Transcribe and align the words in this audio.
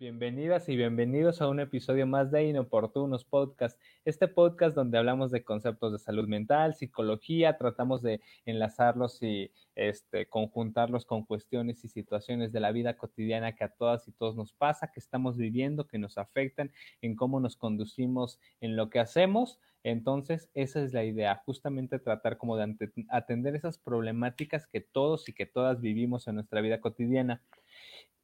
Bienvenidas 0.00 0.68
y 0.68 0.76
bienvenidos 0.76 1.42
a 1.42 1.48
un 1.48 1.58
episodio 1.58 2.06
más 2.06 2.30
de 2.30 2.44
Inoportunos 2.44 3.24
Podcast. 3.24 3.76
Este 4.04 4.28
podcast 4.28 4.76
donde 4.76 4.96
hablamos 4.96 5.32
de 5.32 5.42
conceptos 5.42 5.90
de 5.90 5.98
salud 5.98 6.28
mental, 6.28 6.76
psicología, 6.76 7.56
tratamos 7.56 8.00
de 8.00 8.20
enlazarlos 8.46 9.20
y 9.24 9.50
este, 9.74 10.26
conjuntarlos 10.26 11.04
con 11.04 11.24
cuestiones 11.24 11.84
y 11.84 11.88
situaciones 11.88 12.52
de 12.52 12.60
la 12.60 12.70
vida 12.70 12.96
cotidiana 12.96 13.56
que 13.56 13.64
a 13.64 13.70
todas 13.70 14.06
y 14.06 14.12
todos 14.12 14.36
nos 14.36 14.52
pasa, 14.52 14.92
que 14.92 15.00
estamos 15.00 15.36
viviendo, 15.36 15.88
que 15.88 15.98
nos 15.98 16.16
afectan 16.16 16.70
en 17.02 17.16
cómo 17.16 17.40
nos 17.40 17.56
conducimos 17.56 18.38
en 18.60 18.76
lo 18.76 18.90
que 18.90 19.00
hacemos. 19.00 19.58
Entonces, 19.82 20.48
esa 20.54 20.80
es 20.80 20.92
la 20.92 21.02
idea, 21.02 21.42
justamente 21.44 21.98
tratar 21.98 22.36
como 22.36 22.56
de 22.56 22.76
atender 23.08 23.56
esas 23.56 23.78
problemáticas 23.78 24.68
que 24.68 24.80
todos 24.80 25.28
y 25.28 25.32
que 25.32 25.46
todas 25.46 25.80
vivimos 25.80 26.28
en 26.28 26.36
nuestra 26.36 26.60
vida 26.60 26.80
cotidiana. 26.80 27.42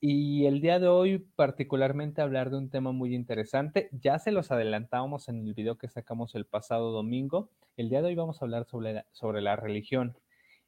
Y 0.01 0.45
el 0.47 0.61
día 0.61 0.79
de 0.79 0.89
hoy 0.89 1.19
particularmente 1.19 2.21
hablar 2.21 2.51
de 2.51 2.59
un 2.59 2.69
tema 2.69 2.93
muy 2.93 3.15
interesante. 3.15 3.89
Ya 3.93 4.19
se 4.19 4.33
los 4.33 4.51
adelantábamos 4.51 5.29
en 5.29 5.47
el 5.47 5.55
video 5.55 5.79
que 5.79 5.89
sacamos 5.89 6.35
el 6.35 6.45
pasado 6.45 6.93
domingo. 6.93 7.51
El 7.77 7.89
día 7.89 8.03
de 8.03 8.09
hoy 8.09 8.15
vamos 8.15 8.41
a 8.41 8.45
hablar 8.45 8.67
sobre 8.67 8.93
la, 8.93 9.07
sobre 9.13 9.41
la 9.41 9.57
religión. 9.57 10.15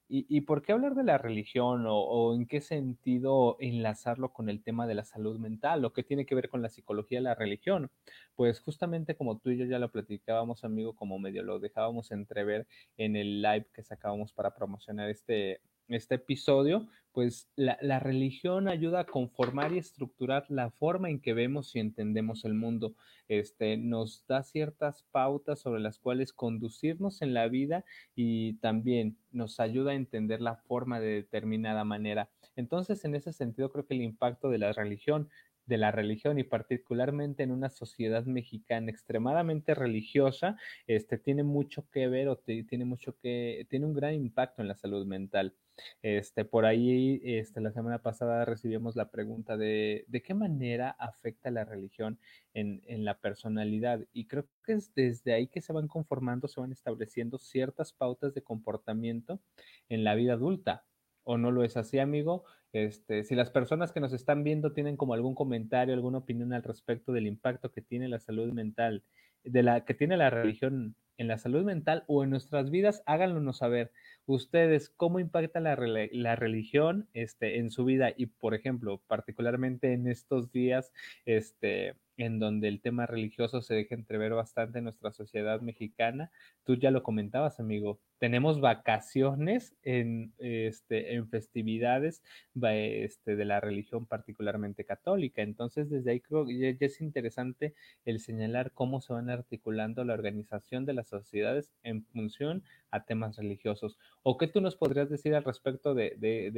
¿Y, 0.09 0.43
por 0.43 0.63
qué 0.63 0.71
hablar 0.71 0.95
de 0.95 1.03
la 1.03 1.19
religión 1.19 1.85
o, 1.89 2.33
en 2.33 2.47
qué 2.47 2.61
sentido 2.61 3.57
enlazarlo 3.59 4.33
con 4.33 4.49
el 4.49 4.63
tema 4.63 4.87
de 4.87 4.95
la 4.95 5.03
salud 5.03 5.37
mental 5.37 5.85
o 5.85 5.93
qué 5.93 6.05
tiene 6.05 6.25
que 6.25 6.37
ver 6.37 6.49
con 6.49 6.63
la 6.63 6.69
psicología 6.69 7.19
de 7.19 7.25
la 7.25 7.35
religión? 7.35 7.91
Pues 8.37 8.61
justamente 8.61 9.17
como 9.17 9.39
tú 9.39 9.51
y 9.51 9.59
yo 9.59 9.65
ya 9.65 9.81
lo 9.81 9.91
platicábamos, 9.91 10.63
amigo, 10.63 10.95
como 10.95 11.19
medio 11.19 11.43
lo 11.43 11.59
dejábamos 11.59 12.13
entrever 12.13 12.69
en 12.97 13.17
el 13.17 13.43
live 13.43 13.67
que 13.75 13.83
sacábamos 13.83 14.33
para 14.33 14.55
promocionar 14.55 15.11
este, 15.11 15.61
este 15.89 16.15
episodio, 16.17 16.87
pues 17.17 17.49
la, 17.57 17.99
religión 17.99 18.69
ayuda 18.69 19.01
a 19.01 19.07
conformar 19.07 19.73
y 19.73 19.79
estructurar 19.79 20.45
la 20.51 20.71
forma 20.71 21.09
en 21.09 21.19
que 21.19 21.33
vemos 21.33 21.75
y 21.75 21.79
entendemos 21.79 22.45
el 22.45 22.53
mundo. 22.53 22.95
Este, 23.27 23.79
nos 23.79 24.27
da 24.27 24.43
ciertas 24.43 25.03
pautas 25.13 25.61
sobre 25.61 25.81
las 25.81 25.99
cuales 25.99 26.35
conducirnos 26.35 27.23
en 27.23 27.33
la 27.33 27.49
vida 27.49 27.87
y 28.15 28.59
también 28.59 29.17
nos 29.33 29.61
ayuda 29.61 29.93
a 29.93 29.95
entender 29.95 30.43
la 30.43 30.57
forma 30.57 31.01
de 31.01 31.07
determinada 31.07 31.85
manera. 31.85 32.29
Entonces, 32.55 33.03
en 33.07 33.15
ese 33.15 33.33
sentido, 33.33 33.73
creo 33.73 33.87
que 33.87 33.95
el 33.95 34.03
impacto 34.03 34.51
de 34.51 34.59
la 34.59 34.75
religión 34.75 35.31
de 35.67 35.79
la 35.79 35.91
religión 35.91 36.39
y 36.39 36.45
particularmente 36.45 37.43
en 37.43 37.51
una 37.51 37.71
sociedad 37.71 38.25
mexicana 38.25 38.91
extremadamente 38.91 39.75
religiosa, 39.75 40.57
este, 40.87 41.19
tiene 41.19 41.43
mucho 41.43 41.89
que 41.91 42.09
ver 42.09 42.29
o 42.29 42.37
tiene 42.37 42.85
mucho 42.85 43.17
que, 43.19 43.67
tiene 43.71 43.87
un 43.87 43.95
gran 43.95 44.15
impacto 44.15 44.63
en 44.63 44.69
la 44.69 44.77
salud 44.77 45.07
mental. 45.07 45.55
Este, 46.01 46.47
por 46.47 46.65
ahí, 46.65 47.21
este, 47.23 47.61
la 47.61 47.71
semana 47.71 48.01
pasada 48.01 48.47
recibimos 48.47 48.97
la 48.97 49.11
pregunta 49.11 49.59
de 49.59 50.07
de 50.09 50.23
qué 50.23 50.35
manera 50.35 50.91
afecta 50.99 51.51
la 51.51 51.65
religión 51.65 52.19
en, 52.55 52.83
en 52.87 53.05
la 53.05 53.19
personalidad. 53.19 54.01
Y 54.13 54.27
creo 54.27 54.47
que 54.65 54.73
es 54.75 54.95
desde 54.95 55.33
ahí 55.35 55.49
que 55.49 55.61
se 55.61 55.73
van 55.73 55.89
conformando, 55.89 56.49
se 56.49 56.61
van 56.61 56.73
estableciendo 56.73 57.39
ciertas 57.39 57.93
pautas 57.93 58.35
de 58.35 58.43
comportamiento 58.43 59.41
en 59.89 60.05
la 60.05 60.15
vida 60.15 60.35
adulta. 60.35 60.85
¿O 61.25 61.39
no 61.39 61.51
lo 61.51 61.65
es 61.65 61.77
así, 61.77 61.99
amigo? 61.99 62.45
Este, 62.77 63.25
si 63.25 63.35
las 63.35 63.49
personas 63.49 63.91
que 63.91 64.01
nos 64.01 64.13
están 64.13 64.45
viendo 64.45 64.75
tienen 64.75 64.99
como 64.99 65.15
algún 65.15 65.35
comentario, 65.35 65.95
alguna 65.95 66.19
opinión 66.19 66.53
al 66.53 66.63
respecto 66.63 67.11
del 67.11 67.27
impacto 67.27 67.73
que 67.73 67.81
tiene 67.81 68.07
la 68.07 68.21
salud 68.21 68.53
mental, 68.53 69.03
de 69.45 69.63
la 69.63 69.87
que 69.87 69.95
tiene 69.95 70.19
la 70.19 70.29
religión 70.29 70.95
en 71.17 71.29
la 71.29 71.39
salud 71.39 71.65
mental 71.65 72.05
o 72.07 72.23
en 72.23 72.29
nuestras 72.29 72.71
vidas, 72.71 73.03
háganlo 73.07 73.55
saber. 73.55 73.93
Ustedes, 74.27 74.91
¿cómo 74.91 75.21
impacta 75.21 75.59
la, 75.59 75.75
la, 76.13 76.37
religión 76.37 77.09
este, 77.15 77.59
en 77.59 77.71
su 77.71 77.87
vida? 77.87 78.13
Y, 78.15 78.27
por 78.27 78.55
ejemplo, 78.55 79.01
particularmente 79.07 79.95
en 79.95 80.07
estos 80.07 80.53
días, 80.53 80.93
este, 81.25 81.95
en 82.17 82.39
donde 82.39 82.69
el 82.69 82.81
tema 82.81 83.07
religioso 83.07 83.61
se 83.61 83.75
deja 83.75 83.95
entrever 83.95 84.33
bastante 84.35 84.79
en 84.79 84.85
nuestra 84.85 85.13
sociedad 85.13 85.61
mexicana. 85.61 86.31
Tú 86.65 86.77
ya 86.77 86.91
lo 86.91 87.03
comentabas, 87.03 87.61
amigo. 87.61 88.01
Tenemos 88.19 88.61
vacaciones 88.61 89.75
en, 89.83 90.33
este, 90.39 91.15
en 91.15 91.29
festividades 91.29 92.23
este, 92.63 93.37
de 93.37 93.45
la 93.45 93.61
religión 93.61 94.07
particularmente 94.07 94.85
católica. 94.85 95.43
Entonces, 95.43 95.91
desde 95.91 96.13
ahí 96.13 96.21
creo 96.21 96.47
que 96.47 96.59
ya 96.59 96.87
es 96.87 97.01
interesante 97.01 97.75
el 98.05 98.21
señalar 98.21 98.73
cómo 98.73 99.01
se 99.01 99.13
van 99.13 99.29
articulando 99.29 100.05
la 100.05 100.15
organización 100.15 100.87
de 100.87 100.95
las 100.95 101.09
sociedades 101.09 101.71
en 101.83 102.05
función 102.07 102.63
a 102.91 103.05
temas 103.05 103.37
religiosos. 103.37 103.99
¿O 104.23 104.39
qué 104.39 104.47
tú 104.47 104.61
nos 104.63 104.77
podrías 104.77 105.11
decir 105.11 105.35
al 105.35 105.45
respecto 105.45 105.95
de, 105.95 106.17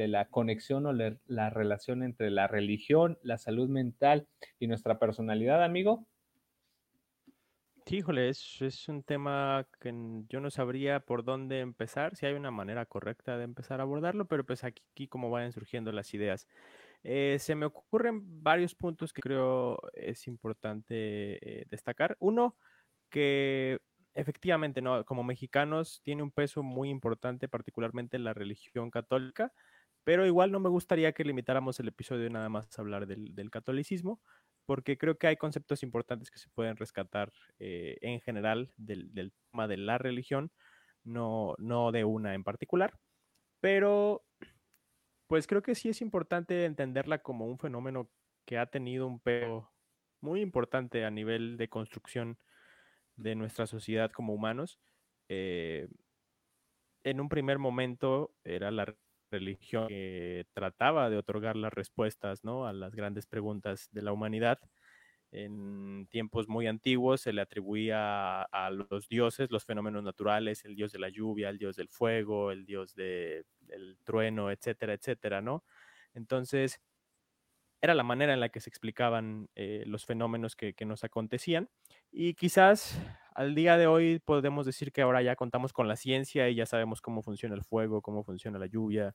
la 0.09 0.27
conexión 0.27 0.87
o 0.87 0.93
la 0.93 1.51
relación 1.51 2.03
entre 2.03 2.31
la 2.31 2.47
religión, 2.47 3.19
la 3.23 3.39
salud 3.39 3.69
mental 3.69 4.27
y 4.61 4.69
nuestra 4.69 4.99
personalidad, 4.99 5.48
amigo? 5.57 6.07
Híjole, 7.91 8.29
es, 8.29 8.61
es, 8.61 8.87
un 8.89 9.03
tema 9.03 9.67
que 9.81 9.95
yo 10.29 10.41
no 10.41 10.51
sabría 10.51 11.01
por 11.01 11.25
dónde 11.25 11.61
empezar, 11.61 12.17
si 12.17 12.27
hay 12.27 12.35
una 12.35 12.51
manera 12.51 12.85
correcta 12.85 13.39
de 13.39 13.45
empezar 13.45 13.81
a 13.81 13.85
abordarlo, 13.85 14.27
pero 14.27 14.45
pues 14.45 14.63
aquí, 14.63 14.83
aquí 14.93 15.09
como 15.09 15.31
vayan 15.31 15.53
surgiendo 15.53 15.91
las 15.91 16.13
ideas. 16.13 16.47
Eh, 17.03 17.39
se 17.41 17.55
me 17.55 17.67
ocurren 17.67 18.43
varios 18.43 18.75
puntos 18.75 19.13
que 19.13 19.23
creo 19.23 19.79
es 19.95 20.27
importante 20.27 21.39
eh, 21.41 21.65
destacar. 21.71 22.17
Uno, 22.21 22.57
que 23.09 23.79
efectivamente, 24.15 24.83
¿no? 24.83 25.05
Como 25.05 25.23
mexicanos 25.23 26.01
tiene 26.03 26.23
un 26.23 26.31
peso 26.31 26.63
muy 26.63 26.91
importante, 26.91 27.49
particularmente 27.49 28.19
la 28.19 28.35
religión 28.35 28.91
católica, 28.91 29.53
pero 30.05 30.27
igual 30.27 30.51
no 30.51 30.61
me 30.61 30.69
gustaría 30.69 31.13
que 31.13 31.25
limitáramos 31.25 31.79
el 31.81 31.89
episodio 31.89 32.29
nada 32.31 32.49
más 32.49 32.79
a 32.79 32.83
hablar 32.83 33.07
del, 33.07 33.51
catolicismo, 33.51 34.21
porque 34.69 34.99
creo 34.99 35.17
que 35.17 35.27
hay 35.27 35.39
conceptos 35.39 35.83
importantes 35.83 36.31
que 36.31 36.39
se 36.39 36.51
pueden 36.51 36.77
rescatar 36.77 37.33
eh, 37.59 37.97
en 38.03 38.21
general 38.21 38.71
del, 38.77 39.33
tema 39.51 39.67
de 39.67 39.79
la 39.79 39.97
religión, 39.97 40.53
no, 41.05 41.55
no 41.57 41.91
de 41.91 42.05
una 42.05 42.35
en 42.35 42.45
particular, 42.45 42.93
pero 43.61 44.27
pues 45.27 45.47
creo 45.47 45.63
que 45.63 45.75
sí 45.75 45.89
es 45.89 46.03
importante 46.03 46.67
entenderla 46.67 47.23
como 47.23 47.47
un 47.47 47.59
fenómeno 47.59 48.11
que 48.45 48.59
ha 48.59 48.67
tenido 48.67 49.07
un 49.07 49.21
peso 49.21 49.73
muy 50.21 50.43
importante 50.43 51.07
a 51.07 51.11
nivel 51.11 51.57
de 51.57 51.71
construcción 51.71 52.39
de 53.17 53.37
nuestra 53.37 53.67
sociedad 53.67 54.11
como 54.11 54.35
humanos. 54.35 54.79
Eh, 55.31 55.89
en 57.05 57.23
un 57.23 57.31
primer 57.31 57.59
momento 57.59 58.35
era 58.45 58.71
la 58.71 58.95
religión 59.31 59.89
que 59.89 60.47
trataba 60.53 61.11
de 61.11 61.17
otorgar 61.17 61.57
las 61.57 61.73
respuestas 61.73 62.45
¿no? 62.45 62.67
a 62.67 62.73
las 62.73 62.95
grandes 62.95 63.27
preguntas 63.27 63.89
de 63.93 64.03
la 64.03 64.13
humanidad. 64.13 64.59
En 65.31 66.07
tiempos 66.11 66.49
muy 66.49 66.67
antiguos 66.67 67.21
se 67.21 67.35
le 67.35 67.43
atribuía 67.43 68.43
a, 68.43 68.71
los 68.71 69.09
dioses 69.09 69.51
los 69.51 69.65
fenómenos 69.65 70.03
naturales, 70.03 70.65
el 70.65 70.75
dios 70.75 70.91
de 70.93 70.99
la 70.99 71.11
lluvia, 71.11 71.51
el 71.51 71.59
dios 71.59 71.77
del 71.77 71.89
fuego, 71.89 72.51
el 72.51 72.65
dios 72.65 72.95
del 72.95 73.45
trueno, 74.05 74.51
etcétera, 74.51 74.95
etcétera, 74.95 75.43
¿no? 75.43 75.65
Entonces, 76.15 76.81
era 77.81 77.95
la 77.95 78.03
manera 78.03 78.33
en 78.35 78.41
la 78.41 78.49
que 78.49 78.61
se 78.61 78.71
explicaban 78.71 79.49
eh, 79.55 79.85
los 79.87 80.05
fenómenos 80.05 80.57
que, 80.57 80.75
nos 80.85 81.05
acontecían. 81.05 81.69
Y 82.11 82.35
quizás 82.35 83.01
al 83.35 83.55
día 83.55 83.77
de 83.77 83.87
hoy 83.87 84.19
podemos 84.19 84.67
decir 84.67 84.93
que 84.93 85.03
ahora 85.03 85.23
ya 85.23 85.37
contamos 85.37 85.73
con 85.73 85.87
la 85.87 85.97
ciencia 85.97 86.49
y 86.49 86.57
ya 86.57 86.67
sabemos 86.67 87.01
cómo 87.01 87.23
funciona 87.23 87.55
el 87.55 87.63
fuego, 87.63 88.03
cómo 88.03 88.25
funciona 88.25 88.59
la 88.59 88.67
lluvia, 88.67 89.15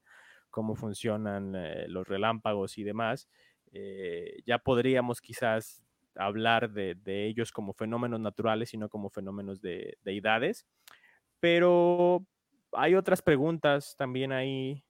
cómo 0.49 0.75
funcionan 0.75 1.55
eh, 1.55 1.85
los 1.89 2.07
relámpagos 2.07 2.77
y 2.77 2.83
demás. 2.83 3.27
Eh, 3.73 4.41
ya 4.45 4.59
podríamos 4.59 5.19
quizás 5.19 5.83
hablar 6.15 6.71
de, 6.71 6.95
ellos 7.05 7.51
como 7.51 7.73
fenómenos 7.73 8.19
naturales 8.19 8.73
y 8.73 8.77
no 8.77 8.87
como 8.87 9.09
fenómenos 9.09 9.61
de 9.61 9.97
deidades. 10.03 10.65
Pero 11.39 12.25
hay 12.71 12.95
otras 12.95 13.21
preguntas 13.21 13.95
también 13.97 14.31
ahí 14.31 14.83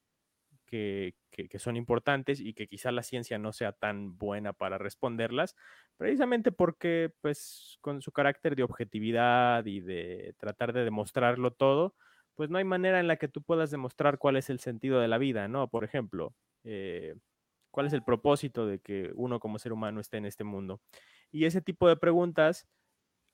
que, 1.30 1.60
son 1.60 1.76
importantes 1.76 2.40
y 2.40 2.54
que 2.54 2.68
quizá 2.68 2.92
la 2.92 3.04
ciencia 3.04 3.38
no 3.38 3.54
sea 3.54 3.74
tan 3.74 4.18
buena 4.18 4.54
para 4.54 4.78
responderlas, 4.78 5.56
precisamente 5.98 6.52
porque, 6.52 7.12
pues, 7.22 7.78
con 7.82 8.02
su 8.02 8.12
carácter 8.12 8.56
de 8.56 8.64
objetividad 8.64 9.66
y 9.66 9.82
de 9.82 10.36
tratar 10.40 10.74
de 10.74 10.84
demostrarlo 10.84 11.52
todo, 11.52 11.96
pues 12.36 12.50
no 12.50 12.58
hay 12.58 12.64
manera 12.64 13.00
en 13.00 13.08
la 13.08 13.18
que 13.18 13.28
tú 13.28 13.44
puedas 13.44 13.70
demostrar 13.70 14.18
cuál 14.18 14.38
es 14.38 14.50
el 14.50 14.60
sentido 14.60 15.00
de 15.00 15.08
la 15.08 15.20
vida, 15.20 15.48
¿no? 15.48 15.68
Por 15.68 15.84
ejemplo, 15.84 16.34
eh, 16.64 17.16
cuál 17.72 17.86
es 17.88 17.94
el 17.94 18.04
propósito 18.04 18.66
de 18.66 18.80
que 18.80 19.12
uno 19.16 19.40
como 19.40 19.60
ser 19.60 19.74
humano 19.74 20.00
esté 20.00 20.18
en 20.18 20.26
este 20.26 20.44
mundo. 20.44 20.82
Y 21.32 21.46
ese 21.46 21.62
tipo 21.62 21.88
de 21.88 21.98
preguntas 21.98 22.68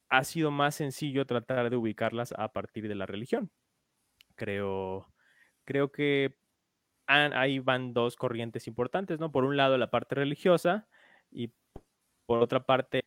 ha 0.10 0.24
sido 0.26 0.52
más 0.52 0.76
sencillo 0.76 1.26
tratar 1.26 1.70
de 1.70 1.78
ubicarlas 1.78 2.34
a 2.38 2.52
partir 2.52 2.88
de 2.90 2.96
la 2.96 3.06
religión. 3.06 3.52
Creo, 4.36 5.08
creo 5.66 5.92
que 5.92 6.39
ahí 7.10 7.60
van 7.60 7.94
dos 7.94 8.16
corrientes 8.16 8.68
importantes, 8.68 9.20
¿no? 9.20 9.32
Por 9.32 9.44
un 9.44 9.58
lado 9.58 9.78
la 9.78 9.90
parte 9.90 10.16
religiosa 10.16 10.88
y 11.32 11.52
por 12.26 12.42
otra 12.42 12.66
parte 12.66 13.04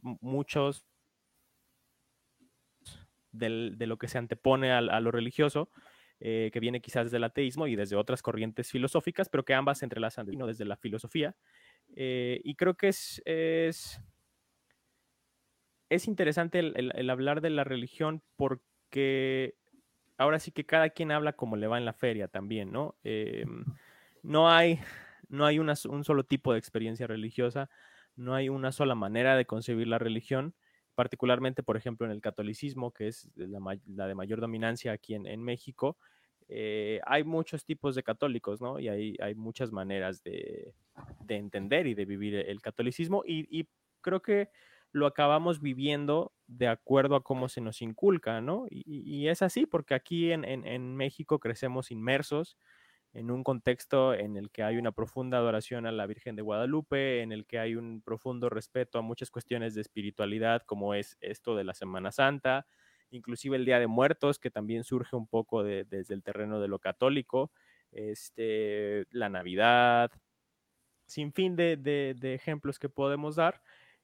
muchos 0.00 0.84
de 3.32 3.86
lo 3.86 3.98
que 3.98 4.08
se 4.08 4.18
antepone 4.18 4.72
a, 4.72 5.00
lo 5.00 5.10
religioso, 5.12 5.70
eh, 6.18 6.50
que 6.52 6.60
viene 6.60 6.80
quizás 6.80 7.10
del 7.10 7.24
ateísmo 7.24 7.66
y 7.66 7.76
desde 7.76 7.96
otras 7.96 8.22
corrientes 8.22 8.70
filosóficas, 8.70 9.28
pero 9.28 9.44
que 9.44 9.54
ambas 9.54 9.78
se 9.78 9.84
entrelazan 9.84 10.26
¿no? 10.32 10.46
desde 10.46 10.64
la 10.64 10.76
filosofía. 10.76 11.36
Eh, 11.94 12.40
y 12.42 12.56
creo 12.56 12.74
que 12.74 12.88
es, 12.88 13.22
es, 13.24 14.00
es 15.88 16.08
interesante 16.08 16.58
el, 16.58 17.10
hablar 17.10 17.40
de 17.40 17.50
la 17.50 17.64
religión 17.64 18.22
porque 18.36 19.54
ahora 20.20 20.38
sí 20.38 20.52
que 20.52 20.66
cada 20.66 20.90
quien 20.90 21.12
habla 21.12 21.32
como 21.32 21.56
le 21.56 21.66
va 21.66 21.78
en 21.78 21.86
la 21.86 21.94
feria 21.94 22.28
también, 22.28 22.70
¿no? 22.70 22.94
Em, 23.04 23.64
no 24.22 24.50
hay, 24.50 24.78
no 25.30 25.46
hay 25.46 25.58
un 25.58 26.04
solo 26.04 26.24
tipo 26.24 26.52
de 26.52 26.58
experiencia 26.58 27.06
religiosa, 27.06 27.70
no 28.16 28.34
hay 28.34 28.50
una 28.50 28.70
sola 28.70 28.94
manera 28.94 29.34
de 29.34 29.46
concebir 29.46 29.88
la 29.88 29.98
religión, 29.98 30.54
particularmente, 30.94 31.62
por 31.62 31.78
ejemplo, 31.78 32.06
en 32.06 32.12
el 32.12 32.20
catolicismo, 32.20 32.92
que 32.92 33.08
es 33.08 33.30
la, 33.34 34.06
de 34.06 34.14
mayor 34.14 34.42
dominancia 34.42 34.92
aquí 34.92 35.14
en, 35.14 35.42
México. 35.42 35.96
Eh, 36.48 37.00
hay 37.06 37.24
muchos 37.24 37.64
tipos 37.64 37.94
de 37.94 38.02
católicos, 38.02 38.60
¿no? 38.60 38.78
Y 38.78 38.88
hay, 38.88 39.16
hay 39.22 39.34
muchas 39.34 39.72
maneras 39.72 40.22
de, 40.22 40.74
entender 41.28 41.86
y 41.86 41.94
de 41.94 42.04
vivir 42.04 42.34
el 42.34 42.60
catolicismo. 42.60 43.22
Y, 43.26 43.66
creo 44.02 44.20
que 44.20 44.50
lo 44.92 45.06
acabamos 45.06 45.60
viviendo 45.60 46.32
de 46.46 46.68
acuerdo 46.68 47.16
a 47.16 47.22
cómo 47.22 47.48
se 47.48 47.60
nos 47.60 47.82
inculca, 47.82 48.40
¿no? 48.40 48.66
Y, 48.70 49.28
es 49.28 49.42
así, 49.42 49.66
porque 49.66 49.94
aquí 49.94 50.32
en 50.32 50.96
México 50.96 51.38
crecemos 51.38 51.90
inmersos 51.90 52.56
en 53.12 53.30
un 53.30 53.42
contexto 53.42 54.14
en 54.14 54.36
el 54.36 54.50
que 54.50 54.62
hay 54.62 54.76
una 54.76 54.92
profunda 54.92 55.38
adoración 55.38 55.86
a 55.86 55.92
la 55.92 56.06
Virgen 56.06 56.36
de 56.36 56.42
Guadalupe, 56.42 57.22
en 57.22 57.32
el 57.32 57.44
que 57.44 57.58
hay 57.58 57.74
un 57.74 58.02
profundo 58.02 58.48
respeto 58.48 58.98
a 58.98 59.02
muchas 59.02 59.30
cuestiones 59.30 59.74
de 59.74 59.80
espiritualidad, 59.80 60.62
como 60.62 60.94
es 60.94 61.16
esto 61.20 61.56
de 61.56 61.64
la 61.64 61.74
Semana 61.74 62.12
Santa, 62.12 62.66
inclusive 63.10 63.56
el 63.56 63.64
Día 63.64 63.80
de 63.80 63.88
Muertos, 63.88 64.38
que 64.38 64.50
también 64.50 64.84
surge 64.84 65.16
un 65.16 65.26
poco 65.26 65.64
desde 65.64 66.14
el 66.14 66.22
terreno 66.22 66.60
de 66.60 66.68
lo 66.68 66.78
católico, 66.78 67.50
este, 67.90 69.06
la 69.10 69.28
Navidad, 69.28 70.12
sin 71.06 71.32
fin 71.32 71.56
de, 71.56 71.76
de 71.76 72.34
ejemplos 72.34 72.78
que 72.78 72.88
podemos 72.88 73.34
dar. 73.34 73.60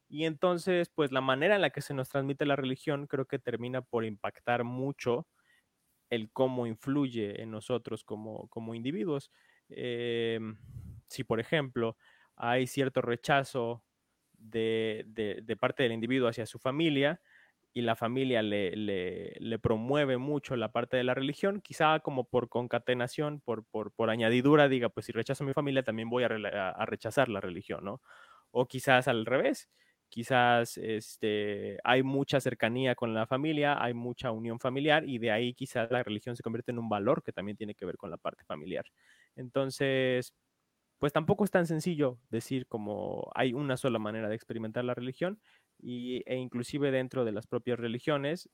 Y 0.09 0.25
entonces, 0.25 0.89
pues 0.95 1.13
la 1.13 1.21
manera 1.21 1.57
en 1.57 1.63
la 1.63 1.71
que 1.71 1.81
se 1.81 1.95
nos 1.95 2.09
transmite 2.09 2.47
la 2.47 2.57
religión 2.57 3.07
creo 3.07 3.27
que 3.27 3.39
termina 3.39 3.83
por 3.83 4.05
impactar 4.05 4.65
mucho 4.65 5.27
el 6.11 6.31
cómo 6.33 6.67
influye 6.67 7.43
en 7.43 7.51
nosotros 7.51 8.05
como, 8.05 8.49
como 8.49 8.75
individuos. 8.75 9.31
Em, 9.69 10.59
si, 11.09 11.25
por 11.25 11.41
ejemplo, 11.41 11.97
hay 12.37 12.67
cierto 12.67 13.03
rechazo 13.03 13.85
de, 14.33 15.05
de, 15.09 15.57
parte 15.57 15.83
del 15.83 15.93
individuo 15.93 16.29
hacia 16.29 16.47
su 16.47 16.59
familia 16.59 17.21
y 17.73 17.83
la 17.83 17.97
familia 17.97 18.43
le, 18.43 18.73
le, 18.77 19.59
promueve 19.59 20.17
mucho 20.19 20.57
la 20.57 20.73
parte 20.73 20.97
de 20.97 21.05
la 21.05 21.15
religión, 21.15 21.61
quizá 21.61 22.01
como 22.01 22.25
por 22.29 22.49
concatenación, 22.49 23.41
por, 23.41 23.65
por, 23.67 23.93
por 23.93 24.11
añadidura, 24.11 24.69
diga, 24.69 24.89
pues 24.89 25.07
si 25.07 25.13
rechazo 25.13 25.45
a 25.45 25.47
mi 25.47 25.53
familia, 25.53 25.83
también 25.83 26.09
voy 26.11 26.25
a, 26.25 26.29
a 26.71 26.87
rechazar 26.87 27.29
la 27.29 27.41
religión, 27.41 27.85
¿no? 27.85 28.01
O 28.51 28.67
quizás 28.67 29.09
al 29.09 29.27
revés, 29.27 29.69
quizás 30.09 30.79
este, 30.79 31.79
hay 31.85 32.03
mucha 32.03 32.41
cercanía 32.41 32.95
con 32.95 33.15
la 33.15 33.27
familia, 33.27 33.83
hay 33.83 33.95
mucha 33.95 34.31
unión 34.33 34.61
familiar 34.61 35.09
y 35.09 35.19
de 35.19 35.31
ahí 35.31 35.55
quizás 35.55 35.91
la 35.91 36.03
religión 36.03 36.37
se 36.37 36.43
convierte 36.43 36.71
en 36.73 36.79
un 36.79 36.89
valor 36.89 37.23
que 37.23 37.33
también 37.33 37.57
tiene 37.57 37.75
que 37.75 37.87
ver 37.87 37.97
con 37.97 38.11
la 38.11 38.17
parte 38.19 38.45
familiar. 38.45 38.87
Entonces, 39.37 40.35
pues 40.99 41.13
tampoco 41.13 41.45
es 41.45 41.51
tan 41.51 41.67
sencillo 41.67 42.21
decir 42.31 42.67
como 42.69 43.31
hay 43.35 43.53
una 43.53 43.77
sola 43.77 43.99
manera 43.99 44.29
de 44.29 44.35
experimentar 44.37 44.85
la 44.85 44.95
religión 44.95 45.41
y, 45.79 46.23
e 46.27 46.37
inclusive 46.37 46.91
dentro 46.91 47.25
de 47.25 47.33
las 47.33 47.47
propias 47.47 47.79
religiones, 47.79 48.51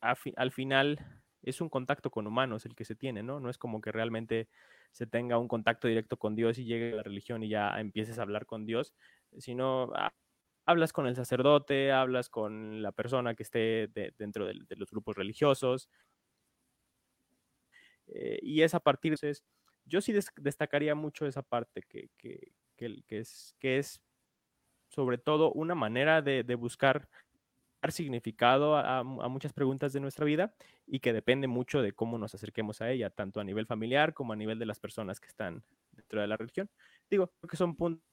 al 0.00 0.52
final 0.52 0.98
es 1.42 1.60
un 1.60 1.68
contacto 1.68 2.10
con 2.10 2.26
humanos 2.26 2.66
el 2.66 2.74
que 2.74 2.84
se 2.84 2.94
tiene, 2.96 3.22
¿no? 3.22 3.40
No 3.40 3.50
es 3.50 3.58
como 3.58 3.80
que 3.80 3.92
realmente 3.92 4.48
se 4.92 5.06
tenga 5.06 5.38
un 5.38 5.48
contacto 5.48 5.88
directo 5.88 6.16
con 6.18 6.34
Dios 6.34 6.58
y 6.58 6.64
llegue 6.64 6.92
a 6.92 6.96
la 6.96 7.02
religión 7.02 7.42
y 7.42 7.48
ya 7.48 7.78
empieces 7.80 8.18
a 8.18 8.22
hablar 8.22 8.46
con 8.46 8.66
Dios, 8.66 8.94
sino 9.38 9.90
ah, 9.94 10.12
hablas 10.68 10.92
con 10.92 11.06
el 11.06 11.16
sacerdote, 11.16 11.92
hablas 11.92 12.28
con 12.28 12.82
la 12.82 12.92
persona 12.92 13.34
que 13.34 13.42
esté 13.42 13.88
dentro 14.18 14.44
de, 14.44 14.54
los 14.76 14.90
grupos 14.90 15.16
religiosos. 15.16 15.88
Eh, 18.06 18.38
y 18.42 18.60
es 18.60 18.74
a 18.74 18.80
partir 18.80 19.16
de 19.16 19.30
eso, 19.30 19.42
yo 19.86 20.02
sí 20.02 20.12
destacaría 20.36 20.94
mucho 20.94 21.26
esa 21.26 21.40
parte 21.40 21.82
que, 21.88 22.10
que, 22.18 22.52
es, 23.08 23.56
que 23.58 23.78
es 23.78 24.02
sobre 24.88 25.16
todo 25.16 25.52
una 25.52 25.74
manera 25.74 26.20
de, 26.20 26.42
buscar 26.54 27.08
dar 27.80 27.90
significado 27.90 28.76
a, 28.76 29.02
muchas 29.02 29.54
preguntas 29.54 29.94
de 29.94 30.00
nuestra 30.00 30.26
vida 30.26 30.54
y 30.86 31.00
que 31.00 31.14
depende 31.14 31.46
mucho 31.46 31.80
de 31.80 31.92
cómo 31.92 32.18
nos 32.18 32.34
acerquemos 32.34 32.82
a 32.82 32.90
ella, 32.90 33.08
tanto 33.08 33.40
a 33.40 33.44
nivel 33.44 33.64
familiar 33.64 34.12
como 34.12 34.34
a 34.34 34.36
nivel 34.36 34.58
de 34.58 34.66
las 34.66 34.80
personas 34.80 35.18
que 35.18 35.28
están 35.28 35.64
dentro 35.92 36.20
de 36.20 36.26
la 36.26 36.36
religión. 36.36 36.68
Digo, 37.08 37.32
que 37.48 37.56
son 37.56 37.74
puntos 37.74 38.04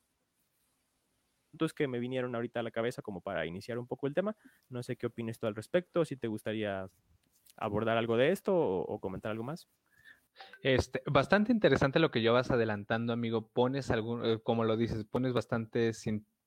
que 1.73 1.87
me 1.87 1.99
vinieron 1.99 2.35
ahorita 2.35 2.59
a 2.59 2.63
la 2.63 2.71
cabeza 2.71 3.01
como 3.01 3.21
para 3.21 3.45
iniciar 3.45 3.77
un 3.77 3.87
poco 3.87 4.07
el 4.07 4.13
tema. 4.13 4.35
No 4.69 4.83
sé 4.83 4.95
qué 4.95 5.07
opinas 5.07 5.39
tú 5.39 5.47
al 5.47 5.55
respecto, 5.55 6.05
si 6.05 6.15
te 6.15 6.27
gustaría 6.27 6.89
abordar 7.57 7.97
algo 7.97 8.17
de 8.17 8.31
esto 8.31 8.55
o, 8.55 8.99
comentar 8.99 9.31
algo 9.31 9.43
más. 9.43 9.67
Este, 10.61 11.01
bastante 11.05 11.51
interesante 11.51 11.99
lo 11.99 12.11
que 12.11 12.21
yo 12.21 12.33
vas 12.33 12.51
adelantando, 12.51 13.13
amigo. 13.13 13.47
Pones 13.47 13.89
algún, 13.91 14.25
eh, 14.25 14.39
como 14.43 14.63
lo 14.65 14.75
dices, 14.75 15.05
pones 15.05 15.33
bastante 15.33 15.93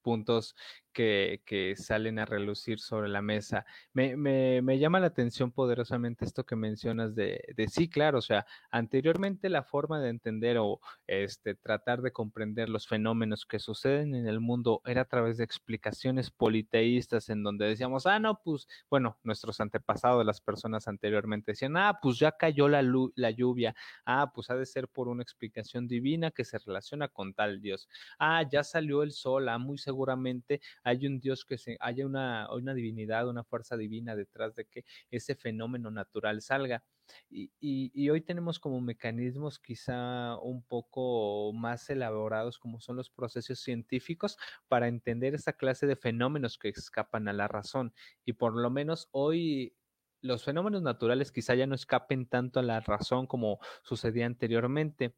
puntos 0.02 0.54
que, 0.98 1.74
salen 1.76 2.18
a 2.18 2.24
relucir 2.24 2.80
sobre 2.80 3.08
la 3.08 3.22
mesa. 3.22 3.64
Me, 3.92 4.16
me, 4.16 4.62
me, 4.62 4.78
llama 4.78 5.00
la 5.00 5.06
atención 5.06 5.52
poderosamente 5.52 6.24
esto 6.24 6.44
que 6.44 6.56
mencionas 6.56 7.14
de, 7.14 7.40
de, 7.56 7.68
sí, 7.68 7.88
claro, 7.88 8.18
o 8.18 8.22
sea, 8.22 8.46
anteriormente 8.70 9.48
la 9.48 9.62
forma 9.62 10.00
de 10.00 10.10
entender 10.10 10.58
o 10.58 10.80
este, 11.06 11.54
tratar 11.54 12.02
de 12.02 12.12
comprender 12.12 12.68
los 12.68 12.88
fenómenos 12.88 13.46
que 13.46 13.58
suceden 13.58 14.14
en 14.14 14.26
el 14.26 14.40
mundo 14.40 14.82
era 14.86 15.02
a 15.02 15.04
través 15.04 15.36
de 15.38 15.44
explicaciones 15.44 16.30
politeístas 16.30 17.28
en 17.28 17.42
donde 17.42 17.66
decíamos, 17.66 18.06
ah, 18.06 18.18
no, 18.18 18.40
pues, 18.42 18.66
bueno, 18.90 19.18
nuestros 19.22 19.60
antepasados, 19.60 20.26
las 20.26 20.40
personas 20.40 20.88
anteriormente 20.88 21.52
decían, 21.52 21.76
ah, 21.76 21.98
pues 22.02 22.18
ya 22.18 22.32
cayó 22.32 22.68
la, 22.68 22.82
la 23.14 23.30
lluvia, 23.30 23.74
ah, 24.04 24.32
pues 24.34 24.50
ha 24.50 24.56
de 24.56 24.66
ser 24.66 24.88
por 24.88 25.08
una 25.08 25.22
explicación 25.22 25.86
divina 25.86 26.30
que 26.30 26.44
se 26.44 26.58
relaciona 26.58 27.08
con 27.08 27.34
tal 27.34 27.60
Dios, 27.60 27.88
ah, 28.18 28.42
ya 28.50 28.64
salió 28.64 29.02
el 29.02 29.12
sol, 29.12 29.48
ah, 29.48 29.58
muy 29.58 29.78
seguramente 29.78 30.60
hay 30.88 31.06
un 31.06 31.20
Dios 31.20 31.44
que 31.44 31.58
se, 31.58 31.76
haya 31.80 32.06
una, 32.06 32.48
una 32.52 32.74
divinidad, 32.74 33.28
una 33.28 33.44
fuerza 33.44 33.76
divina 33.76 34.16
detrás 34.16 34.54
de 34.54 34.64
que 34.64 34.84
ese 35.10 35.34
fenómeno 35.34 35.90
natural 35.90 36.40
salga. 36.40 36.82
Y, 37.30 37.50
y, 37.60 38.10
hoy 38.10 38.20
tenemos 38.20 38.58
como 38.58 38.82
mecanismos 38.82 39.58
quizá 39.58 40.36
un 40.38 40.62
poco 40.62 41.52
más 41.54 41.88
elaborados 41.88 42.58
como 42.58 42.80
son 42.80 42.96
los 42.96 43.08
procesos 43.08 43.60
científicos 43.60 44.36
para 44.68 44.88
entender 44.88 45.34
esa 45.34 45.54
clase 45.54 45.86
de 45.86 45.96
fenómenos 45.96 46.58
que 46.58 46.68
escapan 46.68 47.28
a 47.28 47.32
la 47.32 47.48
razón. 47.48 47.94
Y 48.26 48.34
por 48.34 48.54
lo 48.54 48.70
menos 48.70 49.08
hoy 49.12 49.74
los 50.20 50.44
fenómenos 50.44 50.82
naturales 50.82 51.32
quizá 51.32 51.54
ya 51.54 51.66
no 51.66 51.74
escapen 51.74 52.26
tanto 52.26 52.60
a 52.60 52.62
la 52.62 52.80
razón 52.80 53.26
como 53.26 53.58
sucedía 53.82 54.26
anteriormente 54.26 55.14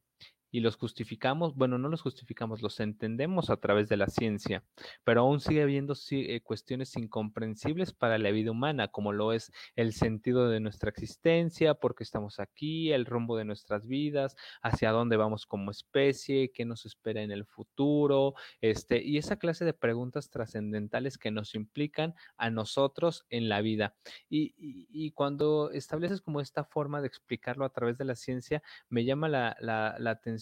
y 0.50 0.60
los 0.60 0.76
justificamos, 0.76 1.54
bueno, 1.54 1.78
no 1.78 1.88
los 1.88 2.02
justificamos, 2.02 2.62
los 2.62 2.80
entendemos 2.80 3.50
a 3.50 3.56
través 3.56 3.88
de 3.88 3.96
la 3.96 4.08
ciencia, 4.08 4.64
pero 5.04 5.22
aún 5.22 5.40
sigue 5.40 5.62
habiendo 5.62 5.94
eh, 6.10 6.40
cuestiones 6.42 6.96
incomprensibles 6.96 7.92
para 7.92 8.18
la 8.18 8.30
vida 8.30 8.50
humana, 8.50 8.88
como 8.88 9.12
lo 9.12 9.32
es 9.32 9.52
el 9.76 9.92
sentido 9.92 10.48
de 10.48 10.60
nuestra 10.60 10.90
existencia, 10.90 11.74
por 11.74 11.94
qué 11.94 12.02
estamos 12.02 12.40
aquí, 12.40 12.92
el 12.92 13.06
rumbo 13.06 13.36
de 13.36 13.44
nuestras 13.44 13.86
vidas, 13.86 14.36
hacia 14.62 14.90
dónde 14.90 15.16
vamos 15.16 15.46
como 15.46 15.70
especie, 15.70 16.50
qué 16.52 16.64
nos 16.64 16.84
espera 16.84 17.22
en 17.22 17.30
el 17.30 17.44
futuro, 17.44 18.34
este, 18.60 19.02
y 19.02 19.18
esa 19.18 19.36
clase 19.36 19.64
de 19.64 19.74
preguntas 19.74 20.30
trascendentales 20.30 21.18
que 21.18 21.30
nos 21.30 21.54
implican 21.54 22.14
a 22.36 22.50
nosotros 22.50 23.24
en 23.30 23.48
la 23.48 23.60
vida. 23.60 23.94
Y, 24.28 24.54
y, 24.58 25.10
cuando 25.12 25.70
estableces 25.72 26.20
como 26.20 26.40
esta 26.40 26.64
forma 26.64 27.00
de 27.00 27.06
explicarlo 27.06 27.64
a 27.64 27.72
través 27.72 27.98
de 27.98 28.04
la 28.04 28.14
ciencia, 28.14 28.62
me 28.88 29.04
llama 29.04 29.28
la, 29.28 29.56
la, 29.60 29.96
la 29.98 30.10
atención 30.10 30.39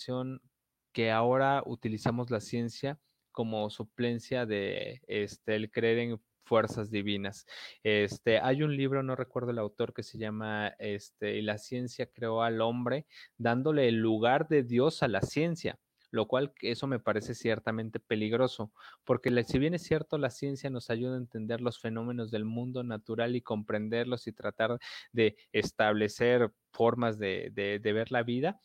que 0.92 1.10
ahora 1.10 1.62
utilizamos 1.66 2.30
la 2.30 2.40
ciencia 2.40 2.98
como 3.32 3.70
suplencia 3.70 4.46
de 4.46 5.00
este, 5.06 5.54
el 5.54 5.70
creer 5.70 5.98
en 5.98 6.20
fuerzas 6.44 6.90
divinas. 6.90 7.46
Este, 7.82 8.40
hay 8.40 8.62
un 8.62 8.76
libro, 8.76 9.02
no 9.02 9.14
recuerdo 9.14 9.50
el 9.50 9.58
autor, 9.58 9.92
que 9.92 10.02
se 10.02 10.18
llama 10.18 10.68
este, 10.78 11.40
la 11.42 11.58
ciencia 11.58 12.10
creó 12.10 12.42
al 12.42 12.60
hombre, 12.60 13.06
dándole 13.36 13.86
el 13.88 13.96
lugar 13.96 14.48
de 14.48 14.62
Dios 14.62 15.02
a 15.02 15.08
la 15.08 15.20
ciencia 15.20 15.78
lo 16.10 16.26
cual 16.26 16.52
eso 16.62 16.86
me 16.86 16.98
parece 16.98 17.34
ciertamente 17.34 18.00
peligroso, 18.00 18.72
porque 19.04 19.30
si 19.44 19.58
bien 19.58 19.74
es 19.74 19.82
cierto, 19.82 20.16
la 20.16 20.30
ciencia 20.30 20.70
nos 20.70 20.88
ayuda 20.88 21.14
a 21.14 21.18
entender 21.18 21.60
los 21.60 21.80
fenómenos 21.80 22.30
del 22.30 22.46
mundo 22.46 22.82
natural 22.82 23.36
y 23.36 23.42
comprenderlos 23.42 24.26
y 24.26 24.32
tratar 24.32 24.78
de 25.12 25.36
establecer 25.52 26.50
formas 26.72 27.18
de, 27.18 27.50
de 27.54 27.92
ver 27.92 28.10
la 28.10 28.22
vida, 28.22 28.58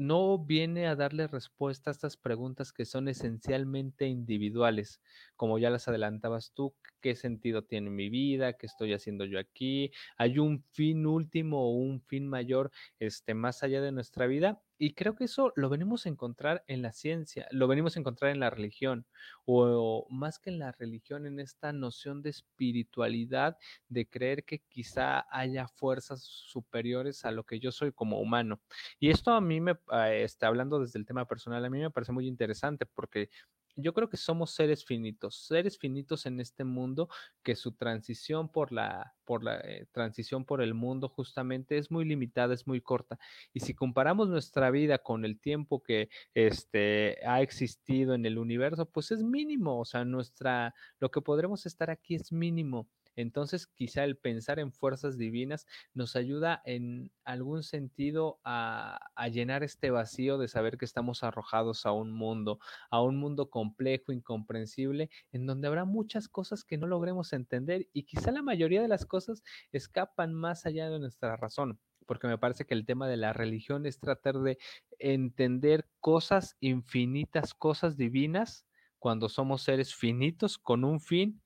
no 0.00 0.38
viene 0.38 0.86
a 0.86 0.96
darle 0.96 1.26
respuesta 1.26 1.90
a 1.90 1.92
estas 1.92 2.16
preguntas 2.16 2.72
que 2.72 2.86
son 2.86 3.06
esencialmente 3.06 4.06
individuales, 4.06 5.02
como 5.36 5.58
ya 5.58 5.68
las 5.68 5.88
adelantabas 5.88 6.52
tú, 6.54 6.74
qué 7.00 7.14
sentido 7.16 7.62
tiene 7.62 7.90
mi 7.90 8.08
vida, 8.08 8.54
qué 8.54 8.66
estoy 8.66 8.92
haciendo 8.92 9.24
yo 9.24 9.38
aquí, 9.38 9.90
hay 10.16 10.38
un 10.38 10.64
fin 10.72 11.06
último 11.06 11.62
o 11.62 11.70
un 11.70 12.00
fin 12.02 12.28
mayor, 12.28 12.70
este, 12.98 13.34
más 13.34 13.62
allá 13.62 13.80
de 13.80 13.92
nuestra 13.92 14.26
vida. 14.26 14.62
Y 14.82 14.94
creo 14.94 15.14
que 15.14 15.24
eso 15.24 15.52
lo 15.56 15.68
venimos 15.68 16.06
a 16.06 16.08
encontrar 16.08 16.64
en 16.66 16.80
la 16.80 16.92
ciencia, 16.92 17.46
lo 17.50 17.68
venimos 17.68 17.96
a 17.96 18.00
encontrar 18.00 18.30
en 18.30 18.40
la 18.40 18.48
religión, 18.48 19.04
o, 19.44 20.06
más 20.08 20.38
que 20.38 20.48
en 20.48 20.58
la 20.58 20.72
religión, 20.72 21.26
en 21.26 21.38
esta 21.38 21.74
noción 21.74 22.22
de 22.22 22.30
espiritualidad, 22.30 23.58
de 23.88 24.08
creer 24.08 24.42
que 24.44 24.60
quizá 24.60 25.26
haya 25.30 25.68
fuerzas 25.68 26.22
superiores 26.22 27.26
a 27.26 27.30
lo 27.30 27.44
que 27.44 27.60
yo 27.60 27.72
soy 27.72 27.92
como 27.92 28.20
humano. 28.20 28.62
Y 28.98 29.10
esto 29.10 29.32
a 29.32 29.42
mí 29.42 29.60
me, 29.60 29.76
está 30.12 30.46
hablando 30.46 30.80
desde 30.80 30.98
el 30.98 31.04
tema 31.04 31.26
personal, 31.26 31.62
a 31.62 31.68
mí 31.68 31.78
me 31.78 31.90
parece 31.90 32.12
muy 32.12 32.26
interesante 32.26 32.86
porque 32.86 33.28
yo 33.76 33.94
creo 33.94 34.08
que 34.08 34.16
somos 34.16 34.52
seres 34.52 34.84
finitos, 34.84 35.46
seres 35.46 35.78
finitos 35.78 36.26
en 36.26 36.40
este 36.40 36.64
mundo 36.64 37.08
que 37.42 37.56
su 37.56 37.72
transición 37.72 38.48
por 38.50 38.72
la, 38.72 39.14
por 39.24 39.44
la 39.44 39.60
eh, 39.60 39.86
transición 39.92 40.44
por 40.44 40.62
el 40.62 40.74
mundo 40.74 41.08
justamente 41.08 41.78
es 41.78 41.90
muy 41.90 42.04
limitada, 42.04 42.54
es 42.54 42.66
muy 42.66 42.80
corta. 42.80 43.18
Y 43.52 43.60
si 43.60 43.74
comparamos 43.74 44.28
nuestra 44.28 44.70
vida 44.70 44.98
con 44.98 45.24
el 45.24 45.38
tiempo 45.38 45.82
que 45.82 46.08
este, 46.34 47.18
ha 47.26 47.42
existido 47.42 48.14
en 48.14 48.26
el 48.26 48.38
universo, 48.38 48.86
pues 48.90 49.10
es 49.10 49.22
mínimo, 49.22 49.80
o 49.80 49.84
sea, 49.84 50.04
nuestra, 50.04 50.74
lo 50.98 51.10
que 51.10 51.20
podremos 51.20 51.66
estar 51.66 51.90
aquí 51.90 52.14
es 52.14 52.32
mínimo. 52.32 52.88
Entonces, 53.16 53.66
quizá 53.66 54.04
el 54.04 54.16
pensar 54.16 54.58
en 54.58 54.72
fuerzas 54.72 55.18
divinas 55.18 55.66
nos 55.94 56.16
ayuda 56.16 56.62
en 56.64 57.10
algún 57.24 57.62
sentido 57.62 58.40
a, 58.44 58.98
llenar 59.30 59.62
este 59.62 59.90
vacío 59.90 60.38
de 60.38 60.48
saber 60.48 60.76
que 60.76 60.84
estamos 60.84 61.22
arrojados 61.22 61.86
a 61.86 61.92
un 61.92 62.12
mundo, 62.12 62.58
a 62.90 63.00
un 63.02 63.16
mundo 63.16 63.48
complejo, 63.48 64.12
incomprensible, 64.12 65.10
en 65.32 65.46
donde 65.46 65.68
habrá 65.68 65.84
muchas 65.84 66.28
cosas 66.28 66.64
que 66.64 66.78
no 66.78 66.86
logremos 66.86 67.32
entender 67.32 67.88
y 67.92 68.04
quizá 68.04 68.32
la 68.32 68.42
mayoría 68.42 68.82
de 68.82 68.88
las 68.88 69.06
cosas 69.06 69.42
escapan 69.72 70.34
más 70.34 70.66
allá 70.66 70.90
de 70.90 70.98
nuestra 70.98 71.36
razón 71.36 71.78
porque 72.06 72.26
me 72.26 72.38
parece 72.38 72.66
que 72.66 72.74
el 72.74 72.86
tema 72.86 73.06
de 73.06 73.16
la 73.16 73.32
religión 73.32 73.86
es 73.86 74.00
tratar 74.00 74.40
de 74.40 74.58
entender 74.98 75.88
cosas 76.00 76.56
infinitas, 76.58 77.54
cosas 77.54 77.96
divinas, 77.96 78.66
cuando 78.98 79.28
somos 79.28 79.62
seres 79.62 79.94
finitos 79.94 80.58
con 80.58 80.84
un 80.84 81.00
fin 81.00 81.40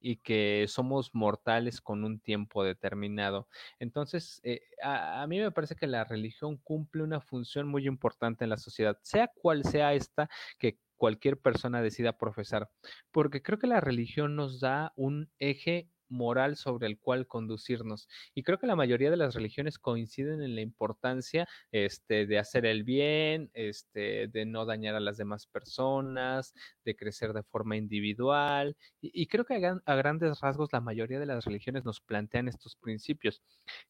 y 0.00 0.16
que 0.16 0.66
somos 0.68 1.14
mortales 1.14 1.80
con 1.80 2.04
un 2.04 2.20
tiempo 2.20 2.64
determinado. 2.64 3.48
Entonces, 3.78 4.40
eh, 4.44 4.60
a, 4.82 5.22
a, 5.22 5.26
mí 5.26 5.38
me 5.38 5.50
parece 5.50 5.76
que 5.76 5.86
la 5.86 6.04
religión 6.04 6.56
cumple 6.58 7.02
una 7.02 7.20
función 7.20 7.68
muy 7.68 7.86
importante 7.86 8.44
en 8.44 8.50
la 8.50 8.58
sociedad, 8.58 8.98
sea 9.02 9.28
cual 9.28 9.64
sea 9.64 9.94
esta 9.94 10.28
que 10.58 10.78
cualquier 10.96 11.38
persona 11.38 11.80
decida 11.80 12.18
profesar, 12.18 12.68
porque 13.12 13.40
creo 13.42 13.58
que 13.58 13.66
la 13.66 13.80
religión 13.80 14.36
nos 14.36 14.60
da 14.60 14.92
un 14.96 15.30
eje 15.38 15.88
moral 16.08 16.56
sobre 16.56 16.86
el 16.86 16.98
cual 16.98 17.26
conducirnos. 17.26 18.08
Y 18.34 18.42
creo 18.42 18.58
que 18.58 18.66
la 18.66 18.76
mayoría 18.76 19.10
de 19.10 19.16
las 19.16 19.34
religiones 19.34 19.78
coinciden 19.78 20.42
en 20.42 20.54
la 20.54 20.60
importancia 20.60 21.48
este, 21.72 22.26
de 22.26 22.38
hacer 22.38 22.66
el 22.66 22.84
bien, 22.84 23.50
este, 23.54 24.28
de 24.28 24.46
no 24.46 24.64
dañar 24.64 24.94
a 24.94 25.00
las 25.00 25.16
demás 25.16 25.46
personas, 25.46 26.54
de 26.84 26.96
crecer 26.96 27.32
de 27.32 27.42
forma 27.42 27.76
individual. 27.76 28.76
Y, 29.00 29.26
creo 29.26 29.44
que 29.44 29.54
a, 29.54 29.80
a, 29.84 29.94
grandes 29.94 30.40
rasgos 30.40 30.72
la 30.72 30.80
mayoría 30.80 31.18
de 31.18 31.26
las 31.26 31.44
religiones 31.44 31.84
nos 31.84 32.00
plantean 32.00 32.48
estos 32.48 32.76
principios, 32.76 33.42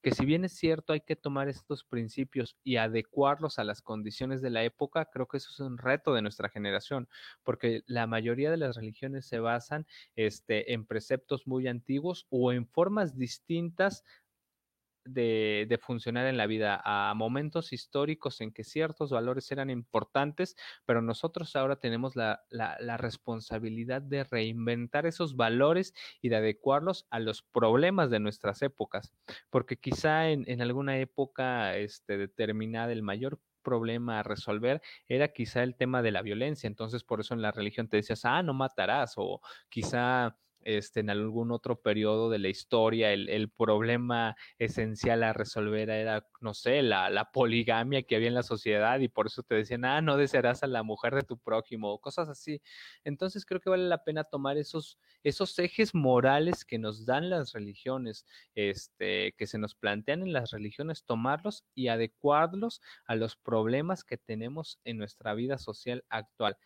que 0.03 0.13
si 0.13 0.25
bien 0.25 0.45
es 0.45 0.53
cierto 0.53 0.93
hay 0.93 1.01
que 1.01 1.17
tomar 1.17 1.49
estos 1.49 1.85
principios 1.85 2.57
y 2.65 2.77
adecuarlos 2.77 3.59
a 3.59 3.65
las 3.65 3.83
condiciones 3.83 4.43
de 4.43 4.51
la 4.51 4.65
época, 4.65 5.07
creo 5.13 5.27
que 5.27 5.37
eso 5.37 5.51
es 5.53 5.61
un 5.61 5.79
reto 5.79 6.15
de 6.15 6.23
nuestra 6.23 6.49
generación, 6.49 7.09
porque 7.43 7.83
la 7.87 8.07
mayoría 8.07 8.51
de 8.51 8.57
las 8.57 8.77
religiones 8.77 9.27
se 9.27 9.39
basan 9.39 9.87
este, 10.17 10.73
en 10.73 10.87
preceptos 10.87 11.47
muy 11.47 11.69
antiguos, 11.69 12.08
o 12.31 12.53
en 12.53 12.67
formas 12.67 13.17
distintas 13.17 14.05
de, 15.13 15.79
funcionar 15.81 16.27
en 16.27 16.37
la 16.37 16.47
vida, 16.47 16.81
a 16.85 17.15
momentos 17.15 17.73
históricos 17.73 18.41
en 18.41 18.53
que 18.53 18.65
ciertos 18.65 19.11
valores 19.11 19.51
eran 19.51 19.71
importantes, 19.71 20.57
pero 20.85 21.03
nosotros 21.03 21.57
ahora 21.57 21.77
tenemos 21.77 22.17
la, 22.17 22.43
la, 22.51 22.77
la 22.81 22.97
responsabilidad 22.97 24.03
de 24.03 24.25
reinventar 24.25 25.07
esos 25.07 25.37
valores 25.37 25.95
y 26.21 26.29
de 26.29 26.37
adecuarlos 26.37 27.07
a 27.11 27.21
los 27.21 27.43
problemas 27.43 28.11
de 28.11 28.21
nuestras 28.21 28.63
épocas, 28.63 29.13
porque 29.51 29.77
quizá 29.77 30.29
en, 30.29 30.45
en 30.47 30.63
alguna 30.63 30.99
época 30.99 31.77
este, 31.77 32.19
determinada 32.19 32.93
el 32.93 33.03
mayor 33.03 33.41
problema 33.63 34.21
a 34.21 34.23
resolver 34.23 34.81
era 35.09 35.29
quizá 35.29 35.63
el 35.63 35.75
tema 35.75 36.01
de 36.03 36.13
la 36.13 36.23
violencia, 36.23 36.67
entonces 36.67 37.05
por 37.05 37.21
eso 37.21 37.35
en 37.35 37.43
la 37.43 37.51
religión 37.51 37.89
te 37.89 37.99
decías, 37.99 38.25
ah, 38.25 38.43
no 38.43 38.55
matarás, 38.55 39.15
o 39.17 39.41
quizá 39.69 40.37
este, 40.63 41.01
en 41.01 41.11
algún 41.11 41.51
otro 41.51 41.81
periodo 41.81 42.31
de 42.31 42.39
la 42.39 42.49
historia, 42.49 43.13
el, 43.13 43.29
el, 43.29 43.49
problema 43.51 44.37
esencial 44.59 45.23
a 45.23 45.33
resolver 45.33 45.91
era, 45.91 46.27
no 46.41 46.55
sé, 46.55 46.83
la, 46.83 47.11
la, 47.11 47.31
poligamia 47.31 48.03
que 48.03 48.17
había 48.17 48.29
en 48.29 48.35
la 48.35 48.43
sociedad 48.43 48.99
y 49.01 49.09
por 49.09 49.27
eso 49.27 49.43
te 49.43 49.55
decían, 49.55 49.85
ah, 49.85 50.01
no 50.01 50.17
desearás 50.17 50.63
a 50.63 50.67
la 50.67 50.83
mujer 50.83 51.15
de 51.15 51.23
tu 51.23 51.39
prójimo, 51.39 51.93
o 51.93 52.01
cosas 52.01 52.29
así. 52.29 52.61
Entonces 53.05 53.45
creo 53.45 53.61
que 53.61 53.71
vale 53.71 53.89
la 53.89 54.05
pena 54.05 54.25
tomar 54.25 54.59
esos, 54.59 54.99
esos 55.23 55.59
ejes 55.59 55.95
morales 55.95 56.65
que 56.65 56.79
nos 56.79 57.07
dan 57.07 57.31
las 57.31 57.53
religiones, 57.53 58.27
este, 58.55 59.33
que 59.33 59.47
se 59.47 59.59
nos 59.59 59.75
plantean 59.75 60.23
en 60.23 60.33
las 60.33 60.51
religiones, 60.51 61.05
tomarlos 61.05 61.65
y 61.75 61.89
adecuarlos 61.89 62.81
a 63.07 63.15
los 63.15 63.37
problemas 63.37 64.05
que 64.05 64.19
tenemos 64.19 64.81
en 64.85 64.99
nuestra 64.99 65.35
vida 65.35 65.59
social 65.59 66.05
actual 66.09 66.57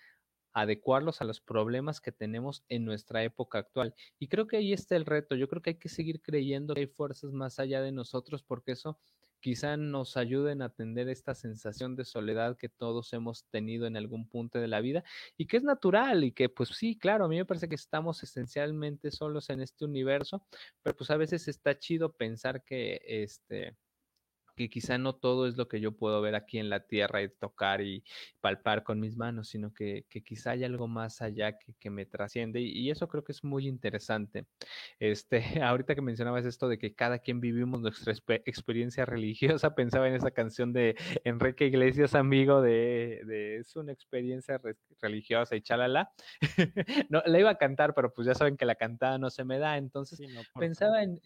adecuarlos 0.52 1.20
a 1.20 1.24
los 1.24 1.40
problemas 1.40 2.00
que 2.00 2.12
tenemos 2.12 2.64
en 2.68 2.84
nuestra 2.84 3.22
época 3.24 3.58
actual. 3.58 3.94
Y 4.18 4.28
creo 4.28 4.46
que 4.46 4.58
ahí 4.58 4.72
está 4.72 4.96
el 4.96 5.06
reto. 5.06 5.34
Yo 5.36 5.48
creo 5.48 5.62
que 5.62 5.70
hay 5.70 5.78
que 5.78 5.88
seguir 5.88 6.20
creyendo 6.22 6.74
que 6.74 6.80
hay 6.80 6.86
fuerzas 6.86 7.32
más 7.32 7.58
allá 7.58 7.80
de 7.82 7.92
nosotros 7.92 8.42
porque 8.42 8.72
eso 8.72 8.98
quizá 9.42 9.76
nos 9.76 10.16
ayuden 10.16 10.62
a 10.62 10.66
atender 10.66 11.08
esta 11.08 11.34
sensación 11.34 11.96
de 11.96 12.04
soledad 12.04 12.56
que 12.56 12.68
todos 12.68 13.12
hemos 13.12 13.44
tenido 13.50 13.86
en 13.86 13.96
algún 13.96 14.28
punto 14.28 14.60
de 14.60 14.68
la 14.68 14.80
vida 14.80 15.04
y 15.36 15.46
que 15.46 15.56
es 15.58 15.64
natural 15.64 16.24
y 16.24 16.32
que 16.32 16.48
pues 16.48 16.70
sí, 16.70 16.96
claro, 16.96 17.24
a 17.24 17.28
mí 17.28 17.36
me 17.36 17.44
parece 17.44 17.68
que 17.68 17.74
estamos 17.74 18.22
esencialmente 18.22 19.10
solos 19.10 19.50
en 19.50 19.60
este 19.60 19.84
universo, 19.84 20.46
pero 20.82 20.96
pues 20.96 21.10
a 21.10 21.16
veces 21.16 21.48
está 21.48 21.78
chido 21.78 22.12
pensar 22.12 22.64
que 22.64 23.00
este 23.04 23.76
que 24.54 24.68
quizá 24.68 24.98
no 24.98 25.14
todo 25.14 25.46
es 25.46 25.56
lo 25.56 25.68
que 25.68 25.80
yo 25.80 25.92
puedo 25.92 26.20
ver 26.20 26.34
aquí 26.34 26.58
en 26.58 26.70
la 26.70 26.80
tierra 26.86 27.22
y 27.22 27.28
tocar 27.28 27.80
y 27.80 28.04
palpar 28.40 28.82
con 28.82 29.00
mis 29.00 29.16
manos, 29.16 29.48
sino 29.48 29.72
que, 29.72 30.06
que 30.08 30.22
quizá 30.22 30.52
hay 30.52 30.64
algo 30.64 30.88
más 30.88 31.22
allá 31.22 31.58
que, 31.58 31.74
que 31.78 31.90
me 31.90 32.06
trasciende 32.06 32.60
y, 32.60 32.70
y, 32.70 32.90
eso 32.90 33.08
creo 33.08 33.24
que 33.24 33.32
es 33.32 33.44
muy 33.44 33.66
interesante. 33.68 34.46
Este, 34.98 35.42
ahorita 35.62 35.94
que 35.94 36.02
mencionabas 36.02 36.44
esto 36.44 36.68
de 36.68 36.78
que 36.78 36.94
cada 36.94 37.18
quien 37.18 37.40
vivimos 37.40 37.80
nuestra 37.80 38.14
experiencia 38.44 39.04
religiosa, 39.04 39.74
pensaba 39.74 40.08
en 40.08 40.14
esa 40.14 40.30
canción 40.30 40.72
de 40.72 40.96
Enrique 41.24 41.66
Iglesias, 41.66 42.14
amigo 42.14 42.60
de, 42.60 43.22
de 43.26 43.56
es 43.56 43.76
una 43.76 43.92
experiencia 43.92 44.58
re 44.58 44.76
religiosa 45.00 45.56
y 45.56 45.62
chalala. 45.62 46.12
no, 47.10 47.22
la 47.26 47.38
iba 47.38 47.50
a 47.50 47.58
cantar, 47.58 47.94
pero 47.94 48.12
pues 48.12 48.26
ya 48.26 48.34
saben 48.34 48.56
que 48.56 48.64
la 48.64 48.76
cantada 48.76 49.18
no 49.18 49.30
se 49.30 49.44
me 49.44 49.58
da, 49.58 49.76
entonces 49.76 50.18
sí, 50.18 50.26
no, 50.28 50.40
pensaba 50.58 51.02
en 51.02 51.20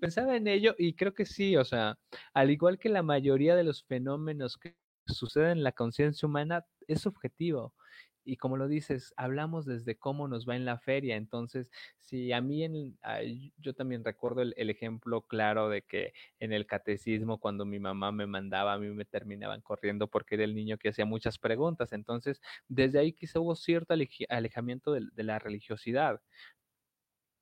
pensaba 0.00 0.36
en 0.36 0.46
ello 0.46 0.74
y 0.78 0.94
creo 0.94 1.14
que 1.14 1.26
sí, 1.26 1.55
o 1.56 1.64
sea, 1.64 1.98
al 2.34 2.50
igual 2.50 2.78
que 2.78 2.88
la 2.88 3.02
mayoría 3.02 3.56
de 3.56 3.64
los 3.64 3.84
fenómenos 3.84 4.56
que 4.56 4.76
suceden 5.06 5.58
en 5.58 5.64
la 5.64 5.72
conciencia 5.72 6.26
humana, 6.26 6.64
es 6.88 7.00
subjetivo. 7.02 7.74
Y 8.28 8.38
como 8.38 8.56
lo 8.56 8.66
dices, 8.66 9.14
hablamos 9.16 9.66
desde 9.66 9.96
cómo 9.96 10.26
nos 10.26 10.48
va 10.48 10.56
en 10.56 10.64
la 10.64 10.78
feria. 10.78 11.14
Entonces, 11.14 11.70
si 12.00 12.32
a 12.32 12.40
mí, 12.40 12.64
en, 12.64 12.98
yo 13.56 13.72
también 13.72 14.04
recuerdo 14.04 14.42
el, 14.42 14.70
ejemplo 14.70 15.22
claro 15.22 15.68
de 15.68 15.82
que 15.82 16.12
en 16.40 16.52
el 16.52 16.66
catecismo, 16.66 17.38
cuando 17.38 17.64
mi 17.64 17.78
mamá 17.78 18.10
me 18.10 18.26
mandaba, 18.26 18.72
a 18.72 18.78
mí 18.78 18.88
me 18.88 19.04
terminaban 19.04 19.60
corriendo 19.60 20.08
porque 20.08 20.34
era 20.34 20.44
el 20.44 20.56
niño 20.56 20.76
que 20.76 20.88
hacía 20.88 21.06
muchas 21.06 21.38
preguntas. 21.38 21.92
Entonces, 21.92 22.40
desde 22.66 22.98
ahí 22.98 23.12
quizá 23.12 23.38
hubo 23.38 23.54
cierto 23.54 23.94
alejamiento 24.28 24.92
de 24.92 25.22
la 25.22 25.38
religiosidad 25.38 26.20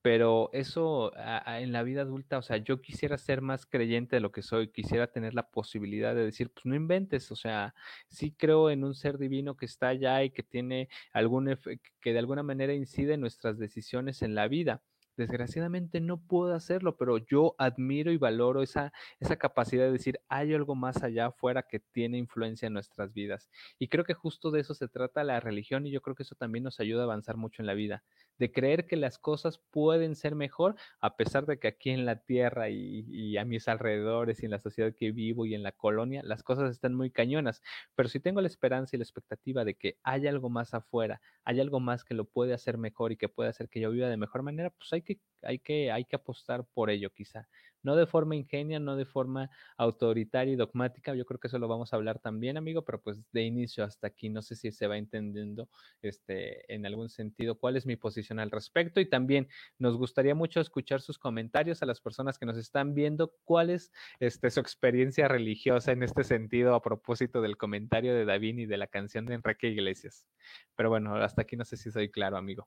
pero 0.05 0.51
eso 0.53 1.13
a, 1.17 1.61
en 1.63 1.73
la 1.73 1.83
vida 1.83 2.03
adulta, 2.03 2.37
o 2.37 2.43
sea, 2.43 2.59
yo 2.59 2.83
quisiera 2.83 3.17
ser 3.17 3.41
más 3.41 3.65
creyente 3.65 4.17
de 4.17 4.21
lo 4.21 4.33
que 4.33 4.43
soy, 4.43 4.69
quisiera 4.69 5.07
tener 5.07 5.33
la 5.33 5.49
posibilidad 5.49 6.15
de 6.15 6.27
decir, 6.27 6.51
pues 6.53 6.67
no 6.67 6.75
inventes, 6.75 7.33
o 7.33 7.37
sea, 7.37 7.75
sí 8.09 8.31
creo 8.37 8.69
en 8.69 8.85
un 8.85 8.95
ser 8.95 9.17
divino 9.17 9.57
que 9.57 9.65
está 9.65 9.89
allá 9.89 10.23
y 10.23 10.29
que 10.31 10.43
tiene 10.43 10.91
algún, 11.15 11.59
que 12.03 12.13
de 12.13 12.19
alguna 12.19 12.43
manera 12.43 12.75
incide 12.75 13.15
en 13.15 13.23
nuestras 13.23 13.59
decisiones 13.59 14.21
en 14.21 14.35
la 14.35 14.47
vida. 14.47 14.83
Desgraciadamente 15.17 16.01
no 16.01 16.21
puedo 16.21 16.55
hacerlo, 16.55 16.97
pero 16.97 17.19
yo 17.19 17.55
admiro 17.59 18.11
y 18.11 18.17
valoro 18.17 18.63
esa, 18.63 18.93
esa 19.21 19.37
capacidad 19.37 19.85
de 19.85 19.93
decir, 19.93 20.21
hay 20.29 20.53
algo 20.55 20.75
más 20.75 21.03
allá 21.03 21.27
afuera 21.27 21.63
que 21.63 21.79
tiene 21.79 22.19
influencia 22.19 22.67
en 22.67 22.73
nuestras 22.73 23.13
vidas. 23.13 23.49
Y 23.79 23.89
creo 23.89 24.05
que 24.05 24.15
justo 24.15 24.51
de 24.51 24.61
eso 24.61 24.75
se 24.75 24.89
trata 24.89 25.23
la 25.23 25.41
religión 25.41 25.87
y 25.87 25.91
yo 25.91 26.01
creo 26.03 26.17
que 26.17 26.25
eso 26.25 26.35
también 26.35 26.65
nos 26.65 26.81
ayuda 26.81 27.03
a 27.03 27.05
avanzar 27.05 27.37
mucho 27.37 27.63
en 27.63 27.67
la 27.67 27.75
vida, 27.75 28.03
de 28.39 28.51
creer 28.51 28.87
que 28.87 28.97
las 28.97 29.19
cosas 29.19 29.59
pueden 29.71 30.17
ser 30.17 30.35
mejor, 30.35 30.75
a 31.01 31.17
pesar 31.17 31.47
de 31.47 31.59
que 31.59 31.69
aquí 31.69 31.91
en 31.91 32.05
la 32.05 32.17
tierra 32.17 32.69
y, 32.71 33.37
a 33.37 33.45
mis 33.45 33.69
alrededores 33.69 34.43
y 34.43 34.47
en 34.47 34.51
la 34.51 34.59
sociedad 34.59 34.95
que 34.95 35.13
vivo 35.13 35.47
y 35.47 35.55
en 35.55 35.63
la 35.63 35.73
colonia, 35.73 36.23
las 36.25 36.43
cosas 36.43 36.71
están 36.71 36.95
muy 36.95 37.11
cañonas. 37.11 37.63
Pero 37.95 38.09
si 38.09 38.21
tengo 38.21 38.41
la 38.41 38.49
esperanza 38.49 38.97
y 38.97 38.99
la 38.99 39.05
expectativa 39.05 39.65
de 39.65 39.75
que 39.75 39.99
hay 40.03 40.27
algo 40.27 40.51
más 40.51 40.75
afuera, 40.75 41.21
hay 41.45 41.61
algo 41.61 41.81
más 41.81 42.05
que 42.05 42.15
lo 42.15 42.25
puede 42.25 42.55
hacer 42.55 42.79
mejor 42.79 43.13
y 43.13 43.17
que 43.17 43.29
puede 43.29 43.51
hacer 43.51 43.69
que 43.69 43.81
yo 43.81 43.91
viva 43.91 44.09
de 44.09 44.17
mejor 44.17 44.43
manera, 44.43 44.71
pues 44.71 44.93
hay 44.93 45.03
que, 45.05 45.21
hay 45.43 45.59
que, 45.59 45.93
hay 45.93 46.05
que 46.05 46.17
apostar 46.17 46.65
por 46.75 46.91
ello 46.91 47.11
quizá 47.11 47.49
no 47.85 47.95
de 47.97 48.07
forma 48.07 48.35
ingenia, 48.35 48.81
no 48.81 48.97
de 48.97 49.05
forma 49.05 49.51
autoritaria 49.77 50.55
y 50.55 50.57
dogmática, 50.57 51.15
yo 51.15 51.25
creo 51.25 51.39
que 51.39 51.47
eso 51.47 51.59
lo 51.59 51.69
vamos 51.69 51.93
a 51.93 51.97
hablar 51.97 52.19
también, 52.19 52.57
amigo, 52.57 52.83
pero 52.85 53.01
pues 53.01 53.19
de 53.33 53.43
inicio 53.43 53.85
hasta 53.85 54.09
aquí 54.09 54.31
no 54.31 54.43
sé 54.43 54.57
si 54.57 54.73
se 54.73 54.87
va 54.87 54.97
entendiendo 54.97 55.69
este, 56.03 56.73
en 56.75 56.87
algún 56.87 57.11
sentido 57.11 57.59
cuál 57.59 57.77
es 57.77 57.87
mi 57.87 57.97
posición 57.97 58.41
al 58.41 58.51
respecto 58.51 59.01
y 59.01 59.09
también 59.09 59.49
nos 59.79 59.97
gustaría 59.97 60.35
mucho 60.35 60.61
escuchar 60.61 61.03
sus 61.03 61.19
comentarios 61.19 61.83
a 61.83 61.87
las 61.87 62.01
personas 62.01 62.39
que 62.39 62.47
nos 62.47 62.57
están 62.57 62.95
viendo, 62.95 63.35
cuál 63.45 63.71
es 63.71 63.93
este, 64.19 64.51
su 64.51 64.61
experiencia 64.61 65.29
religiosa 65.29 65.93
en 65.93 66.03
este 66.03 66.25
sentido 66.25 66.75
a 66.75 66.83
propósito 66.83 67.43
del 67.43 67.59
comentario 67.59 68.15
de 68.15 68.25
David 68.25 68.59
y 68.59 68.67
de 68.67 68.79
la 68.79 68.87
canción 68.87 69.27
de 69.27 69.35
Enrique 69.35 69.69
Iglesias. 69.69 70.27
Pero 70.75 70.89
bueno, 70.89 71.17
hasta 71.17 71.43
aquí 71.43 71.57
no 71.57 71.65
sé 71.65 71.77
si 71.77 71.91
soy 71.91 72.11
claro, 72.11 72.39
amigo. 72.39 72.67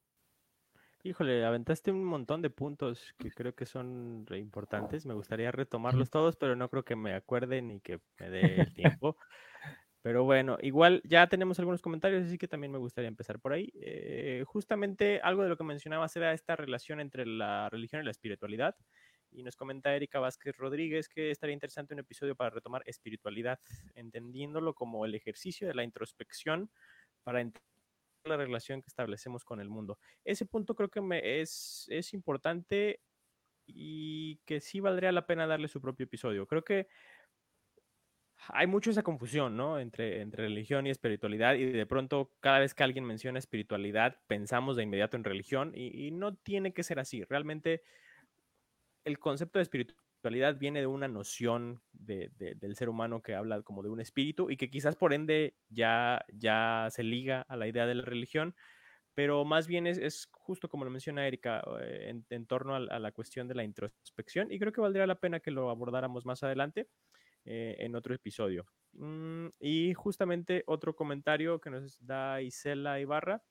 Híjole, 1.08 1.46
aventaste 1.46 1.90
un 1.90 2.04
montón 2.04 2.42
de 2.42 2.50
puntos 2.50 3.16
que 3.18 3.32
creo 3.32 3.56
que 3.56 3.66
son 3.66 4.26
importantes. 4.30 5.06
Me 5.06 5.14
gustaría 5.14 5.52
retomarlos 5.54 6.10
todos, 6.10 6.36
pero 6.36 6.58
no 6.58 6.70
creo 6.70 6.84
que 6.84 6.98
me 6.98 7.14
acuerde 7.14 7.62
ni 7.62 7.80
que 7.80 8.02
me 8.20 8.30
dé 8.30 8.60
el 8.60 8.74
tiempo. 8.74 9.16
Pero 10.02 10.26
bueno, 10.26 10.58
igual 10.62 11.02
ya 11.06 11.28
tenemos 11.28 11.60
algunos 11.60 11.82
comentarios, 11.82 12.26
así 12.26 12.38
que 12.38 12.50
también 12.50 12.74
me 12.74 12.78
gustaría 12.78 13.08
empezar 13.08 13.40
por 13.40 13.54
ahí. 13.54 13.72
Eh, 13.76 14.44
justamente 14.46 15.22
algo 15.24 15.44
de 15.44 15.50
lo 15.50 15.56
que 15.56 15.64
mencionabas 15.64 16.14
era 16.18 16.34
esta 16.34 16.58
relación 16.58 17.00
entre 17.00 17.26
la 17.26 17.70
religión 17.70 18.02
y 18.02 18.06
la 18.06 18.12
espiritualidad. 18.12 18.76
Y 19.32 19.44
nos 19.44 19.56
comenta 19.56 19.96
Erika 19.96 20.20
Vázquez 20.20 20.58
Rodríguez 20.58 21.08
que 21.08 21.32
estaría 21.32 21.54
interesante 21.54 21.94
un 21.94 22.02
episodio 22.02 22.36
para 22.36 22.50
retomar 22.50 22.84
espiritualidad, 22.86 23.62
entendiéndolo 23.96 24.74
como 24.74 25.06
el 25.06 25.16
ejercicio 25.16 25.70
de 25.70 25.74
la 25.74 25.86
introspección 25.86 26.70
para 27.24 27.40
entender 27.40 27.77
la 28.28 28.38
relación 28.38 28.82
que 28.82 28.90
establecemos 28.90 29.44
con 29.44 29.60
el 29.60 29.70
mundo. 29.70 29.98
Ese 30.24 30.46
punto 30.46 30.76
creo 30.76 30.90
que 30.90 31.02
me 31.02 31.42
es, 31.42 31.86
es 31.90 32.14
importante 32.14 33.02
y 33.66 34.38
que 34.46 34.60
sí 34.62 34.80
valdría 34.80 35.12
la 35.12 35.26
pena 35.26 35.48
darle 35.48 35.68
su 35.68 35.82
propio 35.82 36.06
episodio. 36.06 36.48
Creo 36.48 36.64
que 36.64 36.88
hay 38.50 38.68
mucho 38.68 38.92
esa 38.92 39.04
confusión, 39.04 39.58
¿no? 39.58 39.80
Entre, 39.80 40.22
entre 40.22 40.44
religión 40.44 40.88
y 40.88 40.90
espiritualidad 40.90 41.56
y 41.56 41.66
de 41.66 41.86
pronto 41.86 42.32
cada 42.40 42.60
vez 42.60 42.74
que 42.74 42.84
alguien 42.84 43.04
menciona 43.04 43.40
espiritualidad 43.40 44.22
pensamos 44.28 44.78
de 44.78 44.84
inmediato 44.84 45.18
en 45.18 45.24
religión 45.24 45.72
y, 45.76 46.08
y 46.08 46.12
no 46.12 46.36
tiene 46.36 46.74
que 46.74 46.84
ser 46.84 47.00
así. 47.00 47.24
Realmente 47.24 47.84
el 49.04 49.20
concepto 49.20 49.60
de 49.60 49.64
espiritualidad 49.64 50.07
viene 50.60 50.80
de 50.80 50.88
una 50.88 51.08
noción 51.08 51.82
de, 51.92 52.32
del 52.38 52.76
ser 52.76 52.90
humano 52.90 53.22
que 53.22 53.36
habla 53.36 53.62
como 53.62 53.84
de 53.84 53.90
un 53.90 54.00
espíritu 54.00 54.50
y 54.50 54.58
que 54.58 54.70
quizás 54.70 54.96
por 54.96 55.14
ende 55.14 55.56
ya, 55.70 56.26
ya 56.34 56.88
se 56.92 57.04
liga 57.04 57.46
a 57.48 57.56
la 57.56 57.68
idea 57.68 57.86
de 57.86 57.96
la 57.96 58.04
religión, 58.04 58.56
pero 59.14 59.46
más 59.46 59.68
bien 59.68 59.88
es, 59.88 59.98
es 59.98 60.28
justo 60.32 60.70
como 60.70 60.86
lo 60.86 60.92
menciona 60.92 61.28
Erika, 61.28 61.64
eh, 61.82 62.14
en, 62.30 62.46
torno 62.46 62.76
a, 62.76 63.00
la 63.00 63.12
cuestión 63.12 63.48
de 63.48 63.56
la 63.56 63.64
introspección 63.64 64.52
y 64.52 64.60
creo 64.60 64.72
que 64.72 64.82
valdría 64.82 65.08
la 65.08 65.20
pena 65.20 65.40
que 65.40 65.52
lo 65.52 65.70
abordáramos 65.70 66.26
más 66.26 66.44
adelante 66.44 66.88
eh, 67.46 67.76
en 67.80 67.96
otro 67.96 68.14
episodio. 68.14 68.66
Mm, 68.94 69.48
y 69.60 69.94
justamente 69.94 70.64
otro 70.68 70.96
comentario 70.96 71.60
que 71.60 71.70
nos 71.70 71.98
da 72.06 72.42
Isela 72.42 73.00
Ibarra. 73.00 73.42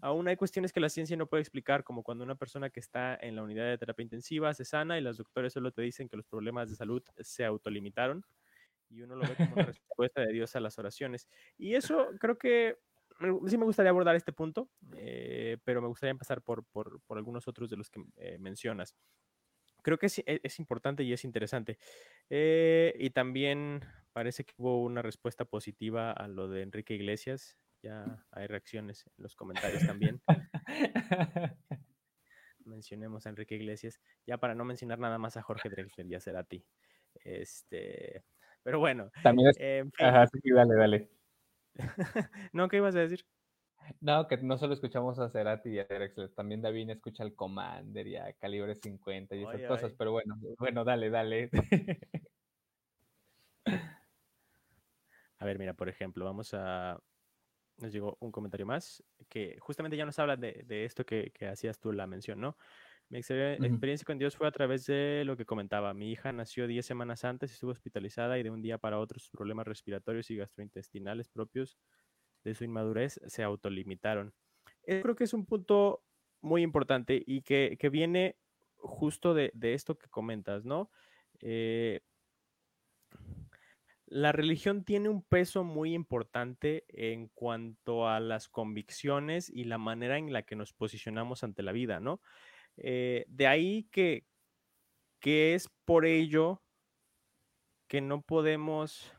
Aún 0.00 0.28
hay 0.28 0.36
cuestiones 0.36 0.72
que 0.72 0.80
la 0.80 0.88
ciencia 0.88 1.16
no 1.16 1.26
puede 1.26 1.42
explicar, 1.42 1.84
como 1.84 2.02
cuando 2.02 2.24
una 2.24 2.34
persona 2.34 2.70
que 2.70 2.80
está 2.80 3.16
en 3.16 3.36
la 3.36 3.42
unidad 3.42 3.66
de 3.66 3.78
terapia 3.78 4.02
intensiva 4.02 4.52
se 4.52 4.64
sana 4.64 4.98
y 4.98 5.00
los 5.00 5.16
doctores 5.16 5.52
solo 5.52 5.72
te 5.72 5.82
dicen 5.82 6.08
que 6.08 6.16
los 6.16 6.26
problemas 6.26 6.68
de 6.68 6.76
salud 6.76 7.02
se 7.20 7.44
autolimitaron 7.44 8.24
y 8.90 9.02
uno 9.02 9.16
lo 9.16 9.22
ve 9.22 9.34
como 9.36 9.54
una 9.54 9.66
respuesta 9.78 10.20
de 10.20 10.32
Dios 10.32 10.54
a 10.56 10.60
las 10.60 10.78
oraciones. 10.78 11.28
Y 11.56 11.74
eso 11.74 12.08
creo 12.18 12.38
que 12.38 12.76
sí 13.46 13.58
me 13.58 13.64
gustaría 13.64 13.90
abordar 13.90 14.16
este 14.16 14.32
punto, 14.32 14.68
eh, 14.96 15.58
pero 15.64 15.80
me 15.80 15.88
gustaría 15.88 16.10
empezar 16.10 16.42
por, 16.42 16.64
por, 16.64 17.00
por, 17.02 17.18
algunos 17.18 17.48
otros 17.48 17.70
de 17.70 17.76
los 17.76 17.90
que 17.90 18.04
eh, 18.16 18.38
mencionas. 18.38 18.94
Creo 19.82 19.98
que 19.98 20.06
es, 20.06 20.18
e, 20.20 20.40
es, 20.42 20.58
importante 20.58 21.02
y 21.02 21.12
es 21.12 21.24
interesante. 21.24 21.78
Eh, 22.30 22.94
y 22.98 23.10
también 23.10 23.82
parece 24.12 24.44
que 24.44 24.54
hubo 24.56 24.82
una 24.82 25.02
respuesta 25.02 25.44
positiva 25.44 26.12
a 26.12 26.28
lo 26.28 26.48
de 26.48 26.62
Enrique 26.62 26.94
Iglesias. 26.94 27.58
Ya 27.84 28.24
hay 28.30 28.46
reacciones 28.46 29.06
en 29.06 29.12
los 29.22 29.36
comentarios 29.36 29.86
también. 29.86 30.18
Mencionemos 32.64 33.26
a 33.26 33.28
Enrique 33.28 33.56
Iglesias. 33.56 34.00
Ya 34.26 34.38
para 34.38 34.54
no 34.54 34.64
mencionar 34.64 34.98
nada 34.98 35.18
más 35.18 35.36
a 35.36 35.42
Jorge 35.42 35.68
Drexler, 35.68 36.08
ya 36.08 36.18
será 36.18 36.40
a 36.40 36.44
ti. 36.44 36.64
Este, 37.24 38.24
pero 38.62 38.78
bueno. 38.78 39.10
También 39.22 39.50
es... 39.50 39.58
Ajá, 39.98 40.26
sí, 40.28 40.40
dale, 40.50 40.74
dale. 40.74 41.10
no, 42.54 42.68
¿qué 42.68 42.78
ibas 42.78 42.96
a 42.96 43.00
decir? 43.00 43.26
No, 44.00 44.26
que 44.28 44.38
no 44.38 44.56
solo 44.56 44.72
escuchamos 44.72 45.18
a 45.18 45.28
Cerati 45.28 45.68
y 45.68 45.78
a 45.78 45.84
Drexler, 45.84 46.30
también 46.30 46.62
David 46.62 46.88
escucha 46.88 47.22
al 47.22 47.34
Commander 47.34 48.06
y 48.06 48.16
a 48.16 48.32
Calibre 48.32 48.76
50 48.76 49.36
y 49.36 49.42
esas 49.42 49.60
cosas, 49.68 49.92
pero 49.92 50.10
bueno, 50.10 50.38
bueno, 50.58 50.84
dale, 50.84 51.10
dale. 51.10 51.50
A 55.38 55.44
ver, 55.44 55.58
mira, 55.58 55.74
por 55.74 55.90
ejemplo, 55.90 56.24
vamos 56.24 56.54
a 56.54 56.98
nos 57.78 57.92
llegó 57.92 58.16
un 58.20 58.30
comentario 58.32 58.66
más 58.66 59.02
que 59.28 59.56
justamente 59.60 59.96
ya 59.96 60.06
nos 60.06 60.18
habla 60.18 60.36
de, 60.36 60.84
esto 60.84 61.04
que, 61.04 61.32
hacías 61.50 61.78
tú 61.78 61.92
la 61.92 62.06
mención, 62.06 62.40
¿no? 62.40 62.56
Mi 63.10 63.18
experiencia 63.18 64.04
con 64.04 64.18
Dios 64.18 64.36
fue 64.36 64.48
a 64.48 64.50
través 64.50 64.86
de 64.86 65.22
lo 65.24 65.36
que 65.36 65.44
comentaba. 65.44 65.92
Mi 65.94 66.10
hija 66.10 66.32
nació 66.32 66.66
10 66.66 66.84
semanas 66.84 67.24
antes, 67.24 67.52
estuvo 67.52 67.70
hospitalizada 67.70 68.38
y 68.38 68.42
de 68.42 68.50
un 68.50 68.62
día 68.62 68.78
para 68.78 68.98
otro 68.98 69.18
sus 69.20 69.30
problemas 69.30 69.66
respiratorios 69.66 70.30
y 70.30 70.36
gastrointestinales 70.36 71.28
propios 71.28 71.78
de 72.44 72.54
su 72.54 72.64
inmadurez 72.64 73.20
se 73.26 73.42
autolimitaron. 73.42 74.32
Yo 74.86 75.00
creo 75.02 75.14
que 75.14 75.24
es 75.24 75.34
un 75.34 75.46
punto 75.46 76.02
muy 76.40 76.62
importante 76.62 77.22
y 77.24 77.42
que, 77.42 77.76
viene 77.90 78.36
justo 78.76 79.34
de, 79.34 79.52
esto 79.60 79.96
que 79.96 80.08
comentas, 80.08 80.64
¿no? 80.64 80.90
Eh, 81.40 82.00
la 84.14 84.30
religión 84.30 84.84
tiene 84.84 85.08
un 85.08 85.22
peso 85.22 85.64
muy 85.64 85.92
importante 85.92 86.84
en 86.86 87.26
cuanto 87.34 88.06
a 88.06 88.20
las 88.20 88.48
convicciones 88.48 89.50
y 89.50 89.64
la 89.64 89.76
manera 89.76 90.18
en 90.18 90.32
la 90.32 90.44
que 90.44 90.54
nos 90.54 90.72
posicionamos 90.72 91.42
ante 91.42 91.64
la 91.64 91.72
vida, 91.72 91.98
¿no? 91.98 92.20
Eh, 92.76 93.24
de 93.26 93.48
ahí 93.48 93.88
que, 93.90 94.24
que 95.18 95.54
es 95.54 95.68
por 95.84 96.06
ello 96.06 96.62
que 97.88 98.00
no 98.00 98.22
podemos, 98.22 99.12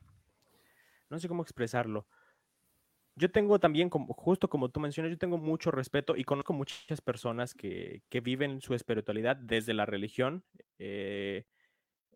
no 1.10 1.20
sé 1.20 1.28
cómo 1.28 1.44
expresarlo. 1.44 2.08
Yo 3.16 3.30
tengo 3.30 3.60
también, 3.60 3.90
justo 3.90 4.48
como 4.48 4.70
tú 4.70 4.80
mencionas, 4.80 5.12
yo 5.12 5.18
tengo 5.18 5.38
mucho 5.38 5.72
respeto 5.72 6.16
y 6.16 6.24
conozco 6.24 6.54
muchas 6.54 7.02
personas 7.02 7.54
que, 7.54 8.04
que 8.08 8.22
viven 8.22 8.62
su 8.62 8.74
espiritualidad 8.74 9.36
desde 9.36 9.74
la 9.74 9.86
religión. 9.86 10.46
Eh, 10.80 11.44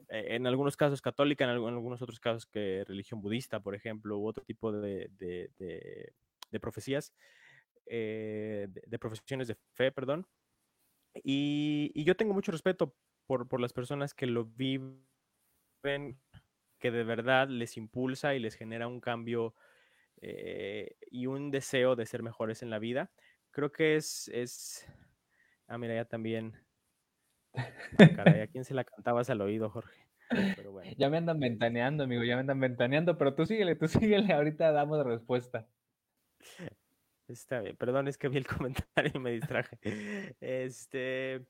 en 0.08 0.48
algunos 0.48 0.78
casos 0.78 1.02
católica, 1.02 1.44
en, 1.44 1.52
algunos 1.52 2.02
otros 2.02 2.20
casos 2.20 2.46
que 2.46 2.84
religión 2.88 3.22
budista, 3.22 3.60
por 3.60 3.76
ejemplo, 3.76 4.18
u 4.18 4.28
otro 4.28 4.44
tipo 4.44 4.72
de, 4.72 5.10
de, 5.18 6.60
profecías, 6.60 7.14
eh, 7.86 8.68
de, 8.70 9.00
profesiones 9.00 9.48
de 9.48 9.56
fe, 9.74 9.92
perdón. 9.92 10.28
Y, 11.24 11.92
y, 11.94 12.04
yo 12.04 12.16
tengo 12.16 12.34
mucho 12.34 12.52
respeto 12.52 12.96
por, 13.28 13.48
por 13.48 13.60
las 13.60 13.74
personas 13.74 14.14
que 14.14 14.28
lo 14.28 14.46
viven, 14.46 15.00
que 16.80 16.92
de 16.92 17.04
verdad 17.04 17.50
les 17.50 17.78
impulsa 17.78 18.36
y 18.36 18.40
les 18.40 18.56
genera 18.56 18.88
un 18.88 19.02
cambio 19.02 19.54
eh, 20.22 20.96
y 21.12 21.28
un 21.28 21.52
deseo 21.52 21.96
de 21.96 22.06
ser 22.06 22.24
mejores 22.24 22.62
en 22.62 22.70
la 22.70 22.80
vida. 22.80 23.12
Creo 23.52 23.72
que 23.72 23.96
es, 23.96 24.28
es... 24.30 24.88
Ah, 25.68 25.78
mira, 25.78 25.96
ya 25.96 26.06
también 26.06 26.56
Caray, 28.16 28.42
¿a 28.42 28.48
quién 28.52 28.64
se 28.64 28.74
la 28.74 28.84
cantabas 28.84 29.30
al 29.30 29.42
oído, 29.42 29.70
Jorge? 29.70 30.08
Ya 30.98 31.10
me 31.10 31.18
andan 31.18 31.40
ventaneando, 31.40 32.04
amigo, 32.04 32.24
ya 32.24 32.36
me 32.36 32.42
andan 32.42 32.60
ventaneando, 32.60 33.18
pero 33.18 33.34
tú 33.34 33.46
síguele, 33.46 33.76
tú 33.76 33.88
síguele, 33.88 34.32
ahorita 34.34 34.72
damos 34.72 35.04
respuesta. 35.06 35.68
Está 37.28 37.62
bien, 37.62 37.76
perdón, 37.76 38.08
es 38.08 38.18
que 38.18 38.28
vi 38.28 38.38
el 38.38 38.48
comentario 38.48 39.12
y 39.14 39.20
me 39.20 39.32
distraje. 39.32 39.78
Este, 40.40 41.46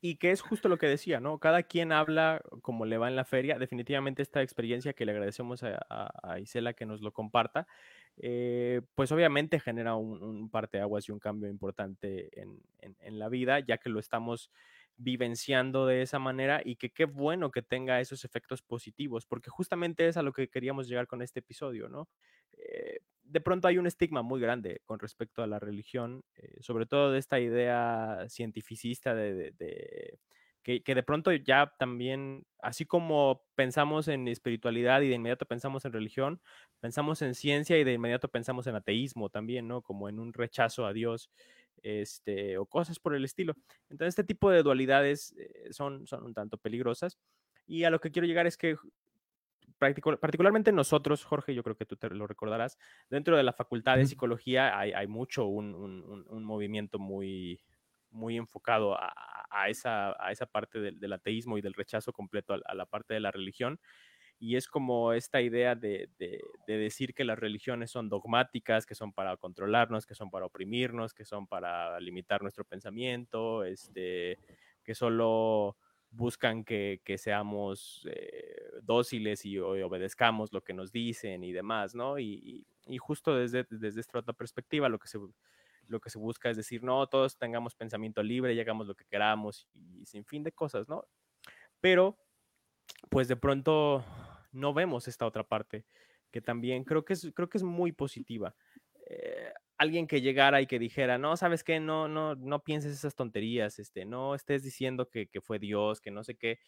y 0.00 0.16
que 0.16 0.30
es 0.30 0.40
justo 0.40 0.68
lo 0.68 0.78
que 0.78 0.86
decía, 0.86 1.20
¿no? 1.20 1.38
Cada 1.38 1.62
quien 1.62 1.92
habla 1.92 2.42
como 2.62 2.84
le 2.84 2.98
va 2.98 3.08
en 3.08 3.16
la 3.16 3.24
feria. 3.24 3.58
Definitivamente 3.58 4.22
esta 4.22 4.42
experiencia 4.42 4.92
que 4.92 5.04
le 5.04 5.12
agradecemos 5.12 5.62
a, 5.62 6.38
Isela 6.40 6.74
que 6.74 6.86
nos 6.86 7.00
lo 7.00 7.12
comparta, 7.12 7.66
eh, 8.18 8.82
pues 8.94 9.12
obviamente 9.12 9.60
genera 9.60 9.94
un, 9.94 10.22
un 10.22 10.50
aguas 10.80 11.08
y 11.08 11.12
un 11.12 11.18
cambio 11.18 11.50
importante 11.50 12.30
en, 12.40 12.60
en, 12.80 13.18
la 13.18 13.28
vida, 13.28 13.60
ya 13.60 13.78
que 13.78 13.90
lo 13.90 14.00
estamos 14.00 14.50
vivenciando 14.96 15.86
de 15.86 16.02
esa 16.02 16.18
manera 16.18 16.62
y 16.64 16.76
que 16.76 16.90
qué 16.90 17.04
bueno 17.04 17.50
que 17.50 17.62
tenga 17.62 18.00
esos 18.00 18.24
efectos 18.24 18.62
positivos, 18.62 19.26
porque 19.26 19.50
justamente 19.50 20.08
es 20.08 20.16
a 20.16 20.22
lo 20.22 20.32
que 20.32 20.48
queríamos 20.48 20.88
llegar 20.88 21.06
con 21.06 21.20
este 21.20 21.40
episodio, 21.40 21.88
¿no? 21.88 22.08
Eh, 22.56 23.00
de 23.22 23.40
pronto 23.40 23.68
hay 23.68 23.76
un 23.78 23.86
estigma 23.86 24.22
muy 24.22 24.40
grande 24.40 24.80
con 24.84 24.98
respecto 24.98 25.42
a 25.42 25.46
la 25.46 25.58
religión, 25.58 26.24
eh, 26.36 26.56
sobre 26.60 26.86
todo 26.86 27.12
de 27.12 27.18
esta 27.18 27.40
idea 27.40 28.24
cientificista 28.28 29.14
de, 29.14 29.52
que, 30.66 30.82
que, 30.82 30.96
de 30.96 31.04
pronto 31.04 31.32
ya 31.32 31.72
también, 31.78 32.44
así 32.58 32.86
como 32.86 33.44
pensamos 33.54 34.08
en 34.08 34.26
espiritualidad 34.26 35.00
y 35.00 35.08
de 35.08 35.14
inmediato 35.14 35.46
pensamos 35.46 35.84
en 35.84 35.92
religión, 35.92 36.40
pensamos 36.80 37.22
en 37.22 37.36
ciencia 37.36 37.78
y 37.78 37.84
de 37.84 37.92
inmediato 37.92 38.26
pensamos 38.26 38.66
en 38.66 38.74
ateísmo 38.74 39.28
también, 39.28 39.68
¿no? 39.68 39.80
Como 39.80 40.08
en 40.08 40.18
un 40.18 40.32
rechazo 40.32 40.84
a 40.84 40.92
Dios 40.92 41.30
este, 41.84 42.58
o 42.58 42.66
cosas 42.66 42.98
por 42.98 43.14
el 43.14 43.24
estilo. 43.24 43.54
Entonces, 43.90 44.08
este 44.08 44.24
tipo 44.24 44.50
de 44.50 44.64
dualidades 44.64 45.36
eh, 45.38 45.68
son, 45.70 46.04
son 46.08 46.24
un 46.24 46.34
tanto 46.34 46.58
peligrosas. 46.58 47.16
Y 47.68 47.84
a 47.84 47.90
lo 47.90 48.00
que 48.00 48.10
quiero 48.10 48.26
llegar 48.26 48.48
es 48.48 48.56
que 48.56 48.76
particularmente 49.78 50.72
nosotros, 50.72 51.24
Jorge, 51.24 51.54
yo 51.54 51.62
creo 51.62 51.76
que 51.76 51.86
tú 51.86 51.94
te 51.94 52.10
lo 52.10 52.26
recordarás, 52.26 52.76
dentro 53.08 53.36
de 53.36 53.44
la 53.44 53.52
facultad 53.52 53.98
de 53.98 54.06
psicología 54.06 54.76
hay, 54.76 54.90
hay 54.90 55.06
mucho 55.06 55.46
un, 55.46 55.76
un, 55.76 56.26
un, 56.28 56.44
movimiento 56.44 56.98
muy, 56.98 57.60
muy 58.10 58.36
enfocado 58.36 58.96
a, 58.98 59.12
esa, 59.68 60.14
parte 60.52 60.80
del, 60.80 61.12
ateísmo 61.12 61.58
y 61.58 61.62
del 61.62 61.74
rechazo 61.74 62.12
completo 62.12 62.54
a, 62.64 62.74
la 62.74 62.86
parte 62.86 63.14
de 63.14 63.20
la 63.20 63.30
religión 63.30 63.80
y 64.38 64.56
es 64.56 64.68
como 64.68 65.14
esta 65.14 65.40
idea 65.40 65.74
de, 65.74 66.10
de, 66.18 66.42
de, 66.66 66.76
decir 66.76 67.14
que 67.14 67.24
las 67.24 67.38
religiones 67.38 67.90
son 67.90 68.10
dogmáticas, 68.10 68.84
que 68.84 68.94
son 68.94 69.12
para 69.12 69.36
controlarnos, 69.38 70.06
que 70.06 70.14
son 70.14 70.30
para 70.30 70.44
oprimirnos, 70.44 71.14
que 71.14 71.24
son 71.24 71.46
para 71.46 71.98
limitar 72.00 72.42
nuestro 72.42 72.64
pensamiento, 72.64 73.64
este, 73.64 74.38
que 74.84 74.94
solo 74.94 75.76
buscan 76.10 76.64
que, 76.64 77.00
seamos 77.18 78.06
eh, 78.10 78.70
dóciles 78.82 79.44
y, 79.44 79.58
obedezcamos 79.58 80.52
lo 80.52 80.62
que 80.62 80.74
nos 80.74 80.92
dicen 80.92 81.44
y 81.44 81.52
demás, 81.52 81.94
¿no? 81.94 82.18
Y, 82.18 82.66
y, 82.86 82.98
justo 82.98 83.34
desde, 83.34 83.66
desde 83.70 84.00
esta 84.00 84.18
otra 84.18 84.32
perspectiva 84.32 84.88
lo 84.88 84.98
que 84.98 85.08
se 85.08 85.18
lo 85.88 86.00
que 86.00 86.10
se 86.10 86.18
busca 86.18 86.50
es 86.50 86.56
decir, 86.56 86.82
no, 86.82 87.06
todos 87.06 87.38
tengamos 87.38 87.74
pensamiento 87.74 88.22
libre 88.22 88.54
y 88.54 88.60
hagamos 88.60 88.86
lo 88.86 88.94
que 88.94 89.04
queramos 89.04 89.68
y 89.74 90.06
sin 90.06 90.24
fin 90.24 90.42
de 90.42 90.52
cosas, 90.52 90.88
¿no? 90.88 91.06
Pero 91.80 92.18
pues 93.10 93.28
de 93.28 93.36
pronto 93.36 94.04
no 94.52 94.74
vemos 94.74 95.08
esta 95.08 95.26
otra 95.26 95.44
parte 95.44 95.84
que 96.30 96.40
también 96.40 96.84
creo 96.84 97.04
que 97.04 97.14
es, 97.14 97.30
creo 97.34 97.48
que 97.48 97.58
es 97.58 97.64
muy 97.64 97.92
positiva. 97.92 98.54
Eh, 99.08 99.52
alguien 99.78 100.06
que 100.06 100.20
llegara 100.20 100.60
y 100.60 100.66
que 100.66 100.78
dijera, 100.78 101.18
no, 101.18 101.36
sabes 101.36 101.62
qué, 101.62 101.80
no, 101.80 102.08
no, 102.08 102.34
no 102.34 102.62
pienses 102.62 102.92
esas 102.92 103.14
tonterías, 103.14 103.78
este, 103.78 104.04
no 104.04 104.34
estés 104.34 104.62
diciendo 104.62 105.08
que, 105.08 105.28
que 105.28 105.40
fue 105.40 105.58
Dios, 105.58 106.00
que 106.00 106.10
no 106.10 106.24
sé 106.24 106.36
qué, 106.36 106.58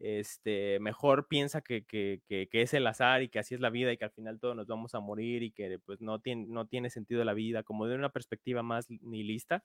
este, 0.00 0.78
mejor 0.80 1.28
piensa 1.28 1.60
que, 1.60 1.84
que, 1.84 2.22
que, 2.26 2.48
que, 2.48 2.62
es 2.62 2.74
el 2.74 2.86
azar 2.86 3.22
y 3.22 3.28
que 3.28 3.38
así 3.38 3.54
es 3.54 3.60
la 3.60 3.70
vida 3.70 3.92
y 3.92 3.96
que 3.96 4.04
al 4.04 4.10
final 4.12 4.38
todos 4.38 4.56
nos 4.56 4.66
vamos 4.66 4.94
a 4.94 5.00
morir 5.00 5.42
y 5.42 5.50
que 5.50 5.78
pues 5.78 6.00
no 6.00 6.20
tiene, 6.20 6.46
no 6.48 6.66
tiene 6.66 6.90
sentido 6.90 7.24
la 7.24 7.34
vida, 7.34 7.62
como 7.62 7.86
de 7.86 7.96
una 7.96 8.10
perspectiva 8.10 8.62
más 8.62 8.88
nihilista, 8.88 9.64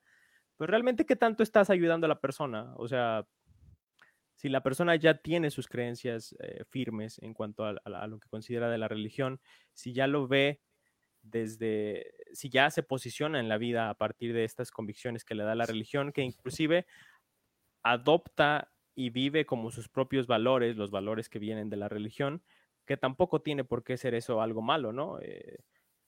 pues 0.57 0.69
realmente 0.69 1.05
qué 1.05 1.15
tanto 1.15 1.43
estás 1.43 1.69
ayudando 1.69 2.05
a 2.05 2.09
la 2.09 2.19
persona, 2.19 2.73
o 2.77 2.87
sea, 2.87 3.25
si 4.35 4.49
la 4.49 4.63
persona 4.63 4.95
ya 4.95 5.19
tiene 5.19 5.51
sus 5.51 5.67
creencias 5.67 6.35
eh, 6.39 6.63
firmes 6.69 7.19
en 7.19 7.33
cuanto 7.33 7.65
a, 7.65 7.75
a, 7.85 8.07
lo 8.07 8.19
que 8.19 8.27
considera 8.27 8.69
de 8.69 8.77
la 8.77 8.87
religión, 8.87 9.39
si 9.73 9.93
ya 9.93 10.07
lo 10.07 10.27
ve 10.27 10.61
desde, 11.21 12.13
si 12.33 12.49
ya 12.49 12.69
se 12.69 12.83
posiciona 12.83 13.39
en 13.39 13.47
la 13.47 13.57
vida 13.57 13.89
a 13.89 13.93
partir 13.93 14.33
de 14.33 14.43
estas 14.43 14.71
convicciones 14.71 15.23
que 15.23 15.35
le 15.35 15.43
da 15.43 15.55
la 15.55 15.65
religión, 15.65 16.11
que 16.11 16.23
inclusive 16.23 16.85
adopta 17.83 18.72
y 18.95 19.09
vive 19.09 19.45
como 19.45 19.71
sus 19.71 19.89
propios 19.89 20.27
valores, 20.27 20.75
los 20.77 20.91
valores 20.91 21.29
que 21.29 21.39
vienen 21.39 21.69
de 21.69 21.77
la 21.77 21.89
religión, 21.89 22.43
que 22.85 22.97
tampoco 22.97 23.41
tiene 23.41 23.63
por 23.63 23.83
qué 23.83 23.97
ser 23.97 24.13
eso 24.13 24.41
algo 24.41 24.61
malo, 24.61 24.91
¿no? 24.91 25.19
Eh, 25.21 25.59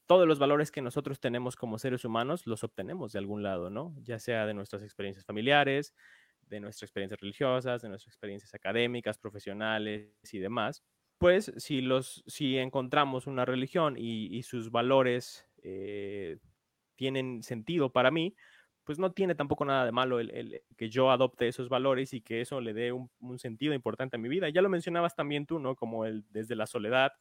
todos 0.05 0.27
los 0.27 0.39
valores 0.39 0.71
que 0.71 0.81
nosotros 0.81 1.19
tenemos 1.19 1.55
como 1.55 1.79
seres 1.79 2.05
humanos 2.05 2.45
los 2.45 2.63
obtenemos 2.63 3.11
de 3.11 3.19
algún 3.19 3.43
lado, 3.43 3.69
¿no? 3.69 3.95
Ya 4.01 4.19
sea 4.19 4.45
de 4.45 4.53
nuestras 4.53 4.83
experiencias 4.83 5.25
familiares, 5.25 5.95
de 6.41 6.59
nuestras 6.59 6.83
experiencias 6.83 7.19
religiosas, 7.19 7.81
de 7.81 7.89
nuestras 7.89 8.13
experiencias 8.13 8.53
académicas, 8.53 9.17
profesionales 9.17 10.11
y 10.31 10.39
demás, 10.39 10.83
pues 11.17 11.51
si, 11.57 11.81
los, 11.81 12.23
si 12.27 12.57
encontramos 12.57 13.25
una 13.25 13.45
religión 13.45 13.95
y, 13.97 14.43
sus 14.43 14.69
valores 14.69 15.47
eh, 15.63 16.37
tienen 16.95 17.41
sentido 17.41 17.91
para 17.91 18.11
mí, 18.11 18.35
pues 18.85 18.99
no 18.99 19.11
tiene 19.11 19.35
tampoco 19.35 19.65
nada 19.65 19.83
de 19.83 19.91
malo 19.91 20.19
el, 20.19 20.61
que 20.77 20.89
yo 20.89 21.11
adopte 21.11 21.47
esos 21.47 21.69
valores 21.69 22.13
y 22.13 22.21
que 22.21 22.41
eso 22.41 22.61
le 22.61 22.73
dé 22.73 22.91
un, 22.91 23.09
sentido 23.39 23.73
importante 23.73 24.15
a 24.15 24.19
mi 24.19 24.29
vida. 24.29 24.47
Ya 24.49 24.61
lo 24.61 24.69
mencionabas 24.69 25.15
también 25.15 25.45
tú, 25.45 25.59
¿no? 25.59 25.75
Como 25.75 26.05
el 26.05 26.23
desde 26.29 26.55
la 26.55 26.67
soledad, 26.67 27.13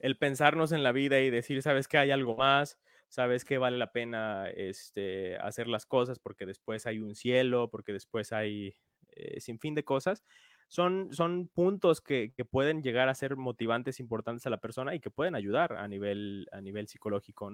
el 0.00 0.18
pensarnos 0.18 0.72
en 0.72 0.82
la 0.82 0.92
vida 0.92 1.20
y 1.20 1.30
decir, 1.30 1.62
¿sabes 1.62 1.88
que 1.88 1.98
hay 1.98 2.10
algo 2.10 2.36
más? 2.36 2.78
sabes 3.08 3.44
que 3.44 3.58
vale 3.58 3.78
la 3.78 3.92
pena 3.92 4.48
este, 4.50 5.36
hacer 5.36 5.68
las 5.68 5.86
cosas 5.86 6.18
porque 6.18 6.46
después 6.46 6.84
hay 6.86 6.98
un 6.98 7.14
cielo, 7.14 7.70
porque 7.70 7.92
después 7.92 8.32
hay 8.32 8.74
eh, 9.12 9.40
sin 9.40 9.60
fin 9.60 9.76
de 9.76 9.84
cosas. 9.84 10.24
Son, 10.66 11.12
son 11.12 11.46
puntos 11.46 12.00
que, 12.00 12.32
que, 12.34 12.44
pueden 12.44 12.82
llegar 12.82 13.08
a 13.08 13.14
ser 13.14 13.36
motivantes 13.36 14.00
importantes 14.00 14.46
a 14.46 14.50
la 14.50 14.56
persona 14.58 14.96
y 14.96 15.00
que 15.00 15.10
pueden 15.10 15.36
ayudar 15.36 15.74
a 15.74 15.86
nivel, 15.86 16.48
a 16.50 16.60
nivel 16.60 16.88
psicológico 16.88 17.52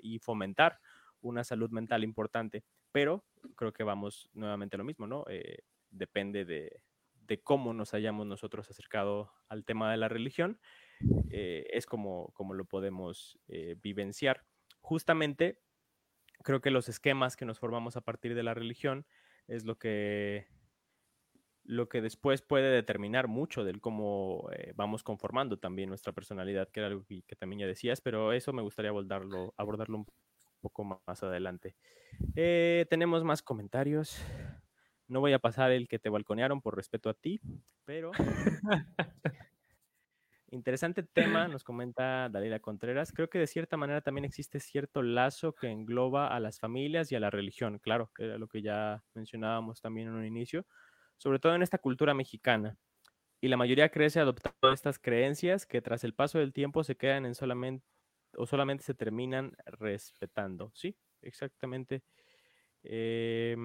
y 0.00 0.18
fomentar 0.18 0.80
una 1.20 1.44
salud 1.44 1.70
mental 1.70 2.04
importante. 2.04 2.64
Pero 2.92 3.24
creo 3.56 3.72
que 3.72 3.84
vamos 3.84 4.30
nuevamente 4.32 4.76
a 4.76 4.78
lo 4.78 4.84
mismo, 4.84 5.06
¿no? 5.06 5.24
Eh, 5.28 5.58
depende 5.90 6.44
de, 6.44 6.82
cómo 7.44 7.74
nos 7.74 7.92
hayamos 7.92 8.26
nosotros 8.26 8.70
acercado 8.70 9.30
al 9.48 9.64
tema 9.66 9.90
de 9.90 9.98
la 9.98 10.08
religión, 10.08 10.58
eh, 11.30 11.66
es 11.70 11.84
como, 11.84 12.32
como 12.32 12.54
lo 12.54 12.64
podemos 12.64 13.38
eh, 13.48 13.76
vivenciar 13.82 14.46
justamente 14.80 15.60
creo 16.42 16.60
que 16.62 16.70
los 16.70 16.88
esquemas 16.88 17.36
que 17.36 17.44
nos 17.44 17.58
formamos 17.58 17.96
a 17.96 18.00
partir 18.00 18.34
de 18.34 18.42
la 18.42 18.54
religión 18.54 19.06
es 19.46 19.64
lo 19.64 19.78
que 19.78 20.46
lo 21.64 21.90
que 21.90 22.00
después 22.00 22.40
puede 22.40 22.70
determinar 22.70 23.28
mucho 23.28 23.62
del 23.62 23.82
cómo 23.82 24.48
vamos 24.74 25.02
conformando 25.02 25.58
también 25.58 25.90
nuestra 25.90 26.14
personalidad, 26.14 26.70
que 26.70 26.80
era 26.80 26.86
algo 26.86 27.04
que, 27.04 27.22
que, 27.26 27.36
también 27.36 27.60
ya 27.60 27.66
decías, 27.66 28.00
pero 28.00 28.32
eso 28.32 28.54
me 28.54 28.62
gustaría 28.62 28.88
abordarlo, 28.88 29.52
abordarlo 29.58 29.98
un 29.98 30.06
poco 30.60 30.84
más 30.84 31.22
adelante. 31.22 31.76
Eh, 32.36 32.86
tenemos 32.90 33.24
más 33.24 33.42
comentarios. 33.42 34.22
No 35.06 35.20
voy 35.20 35.32
a 35.32 35.38
pasar 35.38 35.72
el 35.72 35.88
que 35.88 35.98
te 35.98 36.10
balconearon 36.10 36.60
por 36.60 36.76
respeto 36.76 37.08
a 37.08 37.14
ti, 37.14 37.40
pero 37.84 38.12
Interesante 40.50 41.02
tema, 41.02 41.46
nos 41.46 41.62
comenta 41.62 42.30
Dalila 42.30 42.58
Contreras. 42.58 43.12
Creo 43.12 43.28
que 43.28 43.38
de 43.38 43.46
cierta 43.46 43.76
manera 43.76 44.00
también 44.00 44.24
existe 44.24 44.60
cierto 44.60 45.02
lazo 45.02 45.54
que 45.54 45.68
engloba 45.68 46.28
a 46.28 46.40
las 46.40 46.58
familias 46.58 47.12
y 47.12 47.16
a 47.16 47.20
la 47.20 47.28
religión, 47.28 47.78
claro, 47.78 48.10
era 48.18 48.38
lo 48.38 48.48
que 48.48 48.62
ya 48.62 49.04
mencionábamos 49.12 49.82
también 49.82 50.08
en 50.08 50.14
un 50.14 50.24
inicio, 50.24 50.64
sobre 51.18 51.38
todo 51.38 51.54
en 51.54 51.62
esta 51.62 51.76
cultura 51.76 52.14
mexicana. 52.14 52.78
Y 53.42 53.48
la 53.48 53.58
mayoría 53.58 53.90
crece 53.90 54.20
adoptando 54.20 54.72
estas 54.72 54.98
creencias 54.98 55.66
que 55.66 55.82
tras 55.82 56.02
el 56.02 56.14
paso 56.14 56.38
del 56.38 56.54
tiempo 56.54 56.82
se 56.82 56.96
quedan 56.96 57.26
en 57.26 57.34
solamente 57.34 57.84
o 58.36 58.46
solamente 58.46 58.84
se 58.84 58.94
terminan 58.94 59.56
respetando. 59.66 60.70
Sí, 60.74 60.96
exactamente. 61.22 62.02
Eh, 62.82 63.56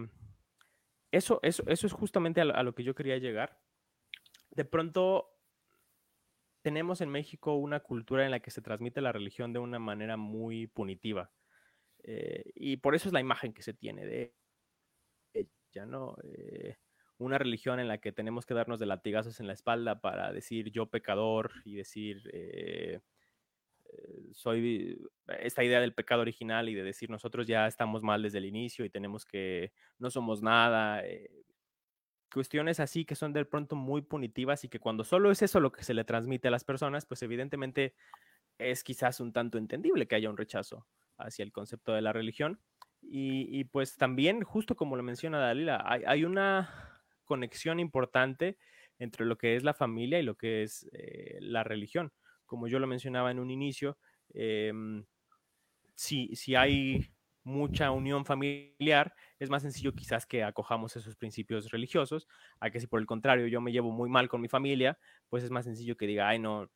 eso, 1.12 1.40
eso, 1.44 1.64
eso 1.68 1.88
es 1.88 1.94
justamente 1.94 2.42
a 2.42 2.64
lo, 2.64 2.74
que 2.74 2.84
yo 2.84 2.96
quería 2.96 3.18
llegar. 3.18 3.60
De 4.52 4.66
pronto 4.66 5.30
tenemos 6.62 7.02
en 7.02 7.10
México 7.10 7.56
una 7.56 7.82
cultura 7.82 8.26
en 8.26 8.32
la 8.32 8.40
que 8.40 8.52
se 8.52 8.62
transmite 8.62 9.02
la 9.02 9.12
religión 9.12 9.54
de 9.54 9.60
una 9.60 9.80
manera 9.80 10.18
muy 10.18 10.68
punitiva. 10.68 11.32
Eh, 12.04 12.44
y 12.56 12.78
por 12.78 12.96
eso 12.96 13.10
es 13.10 13.14
la 13.14 13.20
imagen 13.20 13.54
que 13.54 13.64
se 13.64 13.74
tiene 13.74 14.06
de 14.06 14.34
ella, 15.34 15.86
¿no? 15.86 16.16
Eh, 16.24 16.78
una 17.18 17.38
religión 17.38 17.80
en 17.80 17.88
la 17.88 18.00
que 18.00 18.12
tenemos 18.12 18.46
que 18.46 18.54
darnos 18.54 18.80
de 18.80 18.86
latigazos 18.86 19.40
en 19.40 19.48
la 19.48 19.54
espalda 19.54 20.02
para 20.02 20.34
decir 20.34 20.72
yo 20.72 20.88
pecador 20.88 21.52
y 21.64 21.76
decir 21.76 22.30
eh 22.34 23.02
soy 24.32 25.00
esta 25.40 25.64
idea 25.64 25.80
del 25.80 25.94
pecado 25.94 26.22
original 26.22 26.70
y 26.70 26.74
de 26.74 26.84
decir 26.84 27.10
nosotros 27.10 27.48
ya 27.48 27.68
estamos 27.68 28.04
mal 28.04 28.22
desde 28.22 28.40
el 28.40 28.46
inicio 28.46 28.86
y 28.86 28.90
tenemos 28.90 29.26
que 29.26 29.72
no 30.00 30.10
somos 30.10 30.42
nada. 30.42 31.06
Eh, 31.06 31.44
cuestiones 32.34 32.80
así 32.80 33.06
que 33.06 33.16
son 33.16 33.32
de 33.34 33.46
pronto 33.46 33.76
muy 33.76 34.02
punitivas 34.02 34.64
y 34.64 34.70
que 34.70 34.80
cuando 34.80 35.04
solo 35.04 35.32
es 35.32 35.42
eso 35.42 35.60
lo 35.60 35.72
que 35.72 35.84
se 35.84 35.94
le 35.94 36.04
transmite 36.04 36.48
a 36.48 36.52
las 36.52 36.64
personas, 36.64 37.06
pues 37.06 37.22
evidentemente 37.22 37.96
es 38.58 38.84
quizás 38.84 39.20
un 39.20 39.34
tanto 39.34 39.58
entendible 39.58 40.08
que 40.08 40.16
haya 40.16 40.30
un 40.30 40.38
rechazo 40.38 40.88
hacia 41.18 41.44
el 41.44 41.52
concepto 41.52 41.94
de 41.94 42.02
la 42.02 42.14
religión. 42.14 42.60
Y, 43.06 43.66
pues 43.66 43.98
también, 43.98 44.44
justo 44.44 44.76
como 44.76 44.96
lo 44.96 45.04
menciona 45.04 45.38
Dalila, 45.38 45.84
hay, 45.86 46.04
hay, 46.08 46.24
una 46.24 47.02
conexión 47.26 47.82
importante 47.82 48.58
entre 48.98 49.26
lo 49.26 49.38
que 49.38 49.56
es 49.56 49.64
la 49.64 49.74
familia 49.74 50.20
y 50.20 50.24
lo 50.24 50.36
que 50.36 50.64
es 50.64 50.90
eh, 50.94 51.38
la 51.42 51.64
religión. 51.64 52.14
Como 52.54 52.68
yo 52.68 52.78
lo 52.78 52.86
mencionaba 52.86 53.32
en 53.32 53.40
un 53.40 53.50
inicio, 53.50 53.98
eh, 54.32 54.72
si, 55.96 56.36
si 56.36 56.56
hay 56.56 57.08
mucha 57.44 57.90
unión 57.92 58.26
familiar, 58.26 59.16
es 59.40 59.50
más 59.50 59.64
sencillo 59.64 59.94
quizás 59.94 60.28
que 60.28 60.44
acojamos 60.44 60.96
esos 60.96 61.16
principios 61.16 61.72
religiosos, 61.72 62.28
a 62.60 62.70
que 62.70 62.80
si 62.80 62.86
por 62.86 63.00
el 63.02 63.08
contrario 63.08 63.48
yo 63.48 63.60
me 63.60 63.72
llevo 63.72 63.92
muy 63.92 64.10
mal 64.10 64.30
con 64.30 64.40
mi 64.42 64.48
familia, 64.48 65.00
pues 65.30 65.44
es 65.44 65.52
más 65.52 65.66
sencillo 65.66 65.98
que 65.98 66.08
diga, 66.08 66.28
ay 66.30 66.40
no, 66.40 66.70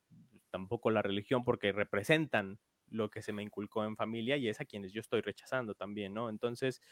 tampoco 0.50 0.90
la 0.90 1.02
religión 1.02 1.44
porque 1.44 1.72
representan 1.72 2.58
lo 2.88 3.10
que 3.10 3.22
se 3.22 3.32
me 3.32 3.42
inculcó 3.42 3.84
en 3.84 3.96
familia 3.96 4.36
y 4.36 4.48
es 4.48 4.60
a 4.60 4.64
quienes 4.64 4.92
yo 4.92 5.00
estoy 5.00 5.20
rechazando 5.20 5.76
también, 5.76 6.12
¿no? 6.14 6.28
Entonces, 6.30 6.82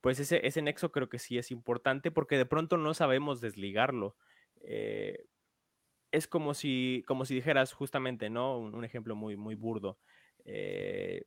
pues 0.00 0.18
ese, 0.18 0.46
ese 0.46 0.62
nexo 0.62 0.90
creo 0.92 1.08
que 1.08 1.18
sí 1.18 1.38
es 1.38 1.50
importante 1.50 2.10
porque 2.10 2.38
de 2.38 2.46
pronto 2.46 2.76
no 2.78 2.94
sabemos 2.94 3.40
desligarlo. 3.40 4.16
Eh, 4.62 5.26
es 6.12 6.26
como 6.26 6.54
si, 6.54 7.04
como 7.06 7.24
si 7.24 7.34
dijeras 7.34 7.72
justamente, 7.72 8.30
¿no? 8.30 8.58
Un, 8.58 8.84
ejemplo 8.84 9.14
muy, 9.14 9.36
muy 9.36 9.54
burdo. 9.54 9.98
Eh, 10.44 11.24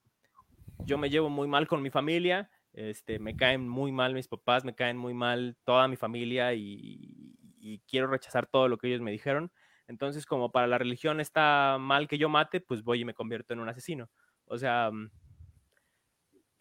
yo 0.80 0.98
me 0.98 1.10
llevo 1.10 1.30
muy 1.30 1.48
mal 1.48 1.68
con 1.68 1.82
mi 1.82 1.90
familia, 1.90 2.50
este, 2.74 3.20
me 3.20 3.36
caen 3.36 3.68
muy 3.68 3.92
mal 3.92 4.14
mis 4.14 4.28
papás, 4.28 4.66
me 4.66 4.76
caen 4.76 4.98
muy 4.98 5.14
mal 5.14 5.58
toda 5.64 5.88
mi 5.88 5.96
familia 5.96 6.54
y, 6.54 7.36
y 7.60 7.80
quiero 7.88 8.08
rechazar 8.08 8.48
todo 8.48 8.68
lo 8.68 8.78
que 8.78 8.88
ellos 8.88 9.02
me 9.02 9.12
dijeron. 9.12 9.52
Entonces, 9.88 10.26
como 10.26 10.52
para 10.52 10.68
la 10.68 10.78
religión 10.78 11.20
está 11.20 11.78
mal 11.80 12.08
que 12.08 12.18
yo 12.18 12.30
mate, 12.30 12.62
pues 12.62 12.84
voy 12.84 13.02
y 13.02 13.06
me 13.06 13.14
convierto 13.14 13.54
en 13.54 13.60
un 13.60 13.70
asesino. 13.70 14.10
O 14.46 14.58
sea, 14.58 14.92
mm, 14.92 15.12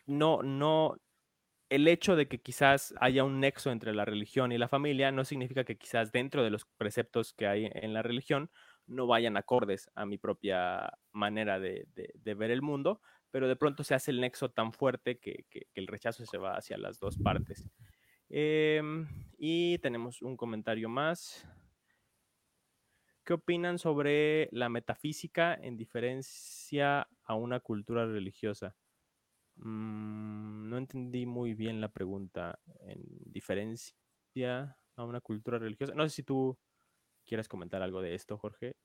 no, 0.06 0.42
no, 0.42 0.96
el 1.72 1.88
hecho 1.88 2.16
de 2.16 2.28
que 2.28 2.38
quizás 2.38 2.94
haya 3.00 3.24
un 3.24 3.40
nexo 3.40 3.70
entre 3.70 3.94
la 3.94 4.04
religión 4.04 4.52
y 4.52 4.58
la 4.58 4.68
familia 4.68 5.10
no 5.10 5.24
significa 5.24 5.64
que 5.64 5.78
quizás 5.78 6.12
dentro 6.12 6.44
de 6.44 6.50
los 6.50 6.66
preceptos 6.76 7.32
que 7.32 7.46
hay 7.46 7.70
en 7.72 7.94
la 7.94 8.02
religión 8.02 8.50
no 8.86 9.06
vayan 9.06 9.38
acordes 9.38 9.90
a 9.94 10.04
mi 10.04 10.18
propia 10.18 10.92
manera 11.12 11.58
de, 11.58 11.86
ver 12.36 12.50
el 12.50 12.60
mundo, 12.60 13.00
pero 13.30 13.48
de 13.48 13.56
pronto 13.56 13.84
se 13.84 13.94
hace 13.94 14.10
el 14.10 14.20
nexo 14.20 14.50
tan 14.50 14.74
fuerte 14.74 15.18
que, 15.18 15.46
el 15.74 15.86
rechazo 15.86 16.26
se 16.26 16.36
va 16.36 16.58
hacia 16.58 16.76
las 16.76 16.98
dos 16.98 17.16
partes. 17.16 17.66
Em, 18.28 19.08
y 19.38 19.78
tenemos 19.78 20.20
un 20.20 20.36
comentario 20.36 20.90
más. 20.90 21.48
¿Qué 23.24 23.32
opinan 23.32 23.78
sobre 23.78 24.50
la 24.52 24.68
metafísica 24.68 25.54
en 25.54 25.78
diferencia 25.78 27.08
a 27.24 27.34
una 27.34 27.60
cultura 27.60 28.04
religiosa? 28.04 28.76
Mm, 29.56 30.68
no 30.68 30.78
entendí 30.78 31.26
muy 31.26 31.54
bien 31.54 31.80
la 31.80 31.88
pregunta. 31.88 32.58
En 32.80 33.02
diferencia 33.24 34.76
a 34.96 35.04
una 35.04 35.20
cultura 35.20 35.58
religiosa. 35.58 35.94
No 35.94 36.08
sé 36.08 36.16
si 36.16 36.22
tú 36.22 36.58
quieres 37.26 37.48
comentar 37.48 37.82
algo 37.82 38.02
de 38.02 38.14
esto, 38.14 38.38
Jorge. 38.38 38.76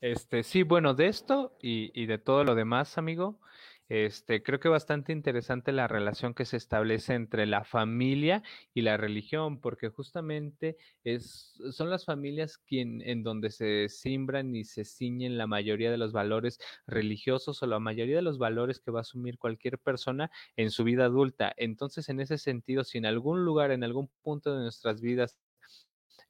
Este, 0.00 0.42
sí, 0.42 0.62
bueno, 0.62 0.94
de 0.94 1.08
esto 1.08 1.56
y, 1.60 1.90
y, 2.00 2.06
de 2.06 2.18
todo 2.18 2.44
lo 2.44 2.54
demás, 2.54 2.98
amigo, 2.98 3.40
este, 3.88 4.42
creo 4.42 4.60
que 4.60 4.68
bastante 4.68 5.12
interesante 5.12 5.72
la 5.72 5.88
relación 5.88 6.34
que 6.34 6.44
se 6.44 6.56
establece 6.56 7.14
entre 7.14 7.46
la 7.46 7.64
familia 7.64 8.42
y 8.74 8.82
la 8.82 8.96
religión, 8.96 9.60
porque 9.60 9.88
justamente 9.88 10.76
es, 11.04 11.58
son 11.72 11.90
las 11.90 12.04
familias 12.04 12.60
en 12.70 13.22
donde 13.22 13.50
se 13.50 13.88
simbran 13.88 14.54
y 14.54 14.64
se 14.64 14.84
ciñen 14.84 15.38
la 15.38 15.46
mayoría 15.46 15.90
de 15.90 15.98
los 15.98 16.12
valores 16.12 16.58
religiosos 16.86 17.62
o 17.62 17.66
la 17.66 17.78
mayoría 17.78 18.16
de 18.16 18.22
los 18.22 18.38
valores 18.38 18.80
que 18.80 18.90
va 18.90 19.00
a 19.00 19.02
asumir 19.02 19.38
cualquier 19.38 19.78
persona 19.78 20.30
en 20.56 20.70
su 20.70 20.84
vida 20.84 21.06
adulta. 21.06 21.52
Entonces, 21.56 22.08
en 22.08 22.20
ese 22.20 22.38
sentido, 22.38 22.84
si 22.84 22.98
en 22.98 23.06
algún 23.06 23.44
lugar, 23.44 23.70
en 23.70 23.84
algún 23.84 24.10
punto 24.22 24.54
de 24.54 24.62
nuestras 24.62 25.00
vidas 25.00 25.36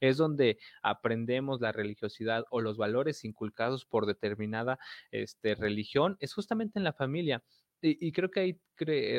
es 0.01 0.17
donde 0.17 0.59
aprendemos 0.83 1.61
la 1.61 1.73
religiosidad 1.73 2.45
o 2.51 2.61
los 2.61 2.77
valores 2.77 3.25
inculcados 3.25 3.85
por 3.85 4.07
determinada 4.07 4.79
este, 5.11 5.55
religión, 5.55 6.17
es 6.21 6.35
justamente 6.35 6.79
en 6.79 6.85
la 6.85 6.93
familia. 6.93 7.43
Y, 7.81 8.11
creo 8.11 8.31
que 8.31 8.41
ahí 8.41 8.61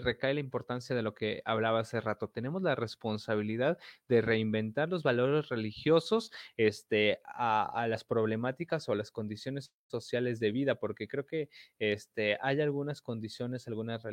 recae 0.01 0.33
la 0.33 0.41
importancia 0.41 0.93
de 0.93 1.01
lo 1.01 1.15
que 1.15 1.41
hablaba 1.45 1.79
hace 1.79 2.01
rato. 2.01 2.29
Tenemos 2.29 2.61
la 2.61 2.75
responsabilidad 2.75 3.77
de 4.09 4.21
reinventar 4.21 4.89
los 4.89 5.01
valores 5.01 5.47
religiosos 5.47 6.29
este, 6.57 7.21
a, 7.23 7.87
las 7.87 8.03
problemáticas 8.03 8.89
o 8.89 8.95
las 8.95 9.11
condiciones 9.11 9.71
sociales 9.87 10.41
de 10.41 10.51
vida, 10.51 10.75
porque 10.75 11.07
creo 11.07 11.25
que 11.25 11.49
este, 11.79 12.37
hay 12.41 12.59
algunas 12.59 13.01
condiciones, 13.01 13.67
algunas 13.69 14.03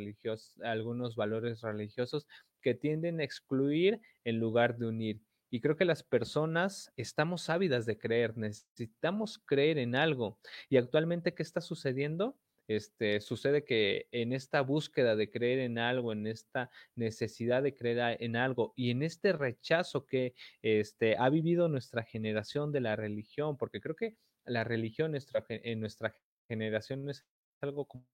algunos 0.63 1.15
valores 1.17 1.61
religiosos 1.61 2.25
que 2.61 2.73
tienden 2.73 3.19
a 3.19 3.25
excluir 3.25 3.99
en 4.23 4.39
lugar 4.39 4.77
de 4.77 4.87
unir. 4.87 5.26
Y 5.49 5.61
creo 5.61 5.77
que 5.77 5.85
las 5.85 6.03
personas 6.03 6.91
estamos 6.97 7.49
ávidas 7.49 7.85
de 7.85 7.97
creer, 7.97 8.37
necesitamos 8.37 9.39
creer 9.39 9.77
en 9.77 9.95
algo. 9.95 10.39
Y 10.69 10.77
actualmente, 10.77 11.33
¿qué 11.33 11.43
está 11.43 11.61
sucediendo? 11.61 12.37
Este, 12.67 13.21
sucede 13.21 13.63
que 13.63 14.07
en 14.11 14.33
esta 14.33 14.59
búsqueda 14.61 15.15
de 15.15 15.31
creer 15.31 15.59
en 15.59 15.79
algo, 15.79 16.11
en 16.11 16.27
esta 16.27 16.69
necesidad 16.95 17.63
de 17.63 17.73
creer 17.73 18.17
en 18.19 18.35
algo 18.35 18.73
y 18.75 18.91
en 18.91 19.03
este 19.03 19.31
rechazo 19.31 20.05
que 20.05 20.35
este, 20.61 21.15
ha 21.17 21.29
vivido 21.29 21.69
nuestra 21.69 22.03
generación 22.03 22.73
de 22.73 22.81
la 22.81 22.97
religión, 22.97 23.57
porque 23.57 23.79
creo 23.79 23.95
que 23.95 24.17
la 24.45 24.65
religión 24.65 25.15
en 25.47 25.79
nuestra 25.79 26.15
generación 26.49 27.09
es 27.09 27.25
algo 27.61 27.85
como 27.85 28.05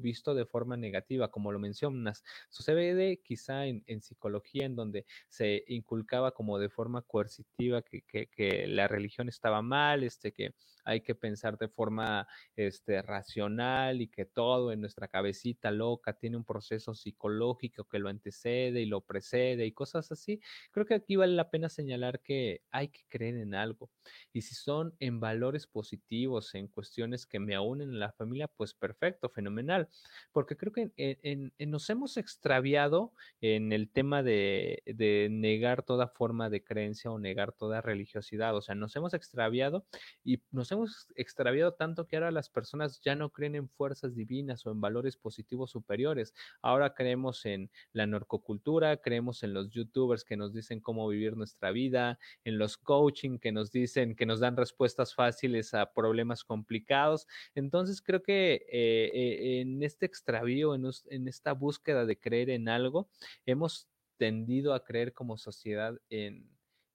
visto 0.00 0.34
de 0.34 0.46
forma 0.46 0.76
negativa, 0.76 1.30
como 1.30 1.52
lo 1.52 1.58
mencionas. 1.58 2.24
Sucede 2.48 3.18
quizá 3.22 3.66
en, 3.66 4.02
psicología, 4.02 4.66
en 4.66 4.76
donde 4.76 5.06
se 5.28 5.64
inculcaba 5.68 6.32
como 6.32 6.58
de 6.58 6.68
forma 6.68 7.02
coercitiva 7.02 7.82
que, 7.82 8.02
que, 8.02 8.66
la 8.66 8.88
religión 8.88 9.28
estaba 9.28 9.62
mal, 9.62 10.02
este, 10.02 10.32
que 10.32 10.54
hay 10.90 11.02
que 11.02 11.14
pensar 11.14 11.56
de 11.56 11.68
forma 11.68 12.26
este, 12.56 13.00
racional 13.02 14.00
y 14.00 14.08
que 14.08 14.24
todo 14.24 14.72
en 14.72 14.80
nuestra 14.80 15.06
cabecita 15.06 15.70
loca 15.70 16.14
tiene 16.14 16.36
un 16.36 16.44
proceso 16.44 16.94
psicológico 16.94 17.84
que 17.84 18.00
lo 18.00 18.08
antecede 18.08 18.80
y 18.80 18.86
lo 18.86 19.00
precede 19.00 19.66
y 19.66 19.72
cosas 19.72 20.10
así. 20.10 20.40
Creo 20.72 20.86
que 20.86 20.94
aquí 20.94 21.14
vale 21.14 21.34
la 21.34 21.50
pena 21.50 21.68
señalar 21.68 22.20
que 22.20 22.62
hay 22.72 22.88
que 22.88 23.02
creer 23.08 23.36
en 23.36 23.54
algo. 23.54 23.90
Y 24.32 24.42
si 24.42 24.54
son 24.54 24.94
en 24.98 25.20
valores 25.20 25.66
positivos, 25.66 26.54
en 26.54 26.66
cuestiones 26.66 27.24
que 27.24 27.38
me 27.38 27.58
unen 27.58 27.90
en 27.90 28.00
la 28.00 28.12
familia, 28.12 28.48
pues 28.48 28.74
perfecto, 28.74 29.28
fenomenal. 29.28 29.88
Porque 30.32 30.56
creo 30.56 30.72
que 30.72 30.90
nos 31.66 31.88
hemos 31.90 32.16
extraviado 32.16 33.12
en 33.40 33.72
el 33.72 33.90
tema 33.90 34.22
de, 34.22 34.82
de 34.86 35.28
negar 35.30 35.84
toda 35.84 36.08
forma 36.08 36.50
de 36.50 36.64
creencia 36.64 37.10
o 37.12 37.18
negar 37.18 37.52
toda 37.52 37.80
religiosidad. 37.80 38.56
O 38.56 38.62
sea, 38.62 38.74
nos 38.74 38.96
hemos 38.96 39.14
extraviado 39.14 39.86
y 40.24 40.42
nos 40.50 40.70
hemos 40.72 40.79
extraviado 41.14 41.72
tanto 41.74 42.06
que 42.06 42.16
ahora 42.16 42.30
las 42.30 42.48
personas 42.48 43.00
ya 43.00 43.14
no 43.14 43.30
creen 43.30 43.54
en 43.54 43.68
fuerzas 43.68 44.14
divinas 44.14 44.66
o 44.66 44.70
en 44.70 44.80
valores 44.80 45.16
positivos 45.16 45.70
superiores. 45.70 46.34
Ahora 46.62 46.94
creemos 46.94 47.44
en 47.46 47.70
la 47.92 48.06
narcocultura, 48.06 48.96
creemos 48.98 49.42
en 49.42 49.54
los 49.54 49.70
youtubers 49.70 50.24
que 50.24 50.36
nos 50.36 50.52
dicen 50.52 50.80
cómo 50.80 51.08
vivir 51.08 51.36
nuestra 51.36 51.70
vida, 51.70 52.18
en 52.44 52.58
los 52.58 52.76
coaching 52.76 53.38
que 53.38 53.52
nos 53.52 53.70
dicen, 53.72 54.14
que 54.14 54.26
nos 54.26 54.40
dan 54.40 54.56
respuestas 54.56 55.14
fáciles 55.14 55.74
a 55.74 55.92
problemas 55.92 56.44
complicados. 56.44 57.26
Entonces 57.54 58.02
creo 58.02 58.22
que 58.22 58.66
eh, 58.70 59.10
eh, 59.12 59.60
en 59.60 59.82
este 59.82 60.06
extravío, 60.06 60.74
en, 60.74 60.88
en 61.10 61.28
esta 61.28 61.52
búsqueda 61.52 62.06
de 62.06 62.18
creer 62.18 62.50
en 62.50 62.68
algo, 62.68 63.08
hemos 63.46 63.88
tendido 64.16 64.74
a 64.74 64.84
creer 64.84 65.14
como 65.14 65.38
sociedad 65.38 65.98
en 66.10 66.46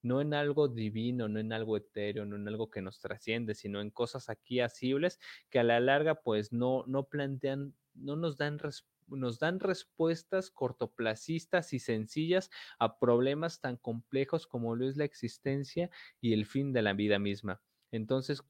no 0.05 0.21
en 0.21 0.33
algo 0.33 0.67
divino, 0.67 1.27
no 1.27 1.39
en 1.39 1.51
algo 1.51 1.77
etéreo, 1.77 2.25
no 2.25 2.35
en 2.35 2.47
algo 2.47 2.69
que 2.69 2.81
nos 2.81 2.99
trasciende, 2.99 3.55
sino 3.55 3.81
en 3.81 3.89
cosas 3.89 4.29
aquí 4.29 4.59
asibles 4.59 5.19
que 5.49 5.59
a 5.59 5.63
la 5.63 5.79
larga 5.79 6.21
pues 6.21 6.53
no, 6.53 6.83
no 6.87 7.07
plantean, 7.09 7.73
no 7.95 8.15
nos 8.15 8.37
dan 8.37 8.59
nos 9.07 9.39
dan 9.39 9.59
respuestas 9.59 10.49
cortoplacistas 10.51 11.73
y 11.73 11.79
sencillas 11.79 12.49
a 12.79 12.99
problemas 12.99 13.61
tan 13.61 13.77
complejos 13.77 14.47
como 14.47 14.75
lo 14.75 14.87
es 14.87 14.97
la 14.97 15.05
existencia 15.05 15.89
y 16.21 16.33
el 16.33 16.45
fin 16.45 16.73
de 16.73 16.81
la 16.81 16.93
vida 16.93 17.19
misma. 17.19 17.61
Entonces, 17.91 18.43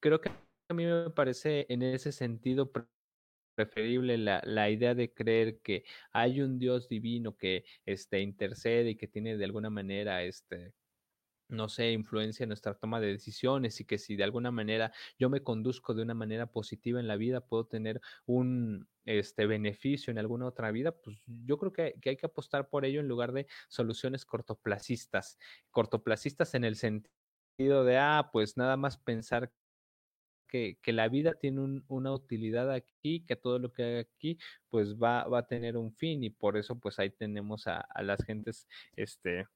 creo 0.00 0.20
que 0.20 0.30
a 0.70 0.74
mí 0.74 0.84
me 0.84 1.10
parece 1.10 1.66
en 1.68 1.82
ese 1.82 2.12
sentido 2.12 2.70
preferible 3.58 4.16
la, 4.18 4.40
la, 4.44 4.70
idea 4.70 4.94
de 4.94 5.12
creer 5.12 5.58
que 5.60 5.84
hay 6.12 6.40
un 6.40 6.58
Dios 6.60 6.88
divino 6.88 7.36
que 7.36 7.64
este, 7.86 8.20
intercede 8.20 8.90
y 8.90 8.96
que 8.96 9.08
tiene 9.08 9.36
de 9.36 9.44
alguna 9.44 9.68
manera 9.68 10.22
este, 10.22 10.74
no 11.48 11.68
sé, 11.68 11.90
influencia 11.92 12.44
en 12.44 12.50
nuestra 12.50 12.74
toma 12.74 13.00
de 13.00 13.08
decisiones 13.08 13.80
y 13.80 13.84
que 13.84 13.98
si 13.98 14.14
de 14.14 14.22
alguna 14.22 14.52
manera 14.52 14.92
yo 15.18 15.28
me 15.28 15.42
conduzco 15.42 15.92
de 15.94 16.02
una 16.02 16.14
manera 16.14 16.46
positiva 16.52 17.00
en 17.00 17.08
la 17.08 17.16
vida, 17.16 17.40
puedo 17.40 17.66
tener 17.66 18.00
un 18.26 18.86
este 19.06 19.46
beneficio 19.46 20.10
en 20.12 20.18
alguna 20.18 20.46
otra 20.46 20.70
vida, 20.70 20.92
pues 20.92 21.16
yo 21.26 21.58
creo 21.58 21.72
que, 21.72 21.94
que 22.00 22.10
hay 22.10 22.16
que 22.16 22.26
apostar 22.26 22.68
por 22.68 22.84
ello 22.84 23.00
en 23.00 23.08
lugar 23.08 23.32
de 23.32 23.46
soluciones 23.68 24.24
cortoplacistas, 24.24 25.38
cortoplacistas 25.70 26.54
en 26.54 26.64
el 26.64 26.76
sentido 26.76 27.84
de, 27.84 27.96
ah, 27.98 28.30
pues 28.32 28.56
nada 28.56 28.76
más 28.76 28.98
pensar 28.98 29.50
que, 30.48 30.78
la 30.86 31.08
vida 31.08 31.34
tiene 31.34 31.82
una 31.88 32.12
utilidad 32.12 32.72
aquí, 32.72 33.24
que 33.26 33.36
todo 33.36 33.58
lo 33.58 33.72
que 33.72 33.84
haga 33.84 34.00
aquí, 34.00 34.38
pues 34.70 34.96
va, 34.96 35.24
va 35.28 35.40
a 35.40 35.46
tener 35.46 35.76
un 35.76 35.92
fin 35.94 36.24
y 36.24 36.30
por 36.30 36.56
eso 36.56 36.78
pues 36.78 36.98
ahí 36.98 37.10
tenemos 37.10 37.66
a, 37.66 37.86
las 38.02 38.24
gentes, 38.24 38.66
este, 38.96 39.46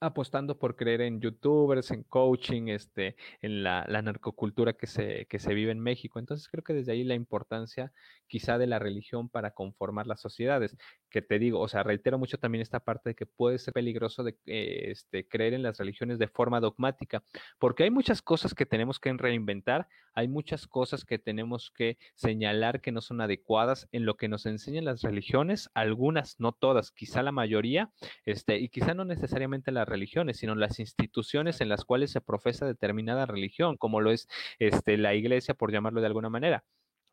apostando 0.00 0.58
por 0.58 0.76
creer 0.76 1.00
en 1.00 1.20
youtubers, 1.20 1.90
en 1.90 2.04
coaching, 2.04 2.68
este, 2.68 3.16
en 3.42 3.62
la, 3.62 3.84
la, 3.88 4.02
narcocultura 4.02 4.72
que 4.74 4.86
se, 4.86 5.26
que 5.26 5.38
se 5.38 5.54
vive 5.54 5.72
en 5.72 5.80
México. 5.80 6.18
Entonces 6.18 6.48
creo 6.48 6.62
que 6.62 6.72
desde 6.72 6.92
ahí 6.92 7.04
la 7.04 7.14
importancia 7.14 7.92
quizá 8.28 8.58
de 8.58 8.66
la 8.66 8.78
religión 8.78 9.28
para 9.28 9.52
conformar 9.52 10.06
las 10.06 10.20
sociedades. 10.20 10.76
Que 11.10 11.22
te 11.22 11.38
digo, 11.38 11.60
o 11.60 11.68
sea, 11.68 11.82
reitero 11.82 12.18
mucho 12.18 12.38
también 12.38 12.62
esta 12.62 12.80
parte 12.80 13.10
de 13.10 13.14
que 13.14 13.26
puede 13.26 13.58
ser 13.58 13.74
peligroso 13.74 14.22
de 14.22 14.36
eh, 14.46 14.90
este, 14.90 15.26
creer 15.26 15.54
en 15.54 15.62
las 15.62 15.78
religiones 15.78 16.18
de 16.18 16.28
forma 16.28 16.60
dogmática, 16.60 17.24
porque 17.58 17.84
hay 17.84 17.90
muchas 17.90 18.22
cosas 18.22 18.54
que 18.54 18.66
tenemos 18.66 19.00
que 19.00 19.12
reinventar, 19.12 19.88
hay 20.18 20.26
muchas 20.26 20.66
cosas 20.66 21.04
que 21.04 21.20
tenemos 21.20 21.70
que 21.70 21.96
señalar 22.16 22.80
que 22.80 22.90
no 22.90 23.00
son 23.00 23.20
adecuadas 23.20 23.88
en 23.92 24.04
lo 24.04 24.16
que 24.16 24.26
nos 24.26 24.46
enseñan 24.46 24.84
las 24.84 25.02
religiones, 25.02 25.70
algunas, 25.74 26.40
no 26.40 26.50
todas, 26.50 26.90
quizá 26.90 27.22
la 27.22 27.30
mayoría, 27.30 27.92
este, 28.24 28.58
y 28.58 28.68
quizá 28.68 28.94
no 28.94 29.04
necesariamente 29.04 29.70
las 29.70 29.86
religiones, 29.86 30.38
sino 30.38 30.56
las 30.56 30.80
instituciones 30.80 31.60
en 31.60 31.68
las 31.68 31.84
cuales 31.84 32.10
se 32.10 32.20
profesa 32.20 32.66
determinada 32.66 33.26
religión, 33.26 33.76
como 33.76 34.00
lo 34.00 34.10
es 34.10 34.26
este, 34.58 34.96
la 34.96 35.14
iglesia, 35.14 35.54
por 35.54 35.70
llamarlo 35.70 36.00
de 36.00 36.08
alguna 36.08 36.30
manera. 36.30 36.64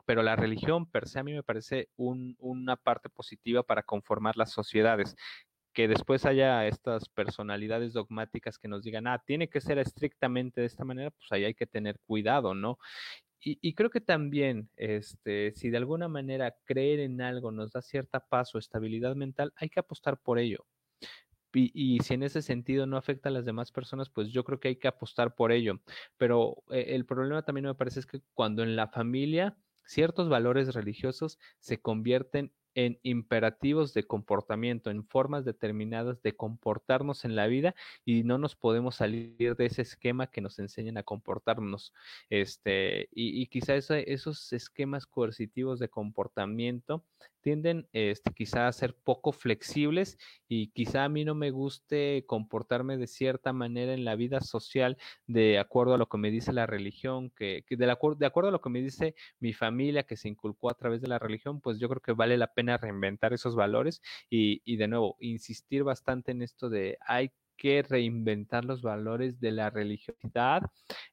Pero 0.07 0.23
la 0.23 0.35
religión 0.35 0.89
per 0.89 1.07
se 1.07 1.19
a 1.19 1.23
mí 1.23 1.31
me 1.33 1.43
parece 1.43 1.89
un, 1.97 2.35
una 2.39 2.75
parte 2.75 3.09
positiva 3.09 3.61
para 3.61 3.83
conformar 3.83 4.35
las 4.35 4.51
sociedades 4.51 5.15
que 5.75 5.87
después 5.87 6.25
haya 6.25 6.65
estas 6.67 7.09
personalidades 7.09 7.93
dogmáticas 7.93 8.57
que 8.57 8.67
nos 8.67 8.83
digan, 8.83 9.07
ah, 9.07 9.21
tiene 9.25 9.49
que 9.49 9.61
ser 9.61 9.77
estrictamente 9.77 10.61
de 10.61 10.67
esta 10.67 10.85
manera, 10.85 11.11
pues 11.11 11.31
ahí 11.31 11.45
hay 11.45 11.53
que 11.53 11.67
tener 11.67 11.99
cuidado, 12.07 12.55
¿no? 12.55 12.79
Y, 13.39 13.59
y, 13.61 13.75
creo 13.75 13.91
que 13.91 14.01
también, 14.01 14.69
este, 14.77 15.51
si 15.55 15.69
de 15.69 15.77
alguna 15.77 16.07
manera 16.07 16.55
creer 16.65 17.01
en 17.01 17.21
algo 17.21 17.51
nos 17.51 17.71
da 17.73 17.81
cierta 17.83 18.19
paz 18.21 18.55
o 18.55 18.57
estabilidad 18.57 19.15
mental, 19.15 19.53
hay 19.57 19.69
que 19.69 19.79
apostar 19.79 20.17
por 20.19 20.39
ello. 20.39 20.65
Y, 21.55 21.99
si 21.99 22.13
en 22.13 22.23
ese 22.23 22.41
sentido 22.41 22.85
no 22.85 22.97
afecta 22.97 23.29
a 23.29 23.31
las 23.31 23.45
demás 23.45 23.71
personas, 23.71 24.09
pues 24.09 24.29
yo 24.31 24.43
creo 24.43 24.59
que 24.59 24.69
hay 24.69 24.75
que 24.75 24.89
apostar 24.89 25.35
por 25.35 25.51
ello. 25.51 25.79
Pero 26.17 26.63
eh, 26.69 26.87
el 26.89 27.05
problema 27.05 27.43
también 27.43 27.65
me 27.65 27.75
parece 27.75 28.01
es 28.01 28.05
que 28.05 28.21
cuando 28.33 28.63
en 28.63 28.75
la 28.75 28.87
familia 28.89 29.55
ciertos 29.85 30.29
valores 30.29 30.73
religiosos 30.73 31.39
se 31.59 31.79
convierten 31.81 32.51
en 32.75 32.99
imperativos 33.03 33.93
de 33.93 34.03
comportamiento, 34.03 34.91
en 34.91 35.03
formas 35.05 35.45
determinadas 35.45 36.21
de 36.21 36.35
comportarnos 36.35 37.25
en 37.25 37.35
la 37.35 37.47
vida 37.47 37.75
y 38.05 38.23
no 38.23 38.37
nos 38.37 38.55
podemos 38.55 38.95
salir 38.95 39.55
de 39.55 39.65
ese 39.65 39.81
esquema 39.81 40.27
que 40.27 40.41
nos 40.41 40.59
enseñan 40.59 40.97
a 40.97 41.03
comportarnos. 41.03 41.93
Este, 42.29 43.09
y, 43.11 43.41
y 43.41 43.47
quizá 43.47 43.75
esos 43.75 44.53
esquemas 44.53 45.05
coercitivos 45.05 45.79
de 45.79 45.89
comportamiento 45.89 47.03
tienden 47.45 47.87
este, 47.93 48.33
quizá 48.33 48.67
a 48.67 48.71
ser 48.71 48.95
poco 48.95 49.31
flexibles 49.31 50.17
y 50.47 50.69
quizá 50.69 51.03
a 51.03 51.09
mí 51.09 51.23
no 51.23 51.35
me 51.35 51.51
guste 51.51 52.25
comportarme 52.25 52.97
de 52.97 53.05
cierta 53.05 53.53
manera 53.53 53.93
en 53.93 54.03
la 54.03 54.15
vida 54.15 54.41
social 54.41 54.97
de 55.27 55.59
acuerdo 55.59 55.93
a 55.93 55.99
lo 55.99 56.09
que 56.09 56.17
me 56.17 56.31
dice 56.31 56.53
la 56.53 56.65
religión, 56.65 57.29
que, 57.29 57.63
de, 57.69 57.77
de 57.85 58.25
acuerdo 58.25 58.49
a 58.49 58.51
lo 58.51 58.61
que 58.61 58.71
me 58.71 58.81
dice 58.81 59.13
mi 59.39 59.53
familia 59.53 60.07
que 60.07 60.17
se 60.17 60.27
inculcó 60.27 60.71
a 60.71 60.73
través 60.73 61.01
de 61.03 61.07
la 61.07 61.19
religión, 61.19 61.61
pues 61.61 61.77
yo 61.77 61.87
creo 61.87 62.01
que 62.01 62.13
vale 62.13 62.35
la 62.35 62.51
pena 62.51 62.77
reinventar 62.77 63.31
esos 63.31 63.55
valores 63.55 64.01
y, 64.27 64.63
y 64.65 64.77
de 64.77 64.87
nuevo, 64.87 65.15
insistir 65.19 65.83
bastante 65.83 66.31
en 66.31 66.41
esto 66.41 66.67
de 66.67 66.97
hay 67.05 67.31
que 67.57 67.83
reinventar 67.83 68.65
los 68.65 68.81
valores 68.81 69.39
de 69.39 69.51
la 69.51 69.69
religiosidad 69.69 70.63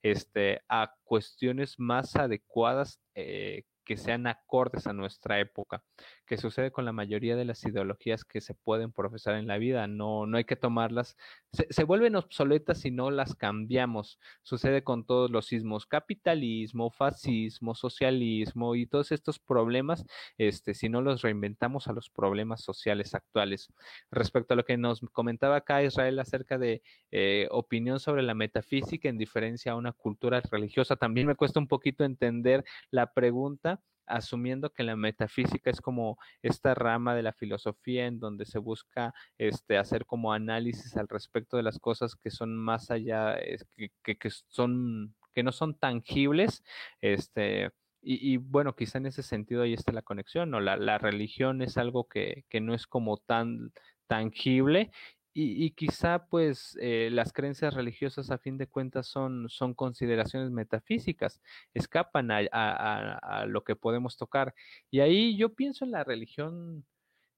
este, 0.03 0.63
a 0.67 0.95
cuestiones 1.05 1.79
más 1.79 2.17
adecuadas 2.17 3.01
eh, 3.15 3.65
que 3.85 3.97
sean 3.97 4.27
acordes 4.27 4.87
a 4.87 4.93
nuestra 4.93 5.41
época, 5.41 5.83
que 6.27 6.37
sucede 6.37 6.71
con 6.71 6.85
la 6.85 6.93
mayoría 6.93 7.37
de 7.37 7.45
las 7.45 7.65
ideologías 7.65 8.25
que 8.25 8.41
se 8.41 8.55
pueden 8.55 8.93
profesar 8.93 9.35
en 9.35 9.47
la 9.47 9.59
vida. 9.59 9.87
No, 9.87 10.27
no 10.27 10.37
hay 10.37 10.45
que 10.45 10.57
tomarlas, 10.57 11.17
se, 11.53 11.67
se 11.71 11.85
vuelven 11.85 12.17
obsoletas 12.17 12.81
si 12.81 12.91
no 12.91 13.11
las 13.11 13.35
cambiamos. 13.35 14.19
Sucede 14.43 14.83
con 14.85 15.05
todos 15.05 15.31
los 15.31 15.47
sismos, 15.47 15.87
capitalismo, 15.87 16.91
fascismo, 16.91 17.75
socialismo 17.75 18.75
y 18.75 18.87
todos 18.87 19.13
estos 19.13 19.39
problemas, 19.39 20.05
este, 20.39 20.75
si 20.75 20.89
no 20.89 21.03
los 21.03 21.23
reinventamos 21.23 21.89
a 21.89 21.93
los 21.93 22.11
problemas 22.11 22.63
sociales 22.63 23.15
actuales. 23.15 23.73
Respecto 24.11 24.55
a 24.55 24.57
lo 24.57 24.65
que 24.65 24.77
nos 24.77 25.01
comentaba 25.13 25.57
acá 25.57 25.83
Israel 25.83 26.19
acerca 26.19 26.59
de 26.59 26.83
eh, 27.11 27.49
opinión 27.51 28.01
sobre 28.01 28.23
la 28.23 28.35
metafísica 28.35 29.09
en 29.09 29.19
diferencia 29.19 29.73
a 29.73 29.77
una 29.77 29.93
cultura 29.93 30.41
religiosa, 30.51 30.97
también 30.97 31.27
me 31.27 31.35
cuesta 31.35 31.61
un 31.61 31.69
poquito 31.69 32.05
entender 32.05 32.65
la 32.91 33.13
pregunta 33.13 33.82
asumiendo 34.07 34.71
que 34.71 34.83
la 34.83 34.97
metafísica 34.97 35.71
es 35.71 35.81
como 35.81 36.19
esta 36.43 36.75
rama 36.75 37.15
de 37.15 37.23
la 37.23 37.33
filosofía 37.33 38.07
en 38.07 38.19
donde 38.19 38.47
se 38.47 38.59
busca 38.59 39.15
este, 39.39 39.79
hacer 39.79 40.07
como 40.07 40.33
análisis 40.33 40.97
al 40.97 41.09
respecto 41.09 41.57
de 41.57 41.63
las 41.63 41.79
cosas 41.79 42.17
que 42.17 42.31
son 42.31 42.57
más 42.57 42.91
allá, 42.91 43.37
que, 43.77 43.91
que, 44.03 44.17
que 44.17 44.31
son, 44.31 45.15
que 45.35 45.43
no 45.43 45.53
son 45.53 45.75
tangibles, 45.79 46.63
este, 47.01 47.71
y, 48.03 48.33
y, 48.35 48.37
bueno, 48.37 48.75
quizá 48.75 48.99
en 48.99 49.07
ese 49.07 49.23
sentido 49.23 49.63
ahí 49.63 49.75
está 49.75 49.93
la 49.93 50.03
conexión, 50.03 50.51
¿no? 50.51 50.61
La, 50.61 50.77
la 50.77 50.99
religión 50.99 51.63
es 51.63 51.79
algo 51.79 52.09
que, 52.09 52.45
que, 52.49 52.61
no 52.61 52.75
es 52.75 52.89
como 52.89 53.17
tan 53.19 53.73
tangible 54.09 54.91
y, 55.35 55.65
y, 55.65 55.71
quizá 55.71 56.27
pues 56.27 56.77
eh, 56.81 57.09
las 57.11 57.33
creencias 57.33 57.75
religiosas 57.75 58.31
a 58.31 58.39
fin 58.39 58.59
de 58.59 58.67
cuentas 58.67 59.07
son, 59.07 59.49
son 59.49 59.75
consideraciones 59.75 60.51
metafísicas, 60.51 61.41
escapan 61.75 62.31
a, 62.31 63.45
lo 63.47 63.65
que 63.65 63.77
podemos 63.77 64.17
tocar. 64.17 64.55
Y 64.91 65.01
ahí 65.01 65.37
yo 65.37 65.55
pienso 65.55 65.85
en 65.85 65.93
la 65.93 66.05
religión 66.05 66.85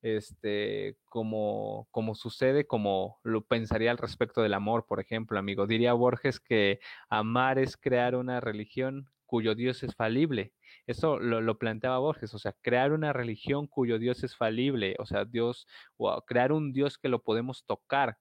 este, 0.04 0.98
como, 1.06 1.88
como 1.90 2.14
sucede, 2.14 2.66
como 2.66 3.18
lo 3.22 3.46
pensaría 3.46 3.90
al 3.90 3.96
respecto 3.96 4.42
del 4.42 4.52
amor, 4.52 4.84
por 4.86 5.00
ejemplo, 5.00 5.38
amigo. 5.38 5.66
Diría 5.66 5.94
Borges 5.94 6.40
que 6.40 6.78
amar 7.08 7.58
es 7.58 7.78
crear 7.78 8.14
una 8.14 8.38
religión 8.40 9.08
cuyo 9.24 9.54
Dios 9.54 9.82
es 9.82 9.94
falible. 9.94 10.52
Eso 10.86 11.18
lo, 11.18 11.40
lo, 11.40 11.58
planteaba 11.58 11.98
Borges, 11.98 12.34
o 12.34 12.38
sea, 12.38 12.54
crear 12.60 12.92
una 12.92 13.14
religión 13.14 13.66
cuyo 13.66 13.98
Dios 13.98 14.22
es 14.24 14.36
falible, 14.36 14.94
o 14.98 15.06
sea, 15.06 15.24
Dios, 15.24 15.66
wow, 15.96 16.20
crear 16.26 16.52
un 16.52 16.74
Dios 16.74 16.98
que 16.98 17.08
lo 17.08 17.22
podemos 17.22 17.64
tocar. 17.64 18.18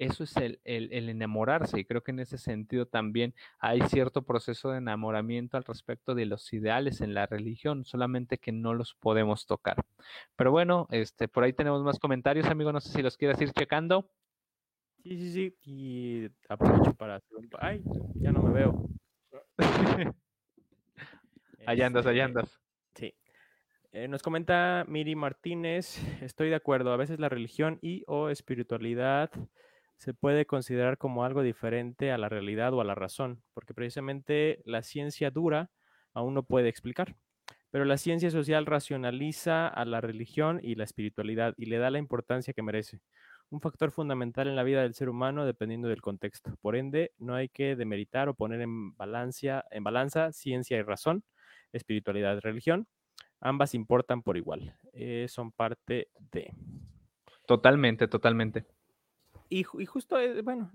Eso 0.00 0.24
es 0.24 0.34
el, 0.38 0.60
el, 0.64 0.90
el, 0.94 1.10
enamorarse 1.10 1.78
y 1.78 1.84
creo 1.84 2.02
que 2.02 2.10
en 2.10 2.20
ese 2.20 2.38
sentido 2.38 2.86
también 2.86 3.34
hay 3.58 3.82
cierto 3.82 4.22
proceso 4.22 4.70
de 4.70 4.78
enamoramiento 4.78 5.58
al 5.58 5.64
respecto 5.64 6.14
de 6.14 6.24
los 6.24 6.50
ideales 6.54 7.02
en 7.02 7.12
la 7.12 7.26
religión, 7.26 7.84
solamente 7.84 8.38
que 8.38 8.50
no 8.50 8.72
los 8.72 8.94
podemos 8.94 9.44
tocar. 9.44 9.76
Pero 10.36 10.52
bueno, 10.52 10.88
este, 10.90 11.28
por 11.28 11.44
ahí 11.44 11.52
tenemos 11.52 11.84
más 11.84 11.98
comentarios, 11.98 12.46
amigo, 12.46 12.72
no 12.72 12.80
sé 12.80 12.90
si 12.92 13.02
los 13.02 13.18
quieras 13.18 13.38
ir 13.42 13.52
checando. 13.52 14.10
Sí, 15.02 15.18
sí, 15.18 15.32
sí, 15.32 15.56
y 15.66 16.28
aprovecho 16.48 16.94
para 16.94 17.16
hacer 17.16 17.36
un... 17.36 17.50
Ay, 17.58 17.82
ya 18.14 18.32
no 18.32 18.42
me 18.42 18.54
veo. 18.54 18.88
allá 21.66 21.86
andas, 21.86 22.06
allá 22.06 22.24
Este, 22.24 22.38
andas. 22.38 22.60
Sí. 22.94 23.14
Eh, 23.92 24.08
nos 24.08 24.22
comenta 24.22 24.86
Miri 24.88 25.14
Martínez, 25.14 25.98
estoy 26.22 26.48
de 26.48 26.54
acuerdo, 26.54 26.90
a 26.90 26.96
veces 26.96 27.20
la 27.20 27.28
religión 27.28 27.78
y 27.82 28.02
o 28.06 28.30
espiritualidad 28.30 29.30
se 30.00 30.14
puede 30.14 30.46
considerar 30.46 30.96
como 30.96 31.24
algo 31.24 31.42
diferente 31.42 32.10
a 32.10 32.16
la 32.16 32.30
realidad 32.30 32.72
o 32.72 32.80
a 32.80 32.84
la 32.84 32.94
razón, 32.94 33.42
porque 33.52 33.74
precisamente 33.74 34.62
la 34.64 34.82
ciencia 34.82 35.30
dura 35.30 35.70
aún 36.14 36.32
no 36.32 36.42
puede 36.42 36.70
explicar, 36.70 37.16
pero 37.70 37.84
la 37.84 37.98
ciencia 37.98 38.30
social 38.30 38.64
racionaliza 38.64 39.68
a 39.68 39.84
la 39.84 40.00
religión 40.00 40.58
y 40.62 40.74
la 40.74 40.84
espiritualidad 40.84 41.52
y 41.58 41.66
le 41.66 41.76
da 41.76 41.90
la 41.90 41.98
importancia 41.98 42.54
que 42.54 42.62
merece. 42.62 43.02
Un 43.50 43.60
factor 43.60 43.90
fundamental 43.90 44.48
en 44.48 44.56
la 44.56 44.62
vida 44.62 44.80
del 44.80 44.94
ser 44.94 45.10
humano 45.10 45.44
dependiendo 45.44 45.88
del 45.88 46.00
contexto. 46.00 46.56
Por 46.62 46.76
ende, 46.76 47.12
no 47.18 47.34
hay 47.34 47.50
que 47.50 47.76
demeritar 47.76 48.30
o 48.30 48.34
poner 48.34 48.62
en, 48.62 48.96
balancia, 48.96 49.66
en 49.70 49.84
balanza 49.84 50.32
ciencia 50.32 50.78
y 50.78 50.82
razón, 50.82 51.24
espiritualidad 51.74 52.38
y 52.38 52.40
religión. 52.40 52.86
Ambas 53.38 53.74
importan 53.74 54.22
por 54.22 54.38
igual. 54.38 54.78
Eh, 54.94 55.26
son 55.28 55.52
parte 55.52 56.08
de. 56.32 56.54
Totalmente, 57.46 58.08
totalmente. 58.08 58.64
Y, 59.50 59.64
justo, 59.64 60.18
eh, 60.18 60.42
bueno, 60.42 60.70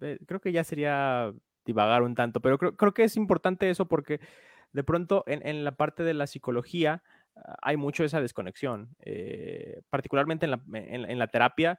eh, 0.00 0.18
creo 0.26 0.40
que 0.40 0.50
ya 0.50 0.64
sería 0.64 1.32
divagar 1.66 2.02
un 2.02 2.14
tanto, 2.14 2.40
pero 2.40 2.56
creo, 2.58 2.74
creo 2.74 2.94
que 2.94 3.04
es 3.04 3.16
importante 3.16 3.68
eso 3.68 3.86
porque 3.86 4.18
de 4.72 4.82
pronto 4.82 5.24
en, 5.26 5.46
en, 5.46 5.62
la 5.62 5.72
parte 5.72 6.02
de 6.02 6.14
la 6.14 6.26
psicología 6.26 7.02
hay 7.60 7.76
mucho 7.76 8.02
esa 8.02 8.22
desconexión, 8.22 8.96
eh, 9.00 9.82
particularmente 9.90 10.46
en 10.46 10.50
la, 10.52 10.62
en, 10.72 11.18
la 11.18 11.28
terapia. 11.28 11.78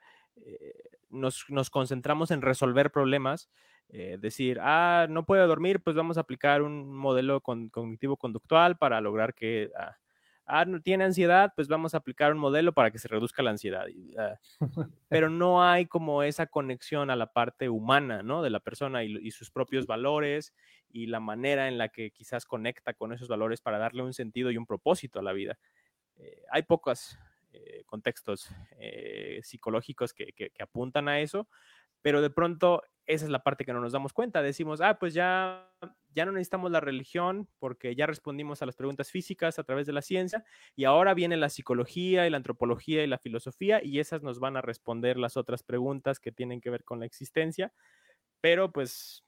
Nos, 1.09 1.45
nos, 1.49 1.69
concentramos 1.69 2.31
en 2.31 2.41
resolver 2.41 2.91
problemas, 2.91 3.49
decir, 3.89 4.59
ah, 4.61 5.05
no 5.09 5.25
puedo 5.25 5.45
dormir, 5.47 5.81
pues 5.81 5.95
vamos 5.95 6.17
a 6.17 6.21
aplicar 6.21 6.61
un 6.61 6.91
modelo 6.91 7.41
con, 7.41 7.69
cognitivo-conductual 7.69 8.77
para 8.77 9.01
lograr 9.01 9.35
que, 9.35 9.71
ah, 9.77 9.97
ah, 10.45 10.65
tiene 10.83 11.03
ansiedad, 11.03 11.53
pues 11.55 11.67
vamos 11.67 11.93
a 11.93 11.97
aplicar 11.97 12.31
un 12.31 12.37
modelo 12.37 12.73
para 12.73 12.91
que 12.91 12.99
se 12.99 13.07
reduzca 13.07 13.43
la 13.43 13.51
ansiedad. 13.51 13.87
Uh, 13.87 14.83
pero 15.07 15.29
no 15.29 15.63
hay 15.63 15.85
como 15.85 16.23
esa 16.23 16.47
conexión 16.47 17.09
a 17.09 17.15
la 17.15 17.31
parte 17.31 17.69
humana, 17.69 18.23
¿no? 18.23 18.41
De 18.41 18.49
la 18.49 18.59
persona 18.59 19.03
y, 19.03 19.31
sus 19.31 19.51
propios 19.51 19.85
valores 19.85 20.53
y 20.89 21.07
la 21.07 21.19
manera 21.19 21.67
en 21.67 21.77
la 21.77 21.89
que 21.89 22.11
quizás 22.11 22.45
conecta 22.45 22.93
con 22.93 23.13
esos 23.13 23.27
valores 23.27 23.61
para 23.61 23.77
darle 23.77 24.03
un 24.03 24.13
sentido 24.13 24.51
y 24.51 24.57
un 24.57 24.65
propósito 24.65 25.19
a 25.19 25.23
la 25.23 25.33
vida. 25.33 25.57
Eh, 26.17 26.43
hay 26.51 26.63
pocos 26.63 27.17
eh, 27.55 27.83
contextos 27.85 28.49
eh, 28.79 29.39
psicológicos 29.43 30.11
que, 30.11 30.51
apuntan 30.59 31.07
a 31.07 31.19
eso, 31.19 31.47
pero 32.03 32.21
de 32.21 32.29
pronto 32.29 32.83
esa 33.05 33.25
es 33.25 33.31
la 33.31 33.43
parte 33.43 33.65
que 33.65 33.73
no 33.73 33.81
nos 33.81 33.91
damos 33.91 34.13
cuenta. 34.13 34.41
Decimos, 34.41 34.81
ah, 34.81 34.99
pues 34.99 35.13
ya, 35.13 35.69
ya 36.13 36.25
no 36.25 36.31
necesitamos 36.31 36.71
la 36.71 36.79
religión 36.79 37.49
porque 37.59 37.95
ya 37.95 38.05
respondimos 38.05 38.61
a 38.61 38.65
las 38.65 38.75
preguntas 38.75 39.09
físicas 39.09 39.57
a 39.57 39.63
través 39.63 39.87
de 39.87 39.93
la 39.93 40.01
ciencia 40.01 40.43
y 40.75 40.85
ahora 40.85 41.13
viene 41.13 41.35
la 41.37 41.49
psicología 41.49 42.27
y 42.27 42.29
la 42.29 42.37
antropología 42.37 43.03
y 43.03 43.07
la 43.07 43.17
filosofía 43.17 43.83
y 43.83 43.99
esas 43.99 44.21
nos 44.21 44.39
van 44.39 44.57
a 44.57 44.61
responder 44.61 45.17
las 45.17 45.37
otras 45.37 45.63
preguntas 45.63 46.19
que 46.19 46.31
tienen 46.31 46.61
que 46.61 46.69
ver 46.69 46.83
con 46.83 46.99
la 46.99 47.05
existencia. 47.05 47.73
Pero 48.41 48.71
pues 48.71 49.25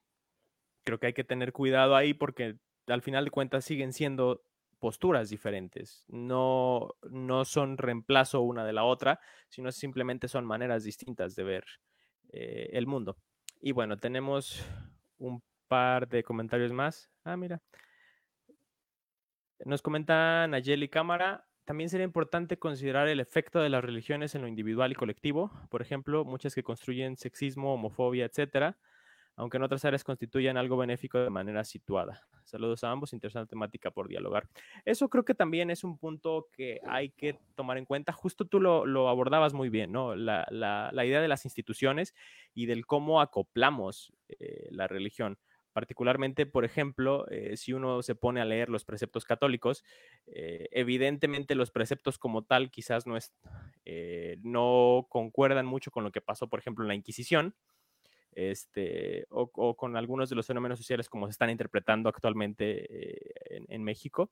creo 0.83 0.99
que 0.99 1.07
hay 1.07 1.13
que 1.13 1.23
tener 1.23 1.51
cuidado 1.53 1.95
ahí 1.95 2.13
porque 2.13 2.57
al 2.87 3.01
final 3.01 3.25
de 3.25 3.31
cuentas 3.31 3.65
siguen 3.65 3.93
siendo 3.93 4.43
posturas 4.79 5.29
diferentes. 5.29 6.05
No, 6.07 6.95
no 7.09 7.45
son 7.45 7.77
reemplazo 7.77 8.41
una 8.41 8.65
de 8.65 8.73
la 8.73 8.83
otra, 8.83 9.19
sino 9.49 9.71
simplemente 9.71 10.27
son 10.27 10.45
maneras 10.45 10.83
distintas 10.83 11.35
de 11.35 11.43
ver 11.43 11.65
eh, 12.31 12.69
el 12.73 12.87
mundo. 12.87 13.17
Y 13.61 13.71
bueno, 13.71 13.97
tenemos 13.97 14.65
un 15.17 15.41
par 15.67 16.07
de 16.07 16.23
comentarios 16.23 16.71
más. 16.71 17.09
Ah, 17.23 17.37
mira. 17.37 17.61
Nos 19.63 19.81
comenta 19.81 20.47
Nayeli 20.47 20.89
Cámara. 20.89 21.47
También 21.65 21.89
sería 21.89 22.05
importante 22.05 22.59
considerar 22.59 23.07
el 23.07 23.19
efecto 23.19 23.59
de 23.59 23.69
las 23.69 23.83
religiones 23.83 24.35
en 24.35 24.41
lo 24.41 24.47
individual 24.47 24.91
y 24.91 24.95
colectivo. 24.95 25.51
Por 25.69 25.81
ejemplo, 25.81 26.23
muchas 26.23 26.53
que 26.53 26.63
construyen 26.63 27.17
sexismo, 27.17 27.73
homofobia, 27.73 28.25
etcétera, 28.25 28.77
aunque 29.35 29.57
en 29.57 29.63
otras 29.63 29.83
áreas 29.85 30.03
constituyan 30.03 30.57
algo 30.57 30.77
benéfico 30.77 31.19
de 31.19 31.29
manera 31.29 31.63
situada. 31.63 32.27
Saludos 32.45 32.83
a 32.83 32.91
ambos, 32.91 33.13
interesante 33.13 33.49
temática 33.49 33.91
por 33.91 34.07
dialogar. 34.07 34.47
Eso 34.85 35.09
creo 35.09 35.25
que 35.25 35.33
también 35.33 35.69
es 35.69 35.83
un 35.83 35.97
punto 35.97 36.47
que 36.53 36.79
hay 36.87 37.09
que 37.09 37.37
tomar 37.55 37.77
en 37.77 37.85
cuenta. 37.85 38.13
Justo 38.13 38.45
tú 38.45 38.59
lo, 38.59 39.09
abordabas 39.09 39.53
muy 39.53 39.69
bien, 39.69 39.91
¿no? 39.91 40.15
La, 40.15 40.45
idea 41.05 41.21
de 41.21 41.27
las 41.27 41.45
instituciones 41.45 42.13
y 42.53 42.65
del 42.65 42.85
cómo 42.85 43.19
acoplamos 43.19 44.13
eh, 44.29 44.67
la 44.71 44.87
religión. 44.87 45.37
Particularmente, 45.73 46.45
por 46.45 46.63
ejemplo, 46.63 47.27
eh, 47.29 47.57
si 47.57 47.73
uno 47.73 48.01
se 48.01 48.15
pone 48.15 48.39
a 48.39 48.45
leer 48.45 48.69
los 48.69 48.85
preceptos 48.85 49.25
católicos, 49.25 49.83
eh, 50.27 50.69
evidentemente 50.71 51.53
los 51.55 51.69
preceptos 51.71 52.17
como 52.17 52.43
tal 52.43 52.71
quizás 52.71 53.05
no, 53.05 53.17
es, 53.17 53.33
no 54.41 55.07
concuerdan 55.09 55.65
mucho 55.65 55.91
con 55.91 56.05
lo 56.05 56.13
que 56.13 56.21
pasó, 56.21 56.47
por 56.47 56.59
ejemplo, 56.59 56.85
en 56.85 56.87
la 56.87 56.95
Inquisición 56.95 57.55
este, 58.35 59.25
o, 59.29 59.75
con 59.75 59.97
algunos 59.97 60.29
de 60.29 60.35
los 60.35 60.45
fenómenos 60.45 60.77
sociales 60.77 61.09
como 61.09 61.25
se 61.27 61.31
están 61.31 61.49
interpretando 61.49 62.09
actualmente 62.09 62.85
eh, 62.89 63.65
en, 63.69 63.83
México, 63.83 64.31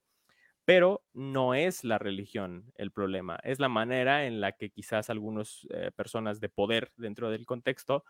pero 0.65 1.03
no 1.13 1.53
es 1.55 1.83
la 1.83 1.97
religión 1.97 2.71
el 2.75 2.91
problema, 2.91 3.39
es 3.43 3.59
la 3.59 3.69
manera 3.69 4.25
en 4.25 4.41
la 4.41 4.51
que 4.51 4.69
quizás 4.69 5.09
algunas 5.09 5.65
eh, 5.71 5.91
personas 5.95 6.39
de 6.39 6.49
poder 6.49 6.91
dentro 6.97 7.31
del 7.31 7.45
contexto 7.45 8.03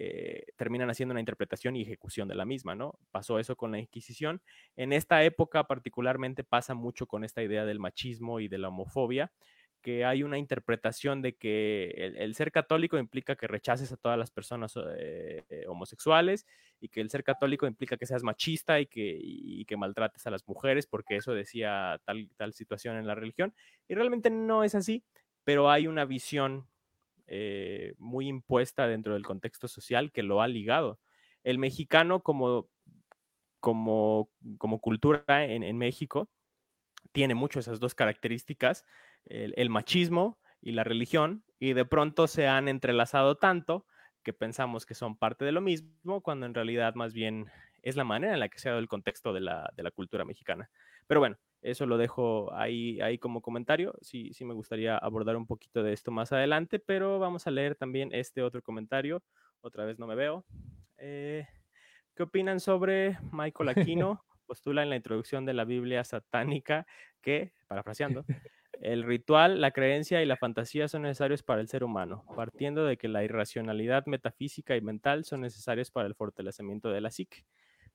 eh, 0.00 0.44
terminan 0.56 0.90
haciendo 0.90 1.12
una 1.12 1.20
interpretación 1.20 1.74
y 1.74 1.82
ejecución 1.82 2.28
de 2.28 2.36
la 2.36 2.44
misma, 2.44 2.76
¿no? 2.76 3.00
Pasó 3.10 3.40
eso 3.40 3.56
con 3.56 3.72
la 3.72 3.80
Inquisición. 3.80 4.40
En 4.76 4.92
esta 4.92 5.24
época 5.24 5.64
particularmente 5.64 6.44
pasa 6.44 6.74
mucho 6.74 7.06
con 7.06 7.24
esta 7.24 7.42
idea 7.42 7.64
del 7.64 7.80
machismo 7.80 8.38
y 8.38 8.46
de 8.46 8.58
la 8.58 8.68
homofobia, 8.68 9.32
que 9.80 10.04
hay 10.04 10.22
una 10.22 10.38
interpretación 10.38 11.22
de 11.22 11.36
que 11.36 12.12
el, 12.16 12.34
ser 12.34 12.50
católico 12.50 12.98
implica 12.98 13.36
que 13.36 13.46
rechaces 13.46 13.92
a 13.92 13.96
todas 13.96 14.18
las 14.18 14.30
personas 14.30 14.74
eh, 14.76 15.44
eh, 15.48 15.64
homosexuales 15.68 16.46
y 16.80 16.88
que 16.88 17.00
el 17.00 17.10
ser 17.10 17.24
católico 17.24 17.66
implica 17.66 17.96
que 17.96 18.06
seas 18.06 18.22
machista 18.22 18.80
y 18.80 18.86
que, 18.86 19.64
que 19.66 19.76
maltrates 19.76 20.26
a 20.26 20.30
las 20.30 20.46
mujeres, 20.46 20.86
porque 20.86 21.16
eso 21.16 21.32
decía 21.32 22.00
tal, 22.04 22.28
tal 22.36 22.52
situación 22.52 22.96
en 22.96 23.06
la 23.06 23.14
religión. 23.14 23.54
Y 23.88 23.94
realmente 23.94 24.30
no 24.30 24.64
es 24.64 24.74
así, 24.74 25.04
pero 25.44 25.70
hay 25.70 25.86
una 25.86 26.04
visión 26.04 26.68
eh, 27.26 27.94
muy 27.98 28.28
impuesta 28.28 28.86
dentro 28.88 29.14
del 29.14 29.24
contexto 29.24 29.68
social 29.68 30.12
que 30.12 30.22
lo 30.22 30.42
ha 30.42 30.48
ligado. 30.48 30.98
El 31.44 31.58
mexicano 31.58 32.22
como, 32.22 32.68
como, 33.60 34.30
como 34.58 34.80
cultura 34.80 35.24
en, 35.28 35.62
en 35.62 35.78
México 35.78 36.28
tiene 37.12 37.34
mucho 37.34 37.60
esas 37.60 37.80
dos 37.80 37.94
características 37.94 38.84
el, 39.26 39.70
machismo 39.70 40.38
y 40.60 40.72
la 40.72 40.84
religión, 40.84 41.44
y 41.58 41.72
de 41.72 41.84
pronto 41.84 42.26
se 42.26 42.46
han 42.46 42.68
entrelazado 42.68 43.36
tanto 43.36 43.86
que 44.22 44.32
pensamos 44.32 44.86
que 44.86 44.94
son 44.94 45.16
parte 45.16 45.44
de 45.44 45.52
lo 45.52 45.60
mismo, 45.60 46.20
cuando 46.22 46.46
en 46.46 46.54
realidad 46.54 46.94
más 46.94 47.12
bien 47.12 47.50
es 47.82 47.96
la 47.96 48.04
manera 48.04 48.34
en 48.34 48.40
la 48.40 48.48
que 48.48 48.58
se 48.58 48.68
ha 48.68 48.72
dado 48.72 48.80
el 48.80 48.88
contexto 48.88 49.32
de 49.32 49.40
la, 49.40 49.72
cultura 49.94 50.24
mexicana. 50.24 50.70
Pero 51.06 51.20
bueno, 51.20 51.36
eso 51.62 51.86
lo 51.86 51.96
dejo 51.96 52.52
ahí, 52.52 53.00
ahí 53.00 53.18
como 53.18 53.40
comentario. 53.40 53.94
Sí, 54.02 54.32
sí 54.34 54.44
me 54.44 54.54
gustaría 54.54 54.98
abordar 54.98 55.36
un 55.36 55.46
poquito 55.46 55.82
de 55.82 55.92
esto 55.92 56.10
más 56.10 56.32
adelante, 56.32 56.78
pero 56.78 57.18
vamos 57.18 57.46
a 57.46 57.50
leer 57.50 57.74
también 57.74 58.10
este 58.12 58.42
otro 58.42 58.62
comentario. 58.62 59.22
Otra 59.60 59.84
vez 59.84 59.98
no 59.98 60.06
me 60.06 60.14
veo. 60.14 60.44
Eh, 60.98 61.46
¿Qué 62.14 62.24
opinan 62.24 62.60
sobre 62.60 63.18
Michael 63.32 63.68
Aquino? 63.96 64.24
Postula 64.46 64.82
en 64.82 64.90
la 64.90 64.96
introducción 64.96 65.44
de 65.44 65.54
la 65.54 65.64
Biblia 65.64 66.04
satánica 66.04 66.86
que, 67.20 67.52
parafraseando, 67.66 68.24
el 68.80 69.02
ritual, 69.02 69.60
la 69.60 69.70
creencia 69.70 70.22
y 70.22 70.26
la 70.26 70.36
fantasía 70.36 70.88
son 70.88 71.02
necesarios 71.02 71.42
para 71.42 71.60
el 71.60 71.68
ser 71.68 71.84
humano, 71.84 72.24
partiendo 72.36 72.84
de 72.84 72.96
que 72.96 73.08
la 73.08 73.24
irracionalidad 73.24 74.06
metafísica 74.06 74.76
y 74.76 74.80
mental 74.80 75.24
son 75.24 75.40
necesarias 75.40 75.90
para 75.90 76.06
el 76.06 76.14
fortalecimiento 76.14 76.90
de 76.90 77.00
la 77.00 77.10
psique, 77.10 77.44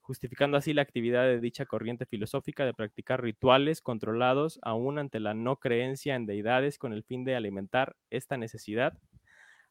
justificando 0.01 0.57
así 0.57 0.73
la 0.73 0.81
actividad 0.81 1.23
de 1.23 1.39
dicha 1.39 1.65
corriente 1.65 2.05
filosófica 2.05 2.65
de 2.65 2.73
practicar 2.73 3.21
rituales 3.21 3.81
controlados 3.81 4.59
aún 4.61 4.99
ante 4.99 5.19
la 5.19 5.33
no 5.33 5.57
creencia 5.57 6.15
en 6.15 6.25
deidades 6.25 6.77
con 6.77 6.93
el 6.93 7.03
fin 7.03 7.23
de 7.23 7.35
alimentar 7.35 7.95
esta 8.09 8.37
necesidad, 8.37 8.97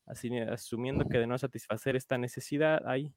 así, 0.07 0.37
asumiendo 0.39 1.09
que 1.09 1.19
de 1.19 1.27
no 1.27 1.37
satisfacer 1.39 1.97
esta 1.97 2.19
necesidad 2.19 2.87
hay... 2.87 3.13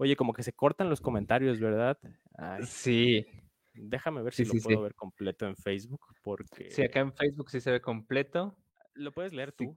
Oye, 0.00 0.14
como 0.14 0.32
que 0.32 0.44
se 0.44 0.52
cortan 0.52 0.88
los 0.88 1.00
comentarios, 1.00 1.58
¿verdad? 1.58 1.98
Sí. 2.62 3.26
Déjame 3.80 4.22
ver 4.22 4.34
si 4.34 4.44
lo 4.44 4.54
puedo 4.62 4.82
ver 4.82 4.94
completo 4.94 5.46
en 5.46 5.56
Facebook, 5.56 6.00
porque... 6.22 6.70
Sí, 6.70 6.82
acá 6.82 7.00
en 7.00 7.12
Facebook 7.12 7.50
sí 7.50 7.60
se 7.60 7.70
ve 7.70 7.80
completo. 7.80 8.56
¿Lo 8.94 9.12
puedes 9.12 9.32
leer 9.32 9.52
tú? 9.52 9.76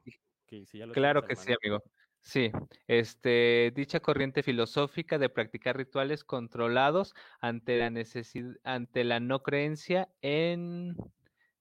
claro 0.93 1.25
que 1.25 1.35
sí, 1.35 1.53
amigo. 1.53 1.81
Sí, 2.23 2.51
este, 2.87 3.71
dicha 3.75 3.99
corriente 3.99 4.43
filosófica 4.43 5.17
de 5.17 5.29
practicar 5.29 5.75
rituales 5.75 6.23
controlados 6.23 7.15
ante 7.39 7.79
la 7.79 7.89
necesidad, 7.89 8.55
ante 8.63 9.03
la 9.03 9.19
no 9.19 9.41
creencia 9.41 10.07
en 10.21 10.95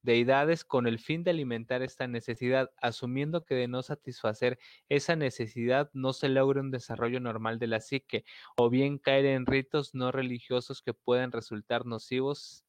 deidades 0.02 0.64
con 0.64 0.86
el 0.86 0.98
fin 0.98 1.22
de 1.24 1.30
alimentar 1.30 1.82
esta 1.82 2.06
necesidad, 2.06 2.70
asumiendo 2.80 3.44
que 3.44 3.54
de 3.54 3.68
no 3.68 3.82
satisfacer 3.82 4.58
esa 4.88 5.16
necesidad 5.16 5.90
no 5.92 6.12
se 6.12 6.28
logra 6.28 6.60
un 6.60 6.70
desarrollo 6.70 7.20
normal 7.20 7.58
de 7.58 7.66
la 7.66 7.80
psique, 7.80 8.24
o 8.56 8.70
bien 8.70 8.98
caer 8.98 9.26
en 9.26 9.46
ritos 9.46 9.94
no 9.94 10.12
religiosos 10.12 10.82
que 10.82 10.94
pueden 10.94 11.32
resultar 11.32 11.86
nocivos 11.86 12.64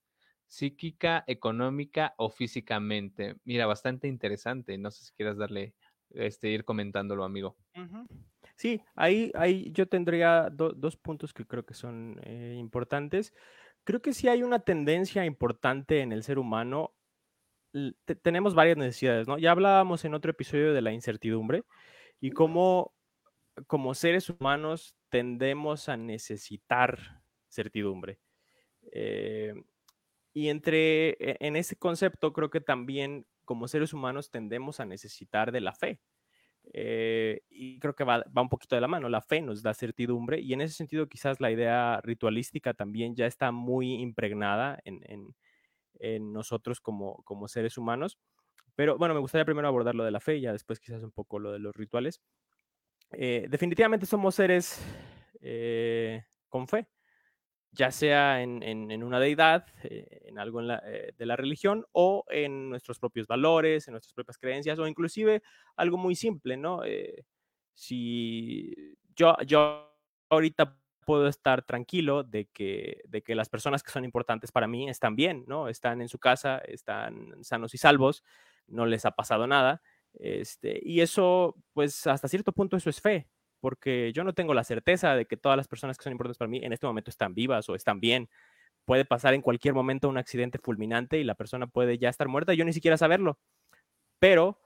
psíquica, 0.52 1.24
económica 1.28 2.14
o 2.18 2.30
físicamente. 2.30 3.38
Mira, 3.46 3.66
bastante 3.68 4.10
interesante. 4.10 4.78
No 4.78 4.92
sé 4.92 5.06
si 5.06 5.14
quieras 5.14 5.38
darle, 5.38 5.76
este, 6.10 6.50
ir 6.50 6.66
comentándolo, 6.66 7.24
amigo. 7.24 7.56
Sí, 8.58 8.82
ahí, 8.96 9.32
ahí 9.34 9.72
yo 9.72 9.88
tendría 9.88 10.50
dos 10.52 10.98
puntos 10.98 11.34
que 11.34 11.46
creo 11.46 11.66
que 11.66 11.74
son 11.74 12.20
eh, 12.24 12.58
importantes. 12.60 13.34
Creo 13.86 14.02
que 14.02 14.14
sí 14.14 14.28
hay 14.28 14.44
una 14.44 14.60
tendencia 14.60 15.24
importante 15.24 16.02
en 16.02 16.12
el 16.12 16.22
ser 16.22 16.38
humano 16.38 16.94
tenemos 18.22 18.56
varias 18.56 18.78
necesidades, 18.78 19.28
¿no? 19.28 19.38
Ya 19.38 19.52
hablábamos 19.52 20.06
en 20.06 20.14
otro 20.14 20.32
episodio 20.32 20.74
de 20.74 20.82
la 20.82 20.92
incertidumbre 20.92 21.64
y 22.20 22.32
cómo 22.32 22.94
como 23.68 23.94
seres 23.94 24.30
humanos 24.30 24.96
tendemos 25.10 25.90
a 25.90 25.98
necesitar 25.98 27.22
certidumbre. 27.50 28.20
Eh, 28.92 29.54
y 30.34 30.50
entre, 30.50 31.10
e, 31.20 31.38
en 31.40 31.56
ese 31.56 31.76
concepto 31.76 32.34
creo 32.34 32.50
que 32.50 32.62
también 32.62 33.26
como 33.46 33.68
seres 33.68 33.94
humanos 33.94 34.32
tendemos 34.32 34.80
a 34.80 34.86
necesitar 34.86 35.52
de 35.52 35.62
la 35.62 35.74
fe. 35.74 36.00
Eh, 36.74 37.42
y 37.50 37.80
creo 37.80 37.96
que 37.96 38.04
va, 38.04 38.24
un 38.36 38.50
poquito 38.50 38.76
de 38.76 38.82
la 38.82 38.88
mano. 38.88 39.10
La 39.10 39.22
fe 39.22 39.42
nos 39.42 39.62
da 39.62 39.74
certidumbre 39.74 40.40
y 40.40 40.54
en 40.54 40.62
ese 40.62 40.76
sentido 40.76 41.10
quizás 41.10 41.42
la 41.42 41.52
idea 41.52 42.00
ritualística 42.04 42.74
también 42.74 43.16
ya 43.16 43.26
está 43.26 43.52
muy 43.52 43.96
impregnada 43.96 44.80
en, 44.86 45.02
en 45.06 45.36
nosotros 46.20 46.80
como, 46.80 47.24
como 47.24 47.48
seres 47.48 47.78
humanos. 47.78 48.18
Pero 48.76 48.98
bueno, 48.98 49.14
me 49.14 49.20
gustaría 49.20 49.46
primero 49.46 49.68
abordar 49.68 49.96
lo 49.96 50.04
de 50.04 50.12
la 50.12 50.20
fe 50.20 50.38
y 50.38 50.42
ya 50.42 50.54
después 50.54 50.80
quizás 50.80 51.04
un 51.04 51.12
poco 51.12 51.40
lo 51.40 51.52
de 51.52 51.60
los 51.60 51.76
rituales. 51.76 52.22
Eh, 53.14 53.48
definitivamente 53.50 54.06
somos 54.06 54.36
seres 54.36 54.82
eh, 55.42 56.24
con 56.48 56.68
fe, 56.68 56.88
ya 57.72 57.92
sea 57.92 58.42
en, 58.42 58.64
en, 58.64 59.04
una 59.04 59.20
deidad, 59.20 59.66
eh, 59.84 60.22
en 60.26 60.40
algo 60.40 60.62
de 60.62 61.26
la 61.26 61.36
religión 61.36 61.86
o 61.92 62.24
en 62.30 62.70
nuestros 62.70 63.00
propios 63.00 63.28
valores, 63.28 63.88
en 63.88 63.94
nuestras 63.94 64.14
propias 64.14 64.38
creencias 64.38 64.80
o 64.80 64.88
inclusive 64.88 65.42
algo 65.76 65.98
muy 65.98 66.16
simple, 66.16 66.58
¿no? 66.58 66.82
si 67.74 68.96
yo, 69.16 69.36
yo 69.46 69.94
ahorita 70.30 70.81
puedo 71.06 71.28
estar 71.28 71.64
tranquilo 71.64 72.24
de 72.24 72.46
que, 72.48 73.02
de 73.08 73.22
que 73.22 73.36
las 73.36 73.50
personas 73.50 73.84
que 73.84 73.92
son 73.92 74.06
importantes 74.06 74.52
para 74.52 74.68
mí 74.68 74.90
están 74.90 75.16
bien, 75.16 75.44
¿no? 75.48 75.68
Están 75.68 76.02
en 76.02 76.10
su 76.10 76.20
casa, 76.20 76.60
están 76.60 77.44
sanos 77.44 77.74
y 77.74 77.78
salvos, 77.78 78.24
no 78.68 78.86
les 78.86 79.06
ha 79.06 79.12
pasado 79.12 79.48
nada. 79.48 79.82
Este, 80.14 80.80
y 80.84 81.02
eso, 81.02 81.56
pues 81.74 82.06
hasta 82.08 82.28
cierto 82.28 82.52
punto 82.54 82.78
eso 82.78 82.90
es 82.90 83.02
fe. 83.02 83.28
porque 83.60 84.12
yo 84.14 84.24
no 84.24 84.34
tengo 84.34 84.54
la 84.56 84.64
certeza 84.64 85.16
de 85.16 85.26
que 85.28 85.38
todas 85.38 85.56
las 85.58 85.68
personas 85.68 85.98
que 85.98 86.04
son 86.04 86.14
importantes 86.14 86.38
para 86.40 86.50
mí 86.50 86.60
en 86.64 86.74
este 86.74 86.88
momento 86.88 87.12
están 87.12 87.34
vivas 87.36 87.70
o 87.70 87.76
están 87.76 88.00
bien. 88.00 88.30
Puede 88.86 89.06
pasar 89.06 89.34
en 89.36 89.42
cualquier 89.42 89.74
momento 89.76 90.10
un 90.10 90.18
accidente 90.18 90.60
fulminante 90.60 91.20
y 91.20 91.24
la 91.24 91.36
persona 91.36 91.68
puede 91.68 91.98
ya 92.00 92.10
estar 92.10 92.28
muerta 92.28 92.54
yo 92.56 92.66
ni 92.66 92.74
siquiera 92.74 92.98
saberlo. 92.98 93.40
Pero 94.20 94.60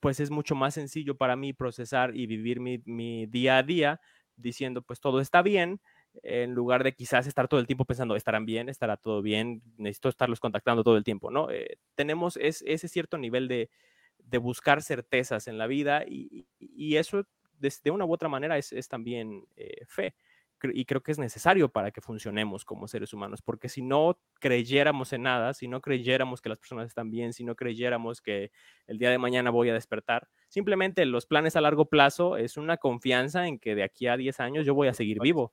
pues 0.00 0.20
es 0.20 0.30
mucho 0.30 0.54
más 0.54 0.74
sencillo 0.74 1.16
para 1.16 1.36
mí 1.36 1.52
procesar 1.52 2.16
y 2.16 2.26
vivir 2.26 2.60
mi, 2.60 2.82
mi 2.86 3.26
día 3.26 3.58
a 3.58 3.62
día 3.62 4.00
diciendo 4.40 4.82
pues 4.82 5.00
todo 5.00 5.20
está 5.20 5.42
bien, 5.42 5.80
en 6.22 6.54
lugar 6.54 6.84
de 6.84 6.94
quizás 6.94 7.26
estar 7.26 7.48
todo 7.48 7.60
el 7.60 7.66
tiempo 7.66 7.84
pensando, 7.84 8.16
estarán 8.16 8.46
bien, 8.46 8.68
estará 8.68 8.96
todo 8.96 9.22
bien, 9.22 9.62
necesito 9.76 10.08
estarlos 10.08 10.40
contactando 10.40 10.82
todo 10.82 10.96
el 10.96 11.04
tiempo, 11.04 11.30
¿no? 11.30 11.50
Eh, 11.50 11.78
tenemos 11.94 12.36
ese 12.36 12.88
cierto 12.88 13.18
nivel 13.18 13.48
de, 13.48 13.70
de, 14.18 14.38
buscar 14.38 14.82
certezas 14.82 15.46
en 15.46 15.58
la 15.58 15.66
vida 15.66 16.04
y, 16.06 16.46
y 16.58 16.96
eso 16.96 17.24
de, 17.60 17.90
una 17.90 18.04
u 18.04 18.12
otra 18.12 18.28
manera 18.28 18.58
es, 18.58 18.72
es 18.72 18.88
también 18.88 19.44
eh, 19.56 19.84
fe. 19.86 20.14
Y 20.62 20.84
creo 20.84 21.02
que 21.02 21.12
es 21.12 21.18
necesario 21.18 21.68
para 21.68 21.90
que 21.90 22.00
funcionemos 22.00 22.64
como 22.64 22.88
seres 22.88 23.12
humanos, 23.12 23.42
porque 23.42 23.68
si 23.68 23.82
no 23.82 24.18
creyéramos 24.40 25.12
en 25.12 25.22
nada, 25.22 25.54
si 25.54 25.68
no 25.68 25.80
creyéramos 25.80 26.40
que 26.40 26.48
las 26.48 26.58
personas 26.58 26.88
están 26.88 27.10
bien, 27.10 27.32
si 27.32 27.44
no 27.44 27.56
creyéramos 27.56 28.20
que 28.20 28.50
el 28.86 28.98
día 28.98 29.10
de 29.10 29.18
mañana 29.18 29.50
voy 29.50 29.70
a 29.70 29.74
despertar, 29.74 30.28
simplemente 30.48 31.04
los 31.06 31.26
planes 31.26 31.56
a 31.56 31.60
largo 31.60 31.86
plazo 31.86 32.36
es 32.36 32.56
una 32.56 32.76
confianza 32.76 33.46
en 33.46 33.58
que 33.58 33.74
de 33.74 33.82
aquí 33.82 34.06
a 34.06 34.16
10 34.16 34.40
años 34.40 34.66
yo 34.66 34.74
voy 34.74 34.88
a 34.88 34.94
seguir 34.94 35.18
vivo 35.20 35.52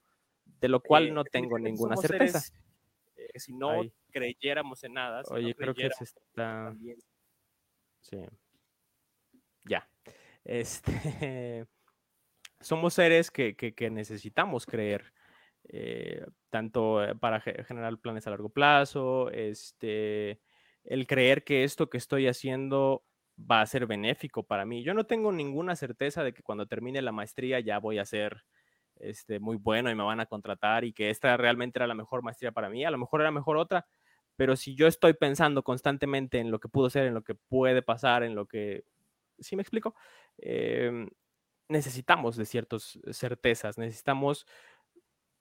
de 0.61 0.67
lo 0.67 0.81
cual 0.81 1.13
no 1.13 1.23
tengo 1.23 1.59
ninguna 1.59 1.97
certeza. 1.97 2.41
Eh, 3.15 3.39
si 3.39 3.53
no 3.53 3.81
creyéramos 4.11 4.83
en 4.83 4.93
nada. 4.93 5.21
Oye, 5.29 5.53
creo 5.55 5.73
que 5.73 5.89
se 5.91 6.03
está. 6.03 6.75
Sí. 8.01 8.17
Ya. 9.65 9.87
Este. 10.43 11.65
Somos 12.59 12.93
seres 12.95 13.31
que, 13.31 13.89
necesitamos 13.91 14.65
creer. 14.65 15.13
Eh, 15.69 16.25
tanto 16.49 17.03
eh, 17.03 17.13
para 17.15 17.41
generar 17.41 17.97
planes 17.99 18.25
a 18.25 18.29
largo 18.29 18.49
plazo, 18.49 19.29
este, 19.31 20.39
el 20.85 21.05
creer 21.07 21.43
que 21.43 21.65
esto 21.65 21.89
que 21.89 21.97
estoy 21.97 22.27
haciendo 22.27 23.03
va 23.39 23.61
a 23.61 23.65
ser 23.65 23.85
benéfico 23.85 24.43
para 24.43 24.65
mí. 24.65 24.83
Yo 24.83 24.93
no 24.93 25.05
tengo 25.05 25.31
ninguna 25.31 25.75
certeza 25.75 26.23
de 26.23 26.33
que 26.33 26.43
cuando 26.43 26.67
termine 26.67 27.01
la 27.01 27.11
maestría 27.11 27.59
ya 27.59 27.79
voy 27.79 27.99
a 27.99 28.05
ser 28.05 28.45
este, 28.95 29.39
muy 29.39 29.57
bueno 29.57 29.91
y 29.91 29.95
me 29.95 30.03
van 30.03 30.19
a 30.19 30.25
contratar 30.25 30.83
y 30.83 30.93
que 30.93 31.09
esta 31.09 31.37
realmente 31.37 31.79
era 31.79 31.87
la 31.87 31.93
mejor 31.95 32.23
maestría 32.23 32.51
para 32.51 32.69
mí, 32.69 32.83
a 32.85 32.91
lo 32.91 32.97
mejor 32.97 33.21
era 33.21 33.31
mejor 33.31 33.57
otra, 33.57 33.85
pero 34.35 34.55
si 34.55 34.75
yo 34.75 34.87
estoy 34.87 35.13
pensando 35.13 35.63
constantemente 35.63 36.39
en 36.39 36.51
lo 36.51 36.59
que 36.59 36.69
pudo 36.69 36.89
ser, 36.89 37.07
en 37.07 37.13
lo 37.13 37.23
que 37.23 37.35
puede 37.35 37.81
pasar, 37.81 38.23
en 38.23 38.35
lo 38.35 38.47
que, 38.47 38.85
¿sí 39.39 39.55
me 39.55 39.61
explico? 39.61 39.95
Em, 40.37 41.09
necesitamos 41.69 42.37
de 42.37 42.45
ciertas 42.45 42.99
certezas, 43.11 43.77
necesitamos 43.77 44.45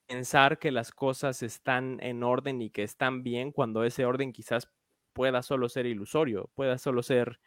pensar 0.07 0.59
que 0.59 0.71
las 0.71 0.93
cosas 0.93 1.43
están 1.43 1.99
en 2.01 2.23
orden 2.23 2.63
y 2.63 2.71
que 2.71 2.83
están 2.83 3.23
bien 3.23 3.53
cuando 3.53 3.85
ese 3.85 4.05
orden 4.05 4.33
quizás 4.33 4.71
pueda 5.13 5.43
solo 5.43 5.69
ser 5.69 5.87
ilusorio, 5.87 6.51
pueda 6.55 6.79
solo 6.79 7.03
ser 7.03 7.41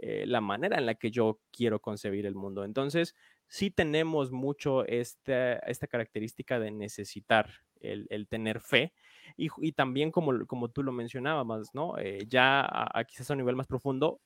eh, 0.00 0.24
la 0.26 0.40
manera 0.40 0.78
en 0.78 0.86
la 0.86 0.94
que 0.94 1.10
yo 1.10 1.40
quiero 1.50 1.80
concebir 1.80 2.26
el 2.26 2.34
mundo. 2.34 2.64
Entonces, 2.64 3.14
sí 3.46 3.70
tenemos 3.70 4.30
mucho 4.30 4.86
esta, 4.86 5.54
esta 5.58 5.86
característica 5.86 6.58
de 6.58 6.70
necesitar 6.70 7.50
el, 7.80 8.26
tener 8.28 8.60
fe 8.60 8.92
y, 9.36 9.72
también 9.72 10.10
como, 10.10 10.46
como 10.46 10.68
tú 10.68 10.82
lo 10.82 10.92
mencionabas, 10.92 11.74
¿no? 11.74 11.96
Eh, 11.98 12.26
ya 12.28 12.68
quizás 13.06 13.30
a 13.30 13.34
un 13.34 13.38
nivel 13.38 13.56
más 13.56 13.66
profundo 13.66 14.20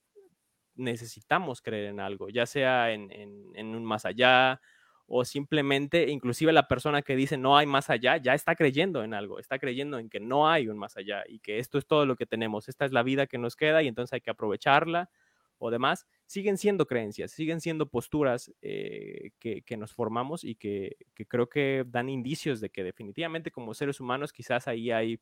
necesitamos 0.74 1.60
creer 1.62 1.86
en 1.86 2.00
algo, 2.00 2.28
ya 2.28 2.46
sea 2.46 2.92
en, 2.92 3.10
un 3.56 3.84
más 3.84 4.04
allá 4.04 4.60
o 5.06 5.24
simplemente, 5.24 6.10
inclusive 6.10 6.52
la 6.52 6.68
persona 6.68 7.02
que 7.02 7.16
dice 7.16 7.36
no 7.36 7.56
hay 7.56 7.66
más 7.66 7.90
allá, 7.90 8.16
ya 8.16 8.34
está 8.34 8.54
creyendo 8.54 9.04
en 9.04 9.14
algo, 9.14 9.38
está 9.38 9.58
creyendo 9.58 9.98
en 9.98 10.08
que 10.08 10.20
no 10.20 10.48
hay 10.48 10.68
un 10.68 10.78
más 10.78 10.96
allá 10.96 11.24
y 11.28 11.40
que 11.40 11.58
esto 11.58 11.78
es 11.78 11.86
todo 11.86 12.06
lo 12.06 12.16
que 12.16 12.26
tenemos, 12.26 12.68
esta 12.68 12.84
es 12.84 12.92
la 12.92 13.02
vida 13.02 13.26
que 13.26 13.38
nos 13.38 13.56
queda 13.56 13.82
y 13.82 13.88
entonces 13.88 14.14
hay 14.14 14.20
que 14.20 14.30
aprovecharla 14.30 15.10
o 15.58 15.70
demás, 15.70 16.06
siguen 16.26 16.58
siendo 16.58 16.86
creencias, 16.86 17.30
siguen 17.30 17.60
siendo 17.60 17.86
posturas 17.86 18.52
eh, 18.62 19.30
que, 19.38 19.76
nos 19.76 19.92
formamos 19.92 20.42
y 20.42 20.56
que, 20.56 20.96
creo 21.28 21.48
que 21.48 21.84
dan 21.86 22.08
indicios 22.08 22.60
de 22.60 22.70
que 22.70 22.82
definitivamente 22.82 23.52
como 23.52 23.72
seres 23.72 24.00
humanos 24.00 24.32
quizás 24.32 24.66
ahí 24.66 24.90
hay 24.90 25.20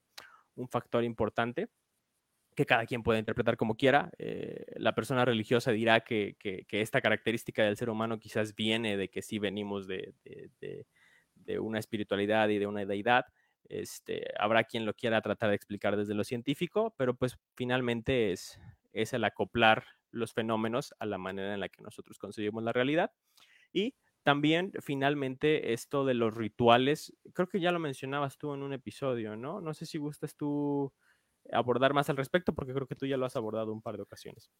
un 0.54 0.68
factor 0.68 1.04
importante 1.04 1.68
que 2.60 2.66
cada 2.66 2.84
quien 2.84 3.02
puede 3.02 3.18
interpretar 3.18 3.56
como 3.56 3.74
quiera. 3.74 4.10
Eh, 4.18 4.66
la 4.76 4.94
persona 4.94 5.24
religiosa 5.24 5.72
dirá 5.72 6.00
que, 6.00 6.36
esta 6.70 7.00
característica 7.00 7.64
del 7.64 7.78
ser 7.78 7.88
humano 7.88 8.18
quizás 8.18 8.54
viene 8.54 8.98
de 8.98 9.08
que 9.08 9.22
sí 9.22 9.38
venimos 9.38 9.86
de, 9.86 10.14
una 11.58 11.78
espiritualidad 11.78 12.50
y 12.50 12.58
de 12.58 12.66
una 12.66 12.84
deidad. 12.84 13.24
Este, 13.64 14.26
habrá 14.38 14.64
quien 14.64 14.84
lo 14.84 14.92
quiera 14.92 15.22
tratar 15.22 15.48
de 15.48 15.56
explicar 15.56 15.96
desde 15.96 16.14
lo 16.14 16.22
científico, 16.22 16.94
pero 16.98 17.14
pues 17.14 17.38
finalmente 17.54 18.32
es, 18.32 18.60
es 18.92 19.14
el 19.14 19.24
acoplar 19.24 19.84
los 20.10 20.34
fenómenos 20.34 20.92
a 20.98 21.06
la 21.06 21.16
manera 21.16 21.54
en 21.54 21.60
la 21.60 21.70
que 21.70 21.82
nosotros 21.82 22.18
concebimos 22.18 22.62
la 22.62 22.74
realidad. 22.74 23.10
Y 23.72 23.94
también, 24.22 24.72
finalmente, 24.82 25.72
esto 25.72 26.04
de 26.04 26.12
los 26.12 26.34
rituales, 26.34 27.16
creo 27.32 27.48
que 27.48 27.60
ya 27.60 27.72
lo 27.72 27.78
mencionabas 27.78 28.36
tú 28.36 28.52
en 28.52 28.62
un 28.62 28.74
episodio, 28.74 29.34
¿no? 29.34 29.62
No 29.62 29.72
sé 29.72 29.86
si 29.86 29.96
gustas 29.96 30.36
tú 30.36 30.92
abordar 31.52 31.94
más 31.94 32.10
al 32.10 32.16
respecto, 32.16 32.54
porque 32.54 32.72
creo 32.74 32.86
que 32.86 32.96
tú 32.96 33.06
ya 33.06 33.16
lo 33.16 33.26
has 33.26 33.36
abordado 33.36 33.72
un 33.72 33.82
par 33.82 33.96
de 33.96 34.02
ocasiones. 34.02 34.50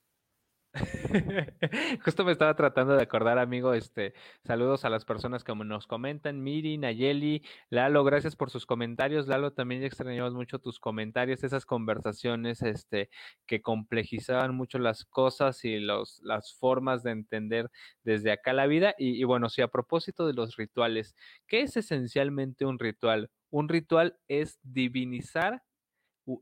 Justo 2.04 2.24
me 2.24 2.30
estaba 2.30 2.54
tratando 2.54 2.94
de 2.94 3.02
acordar, 3.02 3.38
amigo, 3.38 3.74
este, 3.74 4.14
saludos 4.44 4.84
a 4.84 4.90
las 4.90 5.04
personas 5.04 5.42
que 5.42 5.52
nos 5.52 5.88
comentan, 5.88 6.42
Miri, 6.42 6.78
Nayeli, 6.78 7.42
Lalo, 7.70 8.04
gracias 8.04 8.36
por 8.36 8.50
sus 8.50 8.66
comentarios. 8.66 9.26
Lalo, 9.26 9.52
también 9.52 9.82
extrañamos 9.82 10.34
mucho 10.34 10.60
tus 10.60 10.78
comentarios, 10.78 11.42
esas 11.42 11.66
conversaciones, 11.66 12.62
este, 12.62 13.10
que 13.46 13.62
complejizaban 13.62 14.54
mucho 14.54 14.78
las 14.78 15.04
cosas 15.04 15.64
y 15.64 15.80
los, 15.80 16.20
las 16.22 16.54
formas 16.54 17.02
de 17.02 17.10
entender 17.12 17.68
desde 18.04 18.30
acá 18.30 18.52
la 18.52 18.66
vida. 18.66 18.94
Y, 18.96 19.20
y 19.20 19.24
bueno, 19.24 19.48
sí, 19.48 19.62
a 19.62 19.68
propósito 19.68 20.26
de 20.26 20.34
los 20.34 20.56
rituales, 20.56 21.16
¿qué 21.48 21.62
es 21.62 21.76
esencialmente 21.76 22.64
un 22.64 22.78
ritual? 22.78 23.30
Un 23.50 23.68
ritual 23.68 24.18
es 24.28 24.60
divinizar 24.62 25.62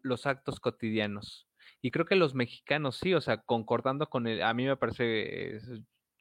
los 0.02 0.26
actos 0.26 0.60
cotidianos 0.60 1.48
y 1.80 1.90
creo 1.90 2.06
que 2.06 2.16
los 2.16 2.34
mexicanos 2.34 2.96
sí, 2.96 3.14
o 3.14 3.20
sea, 3.20 3.38
concordando 3.38 4.08
con 4.08 4.26
el, 4.26 4.42
a 4.42 4.52
mí 4.54 4.66
me 4.66 4.76
parece, 4.76 5.58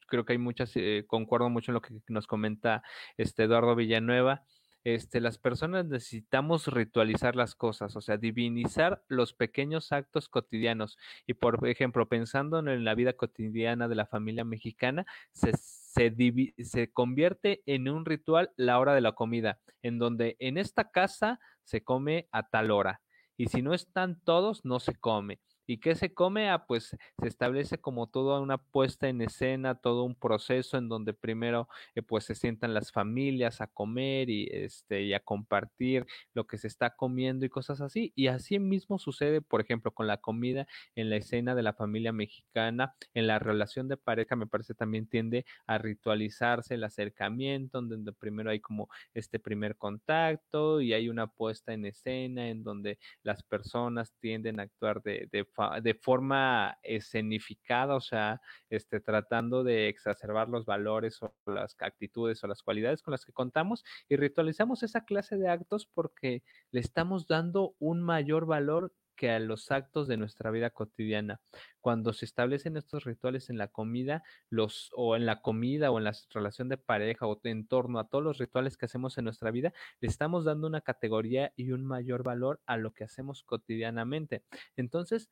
creo 0.07 0.25
que 0.25 0.33
hay 0.33 0.39
muchas, 0.39 0.71
eh, 0.75 1.05
concuerdo 1.07 1.49
mucho 1.49 1.71
en 1.71 1.75
lo 1.75 1.81
que 1.81 1.95
nos 2.07 2.27
comenta 2.27 2.83
este 3.17 3.43
Eduardo 3.43 3.75
Villanueva. 3.75 4.43
Este, 4.83 5.19
las 5.19 5.37
personas 5.37 5.85
necesitamos 5.87 6.67
ritualizar 6.67 7.35
las 7.35 7.55
cosas, 7.55 7.95
o 7.97 8.01
sea, 8.01 8.15
divinizar 8.17 9.03
los 9.09 9.33
pequeños 9.33 9.91
actos 9.91 10.29
cotidianos. 10.29 10.97
Y 11.25 11.33
por 11.33 11.67
ejemplo, 11.67 12.07
pensando 12.07 12.59
en 12.59 12.85
la 12.85 12.95
vida 12.95 13.13
cotidiana 13.13 13.89
de 13.89 13.95
la 13.95 14.05
familia 14.05 14.45
mexicana, 14.45 15.05
se, 15.33 15.51
se, 15.57 16.15
se 16.63 16.91
convierte 16.91 17.63
en 17.65 17.89
un 17.89 18.05
ritual 18.05 18.51
la 18.55 18.79
hora 18.79 18.93
de 18.95 19.01
la 19.01 19.11
comida, 19.11 19.59
en 19.81 19.97
donde 19.99 20.37
en 20.39 20.57
esta 20.57 20.89
casa 20.89 21.39
se 21.63 21.83
come 21.83 22.29
a 22.31 22.47
tal 22.47 22.71
hora, 22.71 23.01
y 23.37 23.47
si 23.47 23.61
no 23.61 23.73
están 23.73 24.19
todos, 24.23 24.65
no 24.65 24.79
se 24.79 24.95
come. 24.95 25.39
¿Y 25.69 25.79
qué 25.79 25.95
se 25.95 26.13
come? 26.13 26.49
Ah, 26.49 26.65
pues 26.65 26.95
se 27.19 27.27
establece 27.27 27.77
como 27.77 28.07
toda 28.07 28.39
una 28.39 28.57
puesta 28.57 29.09
en 29.09 29.21
escena, 29.21 29.75
todo 29.75 30.03
un 30.03 30.15
proceso 30.15 30.77
en 30.77 30.87
donde 30.87 31.13
primero 31.13 31.67
eh, 31.93 32.01
pues 32.01 32.23
se 32.23 32.35
sientan 32.35 32.73
las 32.73 32.93
familias 32.93 33.59
a 33.59 33.67
comer 33.67 34.29
y, 34.29 34.47
este, 34.49 35.03
y 35.03 35.13
a 35.13 35.19
compartir 35.19 36.05
lo 36.33 36.47
que 36.47 36.57
se 36.57 36.67
está 36.67 36.95
comiendo 36.95 37.45
y 37.45 37.49
cosas 37.49 37.81
así. 37.81 38.13
Y 38.15 38.27
así 38.27 38.59
mismo 38.59 38.97
sucede, 38.97 39.41
por 39.41 39.59
ejemplo, 39.59 39.91
con 39.93 40.07
la 40.07 40.17
comida 40.17 40.67
en 40.95 41.09
la 41.09 41.17
escena 41.17 41.53
de 41.53 41.63
la 41.63 41.73
familia 41.73 42.13
mexicana, 42.13 42.95
en 43.13 43.27
la 43.27 43.37
relación 43.37 43.89
de 43.89 43.97
pareja, 43.97 44.37
me 44.37 44.47
parece 44.47 44.73
también 44.73 45.07
tiende 45.07 45.45
a 45.65 45.77
ritualizarse 45.77 46.75
el 46.75 46.85
acercamiento, 46.85 47.79
en 47.79 47.89
donde 47.89 48.13
primero 48.13 48.51
hay 48.51 48.61
como 48.61 48.89
este 49.13 49.37
primer 49.37 49.75
contacto 49.75 50.79
y 50.79 50.93
hay 50.93 51.09
una 51.09 51.27
puesta 51.27 51.73
en 51.73 51.85
escena 51.85 52.47
en 52.47 52.63
donde 52.63 52.99
las 53.23 53.43
personas 53.43 54.13
tienden 54.21 54.61
a 54.61 54.63
actuar 54.63 55.03
de, 55.03 55.27
de 55.29 55.43
de 55.81 55.93
forma 55.95 56.77
escenificada, 56.83 57.95
o 57.95 58.01
sea, 58.01 58.41
este, 58.69 58.99
tratando 58.99 59.63
de 59.63 59.89
exacerbar 59.89 60.49
los 60.49 60.65
valores 60.65 61.21
o 61.23 61.33
las 61.45 61.75
actitudes 61.79 62.43
o 62.43 62.47
las 62.47 62.61
cualidades 62.61 63.01
con 63.01 63.11
las 63.11 63.25
que 63.25 63.33
contamos 63.33 63.83
y 64.07 64.15
ritualizamos 64.17 64.83
esa 64.83 65.05
clase 65.05 65.37
de 65.37 65.49
actos 65.49 65.87
porque 65.87 66.43
le 66.71 66.79
estamos 66.79 67.27
dando 67.27 67.75
un 67.79 68.01
mayor 68.03 68.45
valor 68.45 68.93
que 69.17 69.31
a 69.31 69.39
los 69.39 69.71
actos 69.71 70.07
de 70.07 70.15
nuestra 70.15 70.51
vida 70.51 70.69
cotidiana. 70.69 71.41
Cuando 71.81 72.13
se 72.13 72.23
establecen 72.25 72.77
estos 72.77 73.03
rituales 73.03 73.49
en 73.49 73.57
la 73.57 73.67
comida, 73.67 74.23
los 74.49 74.91
o 74.95 75.17
en 75.17 75.25
la 75.25 75.41
comida 75.41 75.91
o 75.91 75.97
en 75.97 76.05
la 76.05 76.13
relación 76.29 76.69
de 76.69 76.77
pareja 76.77 77.27
o 77.27 77.37
en 77.43 77.67
torno 77.67 77.99
a 77.99 78.07
todos 78.07 78.23
los 78.23 78.37
rituales 78.37 78.77
que 78.77 78.85
hacemos 78.85 79.17
en 79.17 79.25
nuestra 79.25 79.51
vida, 79.51 79.73
le 79.99 80.07
estamos 80.07 80.45
dando 80.45 80.67
una 80.67 80.81
categoría 80.81 81.51
y 81.57 81.71
un 81.71 81.85
mayor 81.85 82.23
valor 82.23 82.61
a 82.65 82.77
lo 82.77 82.93
que 82.93 83.03
hacemos 83.03 83.43
cotidianamente. 83.43 84.43
Entonces, 84.77 85.29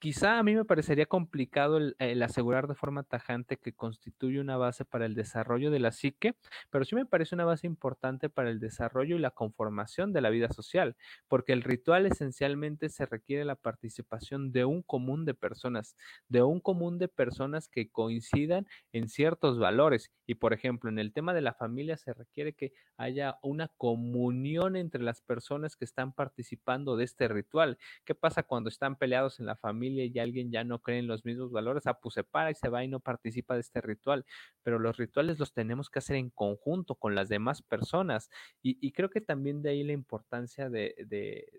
quizá 0.00 0.38
a 0.38 0.42
mí 0.42 0.54
me 0.54 0.64
parecería 0.64 1.06
complicado 1.06 1.78
el, 1.78 2.22
asegurar 2.22 2.66
de 2.66 2.74
forma 2.74 3.04
tajante 3.04 3.56
que 3.56 3.72
constituye 3.72 4.40
una 4.40 4.56
base 4.56 4.84
para 4.84 5.06
el 5.06 5.14
desarrollo 5.14 5.70
de 5.70 5.78
la 5.78 5.92
psique, 5.92 6.34
pero 6.70 6.84
sí 6.84 6.96
me 6.96 7.06
parece 7.06 7.34
una 7.34 7.44
base 7.44 7.66
importante 7.66 8.28
para 8.28 8.50
el 8.50 8.58
desarrollo 8.58 9.16
y 9.16 9.20
la 9.20 9.30
conformación 9.30 10.12
de 10.12 10.20
la 10.20 10.30
vida 10.30 10.48
social, 10.48 10.96
porque 11.28 11.52
el 11.52 11.62
ritual 11.62 12.06
esencialmente 12.06 12.88
se 12.88 13.06
requiere 13.06 13.44
la 13.44 13.54
participación 13.54 14.50
de 14.50 14.64
un 14.64 14.82
común 14.82 15.24
de 15.24 15.34
personas, 15.34 15.96
de 16.28 16.42
un 16.42 16.60
común 16.60 16.98
de 16.98 17.08
personas 17.08 17.68
que 17.68 17.90
coincidan 17.90 18.66
en 18.92 19.08
ciertos 19.08 19.58
valores. 19.58 20.10
Y 20.26 20.34
por 20.36 20.52
ejemplo, 20.52 20.90
en 20.90 20.98
el 20.98 21.12
tema 21.12 21.32
de 21.32 21.42
la 21.42 21.54
familia 21.54 21.96
se 21.96 22.12
requiere 22.12 22.54
que 22.54 22.72
haya 22.96 23.38
una 23.42 23.68
comunión 23.76 24.76
entre 24.76 25.02
las 25.02 25.20
personas 25.22 25.76
que 25.76 25.84
están 25.84 26.12
participando 26.12 26.96
de 26.96 27.04
este 27.04 27.28
ritual. 27.28 27.78
¿Qué 28.04 28.14
pasa 28.14 28.42
cuando 28.42 28.68
están 28.68 28.96
peleados 28.96 29.38
en 29.40 29.43
la 29.46 29.56
familia 29.56 30.04
y 30.04 30.18
alguien 30.18 30.50
ya 30.50 30.64
no 30.64 30.80
cree 30.80 30.98
en 30.98 31.06
los 31.06 31.24
mismos 31.24 31.50
valores, 31.52 31.86
ah, 31.86 31.98
pues 32.00 32.14
se 32.14 32.24
para 32.24 32.50
y 32.50 32.54
se 32.54 32.68
va 32.68 32.84
y 32.84 32.88
no 32.88 33.00
participa 33.00 33.54
de 33.54 33.60
este 33.60 33.80
ritual. 33.80 34.24
Pero 34.62 34.78
los 34.78 34.96
rituales 34.96 35.38
los 35.38 35.52
tenemos 35.52 35.90
que 35.90 35.98
hacer 35.98 36.16
en 36.16 36.30
conjunto 36.30 36.94
con 36.94 37.14
las 37.14 37.28
demás 37.28 37.62
personas. 37.62 38.30
Y, 38.62 38.92
creo 38.92 39.10
que 39.10 39.20
también 39.20 39.62
de 39.62 39.70
ahí 39.70 39.82
la 39.84 39.92
importancia 39.92 40.70
de, 40.70 40.94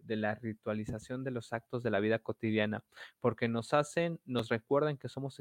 la 0.07 0.35
ritualización 0.35 1.23
de 1.23 1.31
los 1.31 1.53
actos 1.53 1.83
de 1.83 1.91
la 1.91 1.99
vida 1.99 2.19
cotidiana, 2.19 2.83
porque 3.19 3.47
nos 3.47 3.73
hacen, 3.73 4.19
nos 4.25 4.49
recuerdan 4.49 4.97
que 4.97 5.09
somos, 5.09 5.39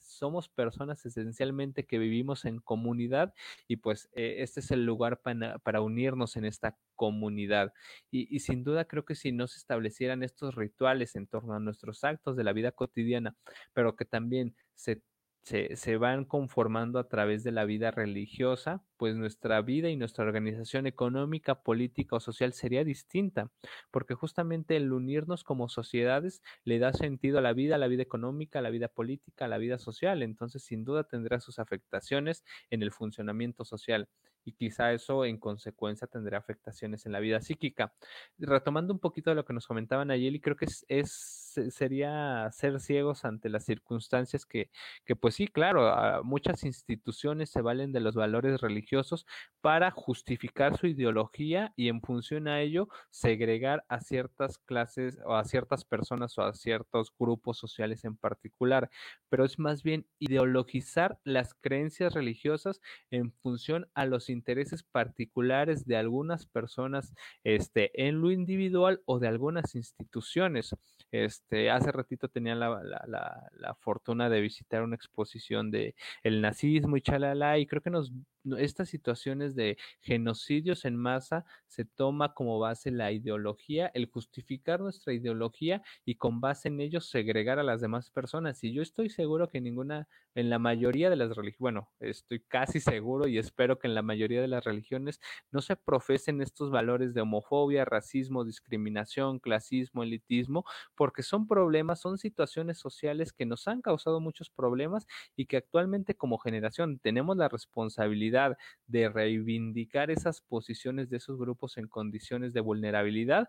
somos 0.00 0.48
personas 0.48 1.04
esencialmente 1.04 1.84
que 1.84 1.98
vivimos 1.98 2.44
en 2.44 2.60
comunidad 2.60 3.34
y 3.68 3.76
pues 3.76 4.08
eh, 4.14 4.36
este 4.38 4.60
es 4.60 4.70
el 4.70 4.86
lugar 4.86 5.20
para, 5.20 5.58
para 5.58 5.80
unirnos 5.80 6.36
en 6.36 6.44
esta 6.44 6.76
comunidad. 7.02 7.72
Y, 8.12 8.38
sin 8.38 8.62
duda 8.62 8.84
creo 8.84 9.04
que 9.04 9.16
si 9.16 9.32
no 9.32 9.48
se 9.48 9.58
establecieran 9.58 10.22
estos 10.22 10.54
rituales 10.54 11.16
en 11.16 11.26
torno 11.26 11.54
a 11.54 11.58
nuestros 11.58 12.04
actos 12.04 12.36
de 12.36 12.44
la 12.44 12.52
vida 12.52 12.70
cotidiana, 12.70 13.34
pero 13.74 13.96
que 13.96 14.04
también 14.04 14.54
se 14.76 15.02
se, 15.42 15.96
van 15.96 16.24
conformando 16.24 17.00
a 17.00 17.08
través 17.08 17.42
de 17.42 17.50
la 17.50 17.64
vida 17.64 17.90
religiosa, 17.90 18.84
pues 18.96 19.16
nuestra 19.16 19.60
vida 19.60 19.88
y 19.88 19.96
nuestra 19.96 20.24
organización 20.24 20.86
económica, 20.86 21.62
política 21.62 22.16
o 22.16 22.20
social 22.20 22.52
sería 22.52 22.84
distinta, 22.84 23.50
porque 23.90 24.14
justamente 24.14 24.76
el 24.76 24.92
unirnos 24.92 25.42
como 25.42 25.68
sociedades 25.68 26.42
le 26.64 26.78
da 26.78 26.92
sentido 26.92 27.38
a 27.38 27.42
la 27.42 27.54
vida, 27.54 27.74
a 27.74 27.78
la 27.78 27.88
vida 27.88 28.04
económica, 28.04 28.60
a 28.60 28.62
la 28.62 28.70
vida 28.70 28.88
política, 28.88 29.46
a 29.46 29.48
la 29.48 29.58
vida 29.58 29.78
social, 29.78 30.22
entonces 30.22 30.62
sin 30.62 30.84
duda 30.84 31.04
tendrá 31.04 31.40
sus 31.40 31.58
afectaciones 31.58 32.44
en 32.70 32.82
el 32.82 32.92
funcionamiento 32.92 33.64
social 33.64 34.08
y 34.44 34.52
quizá 34.52 34.92
eso 34.92 35.24
en 35.24 35.38
consecuencia 35.38 36.06
tendrá 36.06 36.38
afectaciones 36.38 37.06
en 37.06 37.12
la 37.12 37.20
vida 37.20 37.40
psíquica. 37.40 37.92
Retomando 38.38 38.92
un 38.92 39.00
poquito 39.00 39.30
de 39.30 39.36
lo 39.36 39.44
que 39.44 39.52
nos 39.52 39.66
comentaban 39.66 40.10
ayer, 40.10 40.34
y 40.34 40.40
creo 40.40 40.56
que 40.56 40.66
es, 40.66 40.84
es, 40.88 41.41
sería 41.70 42.48
ser 42.52 42.80
ciegos 42.80 43.24
ante 43.24 43.48
las 43.48 43.64
circunstancias 43.64 44.46
que, 44.46 44.70
que 45.04 45.16
pues 45.16 45.34
sí, 45.34 45.48
claro, 45.48 46.22
muchas 46.24 46.64
instituciones 46.64 47.50
se 47.50 47.62
valen 47.62 47.92
de 47.92 48.00
los 48.00 48.14
valores 48.14 48.60
religiosos 48.60 49.26
para 49.60 49.90
justificar 49.90 50.76
su 50.76 50.86
ideología 50.86 51.72
y 51.76 51.88
en 51.88 52.00
función 52.02 52.48
a 52.48 52.60
ello 52.60 52.88
segregar 53.10 53.84
a 53.88 54.00
ciertas 54.00 54.58
clases 54.58 55.18
o 55.24 55.34
a 55.34 55.44
ciertas 55.44 55.84
personas 55.84 56.36
o 56.38 56.42
a 56.42 56.52
ciertos 56.54 57.12
grupos 57.18 57.58
sociales 57.58 58.04
en 58.04 58.16
particular, 58.16 58.90
pero 59.28 59.44
es 59.44 59.58
más 59.58 59.82
bien 59.82 60.06
ideologizar 60.18 61.18
las 61.24 61.54
creencias 61.54 62.14
religiosas 62.14 62.80
en 63.10 63.32
función 63.32 63.88
a 63.94 64.06
los 64.06 64.28
intereses 64.30 64.82
particulares 64.82 65.86
de 65.86 65.96
algunas 65.96 66.46
personas 66.46 67.14
este, 67.44 67.90
en 68.06 68.20
lo 68.20 68.30
individual 68.30 69.02
o 69.04 69.18
de 69.18 69.28
algunas 69.28 69.74
instituciones. 69.74 70.74
Este, 71.10 71.41
hace 71.70 71.92
ratito 71.92 72.28
tenía 72.28 72.54
la, 72.54 72.82
la, 72.82 73.50
la, 73.52 73.74
fortuna 73.74 74.30
de 74.30 74.40
visitar 74.40 74.82
una 74.82 74.96
exposición 74.96 75.70
de 75.70 75.94
el 76.22 76.40
nazismo 76.40 76.96
y 76.96 77.02
chalala, 77.02 77.58
y 77.58 77.66
creo 77.66 77.82
que 77.82 77.90
nos 77.90 78.12
estas 78.58 78.88
situaciones 78.88 79.54
de 79.54 79.78
genocidios 80.00 80.84
en 80.84 80.96
masa 80.96 81.44
se 81.66 81.84
toma 81.84 82.34
como 82.34 82.58
base 82.58 82.90
la 82.90 83.12
ideología, 83.12 83.90
el 83.94 84.06
justificar 84.06 84.80
nuestra 84.80 85.12
ideología 85.12 85.82
y 86.04 86.16
con 86.16 86.40
base 86.40 86.68
en 86.68 86.80
ello 86.80 87.00
segregar 87.00 87.58
a 87.58 87.62
las 87.62 87.80
demás 87.80 88.10
personas. 88.10 88.62
Y 88.64 88.72
yo 88.72 88.82
estoy 88.82 89.08
seguro 89.10 89.48
que 89.48 89.60
ninguna, 89.60 90.08
en 90.34 90.50
la 90.50 90.58
mayoría 90.58 91.10
de 91.10 91.16
las 91.16 91.36
religiones, 91.36 91.58
bueno, 91.58 91.90
estoy 92.00 92.40
casi 92.40 92.80
seguro 92.80 93.28
y 93.28 93.38
espero 93.38 93.78
que 93.78 93.86
en 93.86 93.94
la 93.94 94.02
mayoría 94.02 94.40
de 94.40 94.48
las 94.48 94.64
religiones 94.64 95.20
no 95.50 95.60
se 95.60 95.76
profesen 95.76 96.42
estos 96.42 96.70
valores 96.70 97.14
de 97.14 97.20
homofobia, 97.20 97.84
racismo, 97.84 98.44
discriminación, 98.44 99.38
clasismo, 99.38 100.02
elitismo, 100.02 100.64
porque 100.94 101.22
son 101.32 101.48
problemas, 101.48 102.00
son 102.00 102.18
situaciones 102.18 102.78
sociales 102.78 103.32
que 103.32 103.46
nos 103.46 103.66
han 103.68 103.80
causado 103.82 104.20
muchos 104.20 104.50
problemas 104.50 105.06
y 105.34 105.46
que 105.46 105.56
actualmente 105.56 106.14
como 106.14 106.38
generación 106.38 106.98
tenemos 106.98 107.36
la 107.38 107.48
responsabilidad 107.48 108.58
de 108.86 109.08
reivindicar 109.08 110.10
esas 110.10 110.42
posiciones 110.42 111.08
de 111.08 111.16
esos 111.16 111.38
grupos 111.38 111.78
en 111.78 111.88
condiciones 111.88 112.52
de 112.52 112.60
vulnerabilidad, 112.60 113.48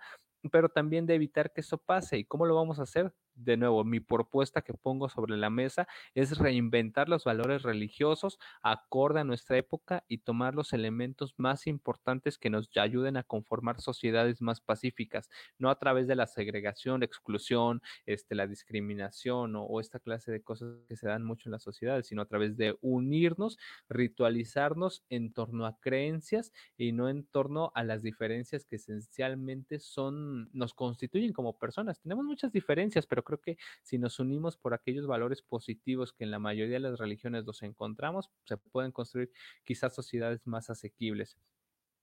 pero 0.51 0.69
también 0.69 1.05
de 1.05 1.15
evitar 1.15 1.51
que 1.53 1.61
eso 1.61 1.77
pase. 1.77 2.17
¿Y 2.19 2.25
cómo 2.25 2.45
lo 2.45 2.55
vamos 2.55 2.79
a 2.79 2.83
hacer? 2.83 3.13
De 3.35 3.57
nuevo, 3.57 3.83
mi 3.83 3.99
propuesta 3.99 4.61
que 4.61 4.73
pongo 4.73 5.09
sobre 5.09 5.37
la 5.37 5.49
mesa 5.49 5.87
es 6.13 6.37
reinventar 6.37 7.09
los 7.09 7.23
valores 7.23 7.63
religiosos 7.63 8.39
acorde 8.61 9.19
a 9.19 9.23
nuestra 9.23 9.57
época 9.57 10.03
y 10.07 10.19
tomar 10.19 10.55
los 10.55 10.73
elementos 10.73 11.33
más 11.37 11.67
importantes 11.67 12.37
que 12.37 12.49
nos 12.49 12.69
ayuden 12.77 13.17
a 13.17 13.23
conformar 13.23 13.81
sociedades 13.81 14.41
más 14.41 14.61
pacíficas, 14.61 15.29
no 15.57 15.69
a 15.69 15.79
través 15.79 16.07
de 16.07 16.15
la 16.15 16.27
segregación, 16.27 17.01
la 17.01 17.05
exclusión, 17.05 17.81
este, 18.05 18.35
la 18.35 18.47
discriminación 18.47 19.55
o, 19.55 19.79
esta 19.79 19.99
clase 19.99 20.31
de 20.31 20.41
cosas 20.41 20.77
que 20.87 20.95
se 20.95 21.07
dan 21.07 21.23
mucho 21.23 21.49
en 21.49 21.51
las 21.53 21.63
sociedades, 21.63 22.07
sino 22.07 22.21
a 22.21 22.25
través 22.25 22.55
de 22.57 22.77
unirnos, 22.81 23.57
ritualizarnos 23.89 25.03
en 25.09 25.33
torno 25.33 25.65
a 25.65 25.77
creencias 25.79 26.53
y 26.77 26.91
no 26.91 27.09
en 27.09 27.25
torno 27.25 27.71
a 27.75 27.83
las 27.83 28.01
diferencias 28.01 28.65
que 28.65 28.77
esencialmente 28.77 29.79
son, 29.79 30.49
nos 30.53 30.73
constituyen 30.73 31.33
como 31.33 31.57
personas. 31.57 31.99
Tenemos 31.99 32.25
muchas 32.25 32.51
diferencias, 32.51 33.05
pero 33.05 33.22
creo 33.23 33.39
que 33.39 33.57
si 33.81 33.97
nos 33.97 34.19
unimos 34.19 34.57
por 34.57 34.73
aquellos 34.73 35.07
valores 35.07 35.41
positivos 35.41 36.13
que 36.13 36.23
en 36.23 36.31
la 36.31 36.39
mayoría 36.39 36.75
de 36.75 36.79
las 36.81 36.99
religiones 36.99 37.45
los 37.45 37.61
encontramos, 37.63 38.29
se 38.45 38.57
pueden 38.57 38.91
construir 38.91 39.31
quizás 39.63 39.93
sociedades 39.95 40.45
más 40.45 40.69
asequibles. 40.69 41.37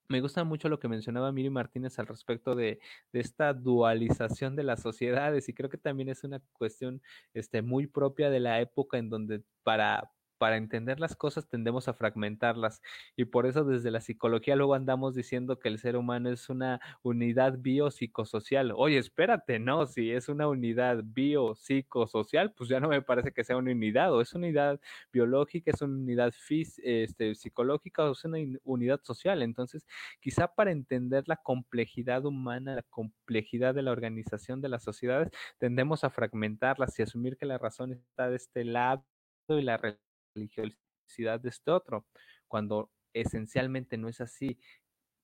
Me 0.08 0.20
gusta 0.20 0.42
mucho 0.42 0.68
lo 0.68 0.80
que 0.80 0.88
mencionaba 0.88 1.30
Miri 1.30 1.50
Martínez 1.50 1.98
al 2.00 2.08
respecto 2.08 2.56
de, 2.56 2.80
de, 3.12 3.20
esta 3.20 3.54
dualización 3.54 4.56
de 4.56 4.64
las 4.64 4.82
sociedades 4.82 5.48
y 5.48 5.54
creo 5.54 5.70
que 5.70 5.78
también 5.78 6.08
es 6.08 6.24
una 6.24 6.42
cuestión 6.52 7.00
este, 7.32 7.62
muy 7.62 7.86
propia 7.86 8.28
de 8.28 8.40
la 8.40 8.60
época 8.60 8.98
en 8.98 9.08
donde 9.08 9.44
para, 9.62 10.10
para 10.40 10.56
entender 10.56 11.00
las 11.00 11.16
cosas 11.16 11.46
tendemos 11.46 11.86
a 11.86 11.92
fragmentarlas 11.92 12.80
y 13.14 13.26
por 13.26 13.44
eso 13.44 13.62
desde 13.62 13.90
la 13.90 14.00
psicología 14.00 14.56
luego 14.56 14.72
andamos 14.72 15.14
diciendo 15.14 15.58
que 15.58 15.68
el 15.68 15.78
ser 15.78 15.96
humano 15.98 16.30
es 16.30 16.48
una 16.48 16.80
unidad 17.02 17.58
biopsicosocial. 17.58 18.72
Oye, 18.74 18.96
espérate, 18.96 19.58
no, 19.58 19.86
si 19.86 20.10
es 20.10 20.30
una 20.30 20.48
unidad 20.48 21.02
biopsicosocial, 21.04 22.54
pues 22.54 22.70
ya 22.70 22.80
no 22.80 22.88
me 22.88 23.02
parece 23.02 23.32
que 23.32 23.44
sea 23.44 23.58
una 23.58 23.72
unidad, 23.72 24.14
o 24.14 24.22
es 24.22 24.32
una 24.32 24.46
unidad 24.46 24.80
biológica, 25.12 25.72
es 25.72 25.82
una 25.82 25.92
unidad 25.92 26.32
este, 26.48 27.34
psicológica 27.34 28.04
o 28.04 28.12
es 28.12 28.24
una 28.24 28.38
unidad 28.64 29.00
social. 29.02 29.42
Entonces, 29.42 29.86
quizá 30.20 30.54
para 30.54 30.72
entender 30.72 31.24
la 31.26 31.36
complejidad 31.36 32.24
humana, 32.24 32.76
la 32.76 32.82
complejidad 32.84 33.74
de 33.74 33.82
la 33.82 33.92
organización 33.92 34.62
de 34.62 34.70
las 34.70 34.84
sociedades, 34.84 35.28
tendemos 35.58 36.02
a 36.02 36.08
fragmentarlas 36.08 36.98
y 36.98 37.02
asumir 37.02 37.36
que 37.36 37.44
la 37.44 37.58
razón 37.58 37.92
está 37.92 38.30
de 38.30 38.36
este 38.36 38.64
lado 38.64 39.04
y 39.48 39.62
la 39.62 39.76
religiosidad 40.34 41.40
de 41.40 41.48
este 41.48 41.70
otro, 41.70 42.06
cuando 42.48 42.90
esencialmente 43.12 43.96
no 43.96 44.08
es 44.08 44.20
así. 44.20 44.58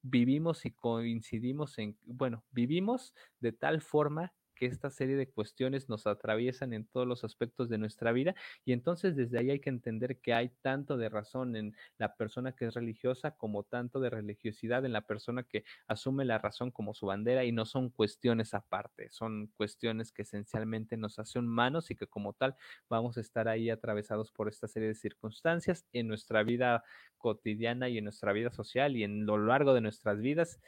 Vivimos 0.02 0.64
y 0.66 0.70
coincidimos 0.72 1.78
en, 1.78 1.98
bueno, 2.04 2.44
vivimos 2.50 3.14
de 3.40 3.52
tal 3.52 3.80
forma 3.80 4.32
que 4.57 4.66
esta 4.66 4.90
serie 4.90 5.14
de 5.14 5.28
cuestiones 5.28 5.88
nos 5.88 6.09
atraviesan 6.09 6.72
en 6.72 6.84
todos 6.84 7.07
los 7.07 7.22
aspectos 7.22 7.68
de 7.68 7.78
nuestra 7.78 8.11
vida 8.11 8.34
y 8.64 8.72
entonces 8.72 9.14
desde 9.14 9.38
ahí 9.38 9.50
hay 9.50 9.61
que 9.61 9.70
entender 9.70 10.18
que 10.20 10.34
hay 10.34 10.48
tanto 10.62 10.96
de 10.96 11.09
razón 11.09 11.54
en 11.54 11.76
la 11.98 12.16
persona 12.16 12.52
que 12.52 12.66
es 12.66 12.74
religiosa 12.74 13.32
como 13.32 13.62
tanto 13.62 14.00
de 14.00 14.11
religiosidad 14.11 14.84
en 14.84 14.92
la 14.92 15.07
persona 15.07 15.44
que 15.44 15.64
asume 15.86 16.24
la 16.24 16.38
razón 16.38 16.72
como 16.72 16.94
su 16.94 17.07
bandera 17.07 17.44
y 17.44 17.52
no 17.52 17.66
son 17.66 17.90
cuestiones 17.90 18.54
aparte, 18.54 19.11
son 19.11 19.46
cuestiones 19.57 20.11
que 20.11 20.22
esencialmente 20.22 20.96
nos 20.96 21.18
hacen 21.20 21.44
humanos 21.44 21.90
y 21.90 21.94
que 21.94 22.07
como 22.07 22.32
tal 22.32 22.57
vamos 22.88 23.16
a 23.18 23.20
estar 23.20 23.46
ahí 23.46 23.70
atravesados 23.70 24.32
por 24.32 24.48
esta 24.48 24.66
serie 24.66 24.88
de 24.88 24.94
circunstancias 24.94 25.86
en 25.92 26.09
nuestra 26.09 26.42
vida 26.42 26.82
cotidiana 27.18 27.88
y 27.88 27.98
en 27.98 28.04
nuestra 28.04 28.32
vida 28.32 28.50
social 28.50 28.96
y 28.96 29.04
en 29.04 29.26
lo 29.26 29.38
largo 29.38 29.74
de 29.74 29.80
nuestras 29.80 30.20
vidas 30.20 30.61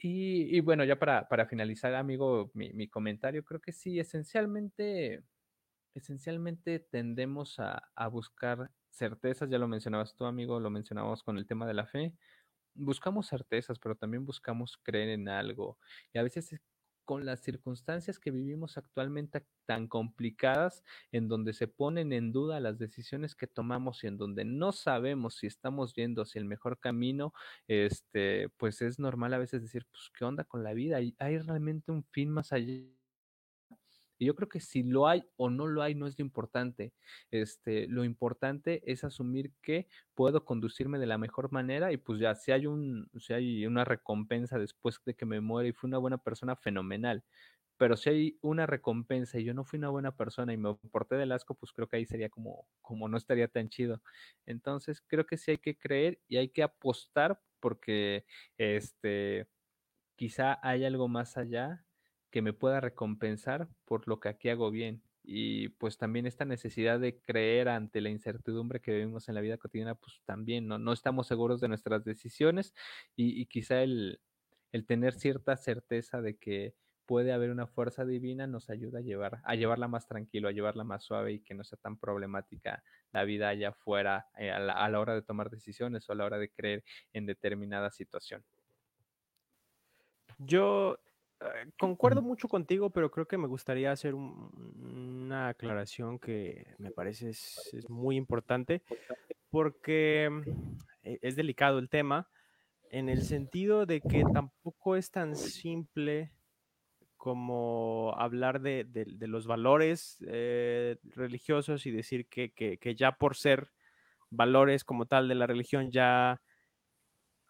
y, 0.00 0.60
bueno, 0.60 0.84
ya 0.84 0.98
para, 0.98 1.28
para 1.28 1.46
finalizar, 1.46 1.94
amigo, 1.94 2.50
mi, 2.54 2.88
comentario, 2.88 3.44
creo 3.44 3.60
que 3.60 3.72
sí, 3.72 3.98
esencialmente, 3.98 5.24
esencialmente 5.94 6.78
tendemos 6.78 7.58
a, 7.58 7.90
a, 7.96 8.08
buscar 8.08 8.70
certezas, 8.90 9.50
ya 9.50 9.58
lo 9.58 9.68
mencionabas 9.68 10.14
tú, 10.14 10.24
amigo, 10.24 10.60
lo 10.60 10.70
mencionábamos 10.70 11.22
con 11.22 11.38
el 11.38 11.46
tema 11.46 11.66
de 11.66 11.74
la 11.74 11.86
fe. 11.86 12.14
Buscamos 12.74 13.28
certezas, 13.28 13.78
pero 13.80 13.96
también 13.96 14.24
buscamos 14.24 14.78
creer 14.84 15.10
en 15.10 15.28
algo. 15.28 15.78
Y 16.12 16.18
a 16.18 16.22
veces 16.22 16.54
con 17.08 17.24
las 17.24 17.40
circunstancias 17.40 18.18
que 18.18 18.30
vivimos 18.30 18.76
actualmente 18.76 19.46
tan 19.64 19.88
complicadas, 19.88 20.84
en 21.10 21.26
donde 21.28 21.54
se 21.54 21.66
ponen 21.66 22.12
en 22.12 22.32
duda 22.32 22.60
las 22.60 22.78
decisiones 22.78 23.34
que 23.34 23.46
tomamos 23.46 24.04
y 24.04 24.08
en 24.08 24.18
donde 24.18 24.44
no 24.44 24.72
sabemos 24.72 25.36
si 25.36 25.46
estamos 25.46 25.94
viendo 25.94 26.20
hacia 26.20 26.38
el 26.40 26.44
mejor 26.44 26.78
camino, 26.78 27.32
este, 27.66 28.50
pues 28.58 28.82
es 28.82 28.98
normal 28.98 29.32
a 29.32 29.38
veces 29.38 29.62
decir, 29.62 29.86
pues, 29.90 30.10
¿qué 30.18 30.26
onda 30.26 30.44
con 30.44 30.62
la 30.62 30.74
vida? 30.74 30.98
¿Hay 31.18 31.38
realmente 31.38 31.92
un 31.92 32.04
fin 32.04 32.28
más 32.30 32.52
allá? 32.52 32.97
Y 34.18 34.26
yo 34.26 34.34
creo 34.34 34.48
que 34.48 34.60
si 34.60 34.82
lo 34.82 35.06
hay 35.08 35.24
o 35.36 35.50
no 35.50 35.66
lo 35.66 35.82
hay 35.82 35.94
no 35.94 36.06
es 36.06 36.18
lo 36.18 36.24
importante. 36.24 36.92
Este, 37.30 37.86
lo 37.88 38.04
importante 38.04 38.82
es 38.90 39.04
asumir 39.04 39.52
que 39.62 39.88
puedo 40.14 40.44
conducirme 40.44 40.98
de 40.98 41.06
la 41.06 41.18
mejor 41.18 41.52
manera 41.52 41.92
y 41.92 41.96
pues 41.98 42.18
ya 42.20 42.34
si 42.34 42.52
hay 42.52 42.66
un 42.66 43.08
si 43.18 43.32
hay 43.32 43.66
una 43.66 43.84
recompensa 43.84 44.58
después 44.58 45.00
de 45.04 45.14
que 45.14 45.26
me 45.26 45.40
muera 45.40 45.68
y 45.68 45.72
fui 45.72 45.88
una 45.88 45.98
buena 45.98 46.18
persona 46.18 46.56
fenomenal. 46.56 47.24
Pero 47.78 47.96
si 47.96 48.10
hay 48.10 48.38
una 48.42 48.66
recompensa 48.66 49.38
y 49.38 49.44
yo 49.44 49.54
no 49.54 49.64
fui 49.64 49.78
una 49.78 49.88
buena 49.90 50.16
persona 50.16 50.52
y 50.52 50.56
me 50.56 50.74
porté 50.90 51.14
del 51.16 51.30
asco, 51.32 51.54
pues 51.54 51.72
creo 51.72 51.88
que 51.88 51.96
ahí 51.96 52.06
sería 52.06 52.28
como 52.28 52.66
como 52.82 53.08
no 53.08 53.16
estaría 53.16 53.48
tan 53.48 53.68
chido. 53.68 54.02
Entonces, 54.46 55.00
creo 55.06 55.26
que 55.26 55.36
sí 55.36 55.52
hay 55.52 55.58
que 55.58 55.78
creer 55.78 56.20
y 56.28 56.38
hay 56.38 56.48
que 56.50 56.62
apostar 56.64 57.40
porque 57.60 58.26
este 58.58 59.48
quizá 60.16 60.58
hay 60.62 60.84
algo 60.84 61.08
más 61.08 61.36
allá 61.38 61.86
que 62.30 62.42
me 62.42 62.52
pueda 62.52 62.80
recompensar 62.80 63.68
por 63.84 64.06
lo 64.08 64.20
que 64.20 64.28
aquí 64.28 64.48
hago 64.48 64.70
bien. 64.70 65.02
Y 65.24 65.68
pues 65.70 65.98
también 65.98 66.26
esta 66.26 66.44
necesidad 66.44 66.98
de 67.00 67.20
creer 67.20 67.68
ante 67.68 68.00
la 68.00 68.08
incertidumbre 68.08 68.80
que 68.80 68.92
vivimos 68.92 69.28
en 69.28 69.34
la 69.34 69.42
vida 69.42 69.58
cotidiana, 69.58 69.94
pues 69.94 70.22
también 70.24 70.66
no, 70.66 70.78
no 70.78 70.92
estamos 70.92 71.26
seguros 71.26 71.60
de 71.60 71.68
nuestras 71.68 72.04
decisiones 72.04 72.74
y, 73.14 73.44
quizá 73.46 73.82
el, 73.82 74.20
el, 74.72 74.86
tener 74.86 75.12
cierta 75.12 75.56
certeza 75.56 76.22
de 76.22 76.38
que 76.38 76.74
puede 77.04 77.32
haber 77.32 77.50
una 77.50 77.66
fuerza 77.66 78.04
divina 78.06 78.46
nos 78.46 78.70
ayuda 78.70 79.00
a 79.00 79.02
llevar, 79.02 79.40
a 79.44 79.54
llevarla 79.54 79.88
más 79.88 80.06
tranquilo, 80.06 80.48
a 80.48 80.52
llevarla 80.52 80.84
más 80.84 81.04
suave 81.04 81.32
y 81.32 81.40
que 81.40 81.54
no 81.54 81.64
sea 81.64 81.78
tan 81.78 81.98
problemática 81.98 82.82
la 83.12 83.24
vida 83.24 83.48
allá 83.48 83.70
afuera 83.70 84.28
eh, 84.38 84.50
a, 84.50 84.58
la, 84.58 84.74
a 84.74 84.88
la 84.88 85.00
hora 85.00 85.14
de 85.14 85.22
tomar 85.22 85.50
decisiones 85.50 86.08
o 86.08 86.12
a 86.12 86.16
la 86.16 86.24
hora 86.24 86.38
de 86.38 86.50
creer 86.50 86.84
en 87.12 87.26
determinada 87.26 87.90
situación. 87.90 88.44
Yo 90.38 90.98
eh, 91.40 91.70
concuerdo 91.78 92.22
mucho 92.22 92.48
contigo, 92.48 92.90
pero 92.90 93.10
creo 93.10 93.26
que 93.26 93.38
me 93.38 93.46
gustaría 93.46 93.92
hacer 93.92 94.14
una 94.14 95.48
aclaración 95.48 96.18
que 96.18 96.74
me 96.78 96.90
parece 96.90 97.30
es, 97.30 97.86
muy 97.88 98.16
importante 98.16 98.82
porque 99.50 100.30
e, 101.02 101.18
es 101.22 101.36
delicado 101.36 101.78
el 101.78 101.88
tema 101.88 102.28
en 102.90 103.08
el 103.08 103.22
sentido 103.22 103.86
de 103.86 104.00
que 104.00 104.24
tampoco 104.32 104.96
es 104.96 105.10
tan 105.10 105.36
simple 105.36 106.32
como 107.16 108.14
hablar 108.16 108.60
de, 108.60 108.86
los 109.20 109.46
valores 109.46 110.18
eh, 110.26 110.96
religiosos 111.14 111.84
y 111.86 111.90
decir 111.90 112.26
que, 112.28 112.50
que, 112.52 112.94
ya 112.94 113.12
por 113.12 113.36
ser 113.36 113.70
valores 114.30 114.84
como 114.84 115.06
tal 115.06 115.28
de 115.28 115.34
la 115.34 115.46
religión 115.46 115.90
ya 115.90 116.40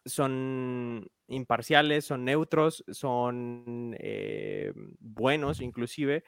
son 0.09 1.07
imparciales, 1.27 2.05
son 2.05 2.25
neutros, 2.25 2.83
son 2.91 3.95
eh, 3.99 4.73
buenos 4.99 5.61
inclusive, 5.61 6.23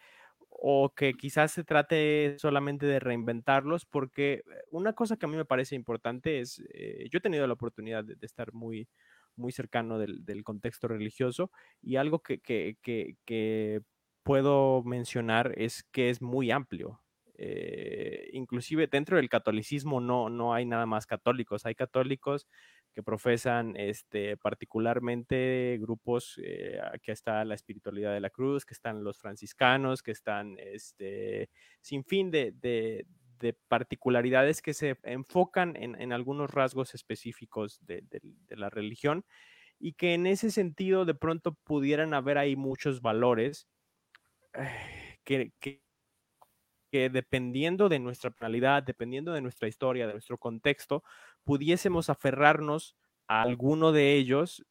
o 0.50 0.94
que 0.94 1.14
quizás 1.14 1.52
se 1.52 1.64
trate 1.64 2.38
solamente 2.38 2.86
de 2.86 3.00
reinventarlos, 3.00 3.86
porque 3.86 4.44
una 4.70 4.94
cosa 4.94 5.18
que 5.18 5.26
a 5.26 5.30
mí 5.30 5.36
me 5.36 5.46
parece 5.46 5.76
importante 5.76 6.40
es, 6.40 6.64
eh, 6.74 7.08
yo 7.10 7.18
he 7.18 7.22
tenido 7.22 7.48
la 7.48 7.54
oportunidad 7.54 8.04
de, 8.04 8.16
estar 8.22 8.54
muy, 8.54 8.88
muy 9.36 9.52
cercano 9.52 9.98
del, 9.98 10.44
contexto 10.44 10.88
religioso 10.88 11.52
y 11.82 11.96
algo 11.96 12.20
que, 12.20 12.40
que, 12.42 13.82
puedo 14.24 14.84
mencionar 14.84 15.54
es 15.58 15.84
que 15.92 16.12
es 16.12 16.22
muy 16.22 16.52
amplio. 16.52 17.01
Eh, 17.44 18.30
inclusive 18.34 18.86
dentro 18.86 19.18
del 19.18 19.28
catolicismo 19.28 20.00
no, 20.00 20.30
no 20.30 20.54
hay 20.54 20.64
nada 20.64 20.86
más 20.86 21.08
católicos, 21.08 21.66
hay 21.66 21.74
católicos 21.74 22.48
que 22.94 23.02
profesan 23.02 23.76
este, 23.78 24.38
particularmente 24.38 25.80
grupos, 25.82 26.40
eh, 26.44 26.80
que 27.02 27.12
está 27.12 27.44
la 27.44 27.56
espiritualidad 27.56 28.14
de 28.14 28.20
la 28.20 28.30
cruz, 28.30 28.64
que 28.64 28.76
están 28.76 29.04
los 29.04 29.18
franciscanos, 29.18 30.04
que 30.04 30.12
están 30.12 30.56
este, 30.60 31.50
sin 31.82 32.04
fin 32.04 32.30
de, 32.30 32.52
de, 32.52 33.08
particularidades 33.68 34.62
que 34.62 34.76
se 34.76 35.00
enfocan 35.02 35.76
en, 35.76 36.00
en 36.00 36.14
algunos 36.14 36.52
rasgos 36.52 36.94
específicos 36.94 37.80
de, 37.88 38.04
la 38.50 38.70
religión 38.70 39.26
y 39.80 39.94
que 39.94 40.14
en 40.14 40.28
ese 40.28 40.52
sentido 40.52 41.06
de 41.06 41.16
pronto 41.16 41.56
pudieran 41.64 42.14
haber 42.14 42.38
ahí 42.38 42.56
muchos 42.56 43.02
valores 43.02 43.68
eh, 44.54 45.18
que 45.24 45.81
que 46.92 47.10
dependiendo 47.10 47.90
de 47.90 48.00
nuestra 48.00 48.30
personalidad, 48.30 48.84
dependiendo 48.84 49.32
de 49.32 49.42
nuestra 49.42 49.68
historia, 49.68 50.06
de 50.06 50.14
nuestro 50.14 50.38
contexto, 50.38 51.04
pudiésemos 51.44 52.10
aferrarnos 52.10 52.96
a 53.28 53.42
alguno 53.42 53.92
de 53.92 54.16
ellos 54.16 54.66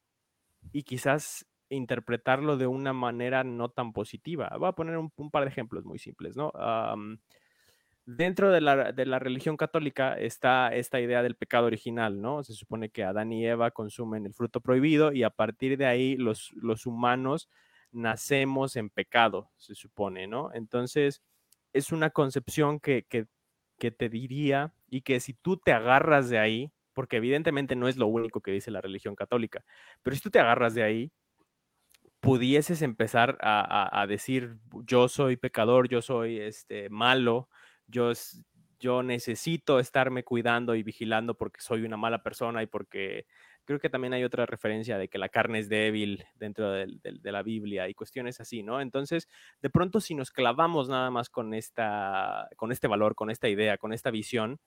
y 0.72 0.82
quizás 0.82 1.46
interpretarlo 1.70 2.56
de 2.56 2.66
una 2.66 2.92
manera 2.92 3.42
no 3.42 3.70
tan 3.70 3.92
positiva. 3.92 4.52
Voy 4.58 4.68
a 4.68 4.72
poner 4.72 4.98
un, 4.98 5.30
par 5.30 5.44
de 5.44 5.50
ejemplos 5.50 5.84
muy 5.84 5.98
simples, 5.98 6.36
¿no? 6.36 6.52
dentro 8.04 8.50
de 8.50 8.60
la, 8.60 8.92
de 8.92 9.06
la, 9.06 9.18
religión 9.20 9.56
católica 9.56 10.18
está 10.18 10.74
esta 10.74 11.00
idea 11.00 11.22
del 11.22 11.36
pecado 11.36 11.66
original, 11.66 12.20
¿no? 12.20 12.42
Se 12.42 12.54
supone 12.54 12.88
que 12.88 13.04
Adán 13.04 13.32
y 13.32 13.46
Eva 13.46 13.70
consumen 13.70 14.26
el 14.26 14.34
fruto 14.34 14.60
prohibido 14.60 15.12
y 15.12 15.22
a 15.22 15.30
partir 15.30 15.76
de 15.78 15.86
ahí 15.86 16.16
los, 16.16 16.50
los 16.54 16.86
humanos 16.86 17.48
nacemos 17.92 18.74
en 18.74 18.90
pecado, 18.90 19.50
se 19.56 19.76
supone, 19.76 20.26
¿no? 20.26 20.52
Entonces, 20.54 21.22
es 21.72 21.92
una 21.92 22.10
concepción 22.10 22.80
que, 22.80 23.06
te 23.78 24.08
diría 24.08 24.74
y 24.88 25.02
que 25.02 25.20
si 25.20 25.34
tú 25.34 25.56
te 25.56 25.72
agarras 25.72 26.28
de 26.28 26.38
ahí, 26.38 26.72
porque 26.92 27.16
evidentemente 27.16 27.76
no 27.76 27.88
es 27.88 27.96
lo 27.96 28.06
único 28.08 28.40
que 28.40 28.52
dice 28.52 28.70
la 28.70 28.80
religión 28.80 29.14
católica, 29.14 29.64
pero 30.02 30.16
si 30.16 30.22
tú 30.22 30.30
te 30.30 30.40
agarras 30.40 30.74
de 30.74 30.82
ahí, 30.82 31.12
pudieses 32.20 32.82
empezar 32.82 33.38
a, 33.40 34.04
decir, 34.06 34.58
yo 34.84 35.08
soy 35.08 35.36
pecador, 35.36 35.88
yo 35.88 36.02
soy 36.02 36.38
este, 36.38 36.90
malo, 36.90 37.48
yo, 37.86 38.12
yo 38.78 39.02
necesito 39.02 39.78
estarme 39.78 40.24
cuidando 40.24 40.74
y 40.74 40.82
vigilando 40.82 41.34
porque 41.34 41.60
soy 41.60 41.82
una 41.82 41.96
mala 41.96 42.22
persona 42.22 42.62
y 42.62 42.66
porque 42.66 43.26
Creo 43.70 43.78
que 43.78 43.88
también 43.88 44.12
hay 44.14 44.24
otra 44.24 44.46
referencia 44.46 44.98
de 44.98 45.06
que 45.06 45.16
la 45.16 45.28
carne 45.28 45.60
es 45.60 45.68
débil 45.68 46.24
dentro 46.34 46.72
de, 46.72 46.88
la 47.22 47.44
Biblia 47.44 47.88
y 47.88 47.94
cuestiones 47.94 48.40
así, 48.40 48.64
¿no? 48.64 48.80
Entonces, 48.80 49.28
de 49.62 49.70
pronto 49.70 50.00
si 50.00 50.16
nos 50.16 50.32
clavamos 50.32 50.88
nada 50.88 51.08
más 51.12 51.30
con, 51.30 51.54
esta, 51.54 52.48
con 52.56 52.72
este 52.72 52.88
valor, 52.88 53.14
con 53.14 53.30
esta 53.30 53.48
idea, 53.48 53.78
con 53.78 53.92
esta 53.92 54.10
visión, 54.10 54.58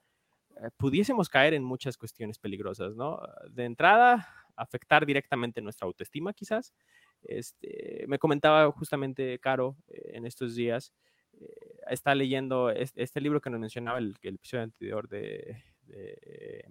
eh, 0.51 0.69
pudiésemos 0.77 1.27
caer 1.27 1.53
en 1.53 1.65
muchas 1.65 1.97
cuestiones 1.97 2.39
peligrosas, 2.39 2.95
¿no? 2.95 3.19
De 3.49 3.65
entrada, 3.65 4.25
afectar 4.55 5.05
directamente 5.05 5.61
nuestra 5.61 5.85
autoestima 5.85 6.31
quizás. 6.31 6.73
Este, 7.23 8.05
me 8.07 8.19
comentaba 8.19 8.71
justamente 8.71 9.37
Caro 9.39 9.75
eh, 9.89 10.11
en 10.13 10.25
estos 10.25 10.55
días, 10.55 10.93
eh, 11.33 11.75
está 11.89 12.15
leyendo 12.15 12.69
este, 12.69 13.19
libro 13.19 13.41
que 13.41 13.49
nos 13.49 13.59
mencionaba 13.59 13.97
el, 13.97 14.15
el 14.21 14.35
episodio 14.35 14.63
anterior 14.63 15.09
de, 15.09 15.61
de 15.87 16.65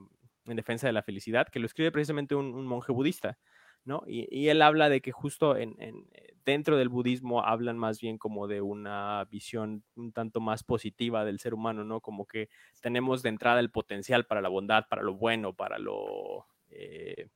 en 0.47 0.57
defensa 0.57 0.87
de 0.87 0.93
la 0.93 1.03
felicidad, 1.03 1.49
que 1.49 1.61
lo 1.61 1.67
escribe 1.67 1.93
precisamente 1.93 2.35
un, 2.35 2.67
monje 2.67 2.93
budista, 2.93 3.39
¿no? 3.85 4.03
Y, 4.07 4.49
él 4.49 4.63
habla 4.63 4.89
de 4.89 5.01
que 5.01 5.13
justo 5.13 5.57
en, 5.57 5.77
eh, 5.81 6.35
dentro 6.45 6.77
del 6.77 6.89
budismo 6.89 7.45
hablan 7.45 7.79
más 7.79 8.01
bien 8.01 8.19
como 8.19 8.49
de 8.49 8.61
una 8.61 9.25
visión 9.31 9.85
un 9.95 10.13
tanto 10.13 10.41
más 10.41 10.65
positiva 10.65 11.25
del 11.25 11.39
ser 11.39 11.55
humano, 11.55 11.85
¿no? 11.85 12.01
Como 12.01 12.27
que 12.27 12.49
tenemos 12.81 13.23
de 13.23 13.31
entrada 13.31 13.61
el 13.61 13.71
potencial 13.71 14.27
para 14.27 14.41
la 14.41 14.49
bondad, 14.49 14.87
para 14.89 15.03
lo 15.03 15.15
bueno, 15.15 15.55
para 15.55 15.79
lo... 15.79 16.47
Eh, 16.71 17.29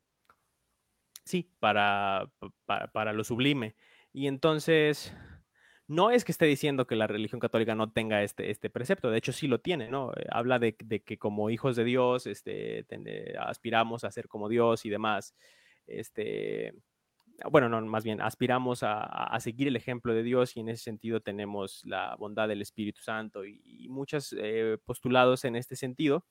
sí, 1.24 1.50
para, 1.58 2.30
para 2.66 3.12
lo 3.12 3.24
sublime. 3.24 3.76
Y 4.12 4.28
entonces 4.28 5.14
no 5.88 6.10
es 6.10 6.24
que 6.24 6.32
esté 6.32 6.46
diciendo 6.46 6.86
que 6.86 6.96
la 6.96 7.06
religión 7.06 7.40
católica 7.40 7.74
no 7.74 7.92
tenga 7.92 8.22
este, 8.22 8.50
este 8.50 8.70
precepto, 8.70 9.10
de 9.10 9.18
hecho 9.18 9.32
sí 9.32 9.46
lo 9.46 9.60
tiene, 9.60 9.88
¿no? 9.88 10.12
Eh, 10.12 10.26
habla 10.30 10.58
de, 10.58 10.74
que 10.74 11.18
como 11.18 11.50
hijos 11.50 11.76
de 11.76 11.84
Dios 11.84 12.26
este, 12.26 12.84
aspiramos 13.38 14.04
a 14.04 14.10
ser 14.10 14.28
como 14.28 14.48
Dios 14.48 14.84
y 14.84 14.90
demás. 14.90 15.34
Este, 15.86 16.74
bueno, 17.50 17.68
no, 17.68 17.80
más 17.82 18.02
bien 18.02 18.20
aspiramos 18.20 18.80
a, 18.82 19.36
seguir 19.40 19.68
el 19.68 19.76
ejemplo 19.76 20.14
de 20.14 20.22
Dios 20.22 20.56
y 20.56 20.60
en 20.60 20.70
ese 20.70 20.82
sentido 20.82 21.20
tenemos 21.20 21.82
la 21.84 22.16
bondad 22.16 22.48
del 22.48 22.62
Espíritu 22.62 23.02
Santo 23.02 23.44
y, 23.44 23.86
muchos 23.88 24.34
eh, 24.36 24.78
postulados 24.84 25.44
en 25.44 25.56
este 25.56 25.76
sentido. 25.76 26.24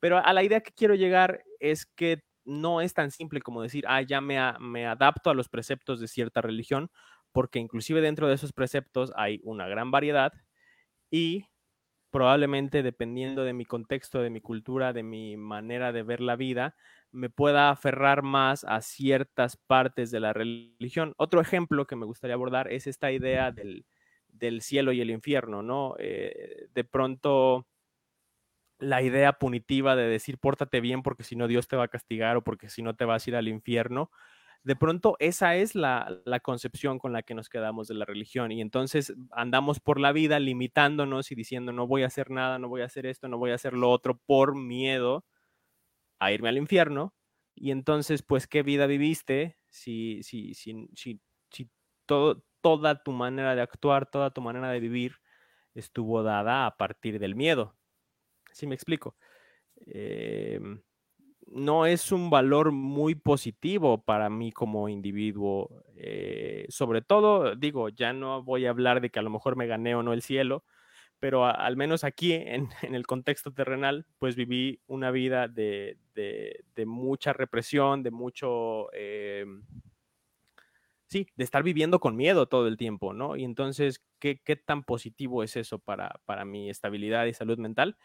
Pero 0.00 0.18
a 0.18 0.32
la 0.32 0.42
idea 0.42 0.60
que 0.60 0.72
quiero 0.72 0.94
llegar 0.94 1.44
es 1.60 1.86
que 1.86 2.22
no 2.44 2.80
es 2.80 2.94
tan 2.94 3.10
simple 3.10 3.40
como 3.40 3.62
decir, 3.62 3.84
ah, 3.88 4.02
ya 4.02 4.20
me, 4.20 4.38
me 4.60 4.86
adapto 4.86 5.30
a 5.30 5.34
los 5.34 5.48
preceptos 5.48 6.00
de 6.00 6.08
cierta 6.08 6.40
religión, 6.42 6.90
porque 7.34 7.58
inclusive 7.58 8.00
dentro 8.00 8.28
de 8.28 8.36
esos 8.36 8.52
preceptos 8.52 9.12
hay 9.16 9.40
una 9.42 9.66
gran 9.66 9.90
variedad 9.90 10.32
y 11.10 11.46
probablemente 12.12 12.84
dependiendo 12.84 13.42
de 13.42 13.52
mi 13.52 13.64
contexto, 13.64 14.22
de 14.22 14.30
mi 14.30 14.40
cultura, 14.40 14.92
de 14.92 15.02
mi 15.02 15.36
manera 15.36 15.90
de 15.90 16.04
ver 16.04 16.20
la 16.20 16.36
vida, 16.36 16.76
me 17.10 17.30
pueda 17.30 17.70
aferrar 17.70 18.22
más 18.22 18.62
a 18.62 18.80
ciertas 18.82 19.56
partes 19.56 20.12
de 20.12 20.20
la 20.20 20.32
religión. 20.32 21.12
Otro 21.16 21.40
ejemplo 21.40 21.88
que 21.88 21.96
me 21.96 22.06
gustaría 22.06 22.34
abordar 22.34 22.72
es 22.72 22.86
esta 22.86 23.10
idea 23.10 23.50
del, 23.50 23.84
cielo 24.60 24.92
y 24.92 25.00
el 25.00 25.10
infierno, 25.10 25.64
¿no? 25.64 25.96
Eh, 25.98 26.68
de 26.72 26.84
pronto 26.84 27.66
la 28.78 29.02
idea 29.02 29.32
punitiva 29.32 29.96
de 29.96 30.06
decir 30.06 30.38
pórtate 30.38 30.80
bien 30.80 31.02
porque 31.02 31.24
si 31.24 31.34
no 31.34 31.48
Dios 31.48 31.66
te 31.66 31.74
va 31.74 31.84
a 31.84 31.88
castigar 31.88 32.36
o 32.36 32.44
porque 32.44 32.68
si 32.68 32.82
no 32.82 32.94
te 32.94 33.04
vas 33.04 33.26
a 33.26 33.30
ir 33.30 33.34
al 33.36 33.48
infierno, 33.48 34.12
de 34.64 34.76
pronto 34.76 35.16
esa 35.18 35.56
es 35.56 35.74
la, 35.74 36.22
concepción 36.42 36.98
con 36.98 37.12
la 37.12 37.22
que 37.22 37.34
nos 37.34 37.48
quedamos 37.50 37.86
de 37.86 37.94
la 37.94 38.06
religión 38.06 38.50
y 38.50 38.62
entonces 38.62 39.14
andamos 39.30 39.78
por 39.78 40.00
la 40.00 40.10
vida 40.12 40.40
limitándonos 40.40 41.30
y 41.30 41.34
diciendo 41.34 41.72
no 41.72 41.86
voy 41.86 42.02
a 42.02 42.06
hacer 42.06 42.30
nada, 42.30 42.58
no 42.58 42.68
voy 42.68 42.80
a 42.80 42.86
hacer 42.86 43.04
esto, 43.06 43.28
no 43.28 43.38
voy 43.38 43.50
a 43.50 43.56
hacer 43.56 43.74
lo 43.74 43.90
otro 43.90 44.18
por 44.26 44.56
miedo 44.56 45.24
a 46.18 46.32
irme 46.32 46.48
al 46.48 46.56
infierno 46.56 47.14
y 47.54 47.70
entonces 47.70 48.22
pues 48.22 48.46
qué 48.46 48.62
vida 48.62 48.86
viviste 48.86 49.58
si, 49.68 50.22
si, 50.22 50.54
si, 50.54 50.88
si, 50.94 51.20
todo, 52.06 52.42
toda 52.62 53.02
tu 53.02 53.12
manera 53.12 53.54
de 53.54 53.62
actuar, 53.62 54.10
toda 54.10 54.32
tu 54.32 54.40
manera 54.40 54.70
de 54.70 54.80
vivir 54.80 55.16
estuvo 55.74 56.22
dada 56.22 56.66
a 56.66 56.76
partir 56.76 57.18
del 57.18 57.34
miedo. 57.34 57.76
¿Sí 58.52 58.66
me 58.66 58.74
explico? 58.74 59.16
Eh, 59.86 60.60
no 61.46 61.86
es 61.86 62.12
un 62.12 62.30
valor 62.30 62.72
muy 62.72 63.14
positivo 63.14 64.02
para 64.02 64.30
mí 64.30 64.52
como 64.52 64.88
individuo. 64.88 65.84
Eh, 65.96 66.66
sobre 66.68 67.02
todo, 67.02 67.54
digo, 67.54 67.88
ya 67.88 68.12
no 68.12 68.42
voy 68.42 68.66
a 68.66 68.70
hablar 68.70 69.00
de 69.00 69.10
que 69.10 69.18
a 69.18 69.22
lo 69.22 69.30
mejor 69.30 69.56
me 69.56 69.66
gané 69.66 69.94
o 69.94 70.02
no 70.02 70.12
el 70.12 70.22
cielo, 70.22 70.64
pero 71.20 71.46
al 71.46 71.76
menos 71.76 72.04
aquí 72.04 72.32
en, 72.32 72.68
el 72.82 73.06
contexto 73.06 73.52
terrenal, 73.52 74.06
pues 74.18 74.36
viví 74.36 74.80
una 74.86 75.10
vida 75.10 75.48
de, 75.48 75.96
mucha 76.86 77.32
represión, 77.32 78.02
de 78.02 78.10
mucho... 78.10 78.88
Eh, 78.92 79.46
sí, 81.06 81.28
de 81.36 81.44
estar 81.44 81.62
viviendo 81.62 82.00
con 82.00 82.16
miedo 82.16 82.46
todo 82.46 82.66
el 82.66 82.76
tiempo, 82.76 83.12
¿no? 83.12 83.36
Y 83.36 83.44
entonces, 83.44 84.02
¿qué, 84.18 84.36
tan 84.64 84.82
positivo 84.82 85.42
es 85.42 85.56
eso 85.56 85.78
para, 85.78 86.20
para 86.24 86.44
mi 86.44 86.70
estabilidad 86.70 87.26
y 87.26 87.34
salud 87.34 87.58
mental? 87.58 87.96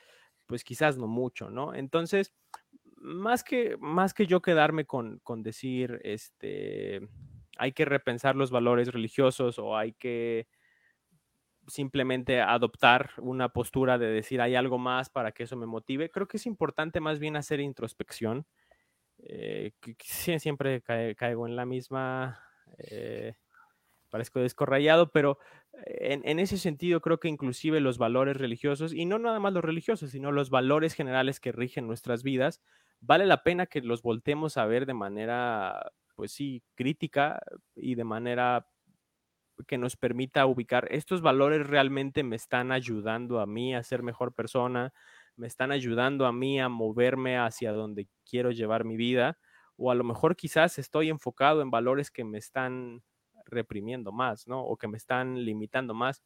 Pues 0.46 0.64
quizás 0.64 0.98
no 0.98 1.08
mucho, 1.08 1.50
¿no? 1.50 1.74
Entonces, 1.74 2.34
más 3.02 3.44
que, 3.44 3.78
más 3.80 4.14
que 4.14 4.28
yo 4.28 4.42
quedarme 4.42 4.86
con, 4.86 5.22
decir, 5.38 6.00
este, 6.04 7.08
hay 7.58 7.72
que 7.72 7.86
repensar 7.86 8.36
los 8.36 8.52
valores 8.52 8.90
religiosos 8.90 9.60
o 9.60 9.78
hay 9.78 9.94
que 9.94 10.48
simplemente 11.68 12.42
adoptar 12.42 13.12
una 13.18 13.50
postura 13.50 13.98
de 13.98 14.08
decir 14.08 14.42
hay 14.42 14.56
algo 14.56 14.78
más 14.80 15.10
para 15.10 15.32
que 15.32 15.44
eso 15.44 15.56
me 15.56 15.66
motive. 15.66 16.10
Creo 16.10 16.28
que 16.28 16.38
es 16.38 16.46
importante 16.46 17.00
más 17.00 17.20
bien 17.20 17.36
hacer 17.36 17.60
introspección. 17.60 18.46
Eh, 19.20 19.74
siempre 20.40 20.82
caigo 20.82 21.46
en 21.46 21.56
la 21.56 21.66
misma, 21.66 22.40
eh, 22.78 23.36
parezco 24.10 24.40
descorrayado, 24.40 25.12
pero 25.12 25.38
en, 25.86 26.28
en, 26.28 26.40
ese 26.40 26.58
sentido 26.58 27.02
creo 27.02 27.20
que 27.20 27.28
inclusive 27.28 27.80
los 27.82 27.98
valores 27.98 28.38
religiosos, 28.38 28.94
y 28.94 29.06
no 29.06 29.20
nada 29.20 29.40
más 29.40 29.54
los 29.54 29.64
religiosos, 29.64 30.12
sino 30.12 30.32
los 30.32 30.50
valores 30.50 30.96
generales 30.96 31.40
que 31.40 31.52
rigen 31.52 31.86
nuestras 31.86 32.24
vidas, 32.24 32.62
vale 33.02 33.26
la 33.26 33.44
pena 33.44 33.66
que 33.68 33.82
los 33.82 34.02
voltemos 34.02 34.58
a 34.58 34.66
ver 34.66 34.86
de 34.86 34.94
manera, 34.94 35.92
pues 36.16 36.32
sí, 36.34 36.64
crítica 36.76 37.42
y 37.76 37.96
de 37.96 38.04
manera 38.04 38.68
que 39.68 39.78
nos 39.78 39.98
permita 39.98 40.46
ubicar 40.46 40.88
estos 40.92 41.22
valores 41.22 41.68
realmente 41.68 42.24
me 42.24 42.36
están 42.38 42.72
ayudando 42.72 43.40
a 43.40 43.46
mí 43.46 43.76
a 43.76 43.84
ser 43.84 44.04
mejor 44.04 44.34
persona, 44.34 44.94
me 45.36 45.48
están 45.48 45.72
ayudando 45.72 46.26
a 46.26 46.32
mí 46.34 46.60
a 46.62 46.70
moverme 46.70 47.38
hacia 47.38 47.74
donde 47.74 48.08
quiero 48.30 48.52
llevar 48.52 48.86
mi 48.86 48.96
vida, 48.98 49.38
o 49.78 49.92
a 49.92 49.96
lo 49.96 50.04
mejor 50.04 50.36
quizás 50.36 50.80
estoy 50.80 51.10
enfocado 51.10 51.62
en 51.62 51.72
valores 51.72 52.10
que 52.12 52.24
me 52.24 52.38
están 52.38 53.04
reprimiendo 53.46 54.12
más, 54.12 54.48
¿no? 54.48 54.62
O 54.64 54.78
que 54.78 54.88
me 54.88 54.98
están 54.98 55.44
limitando 55.46 55.94
más. 55.94 56.22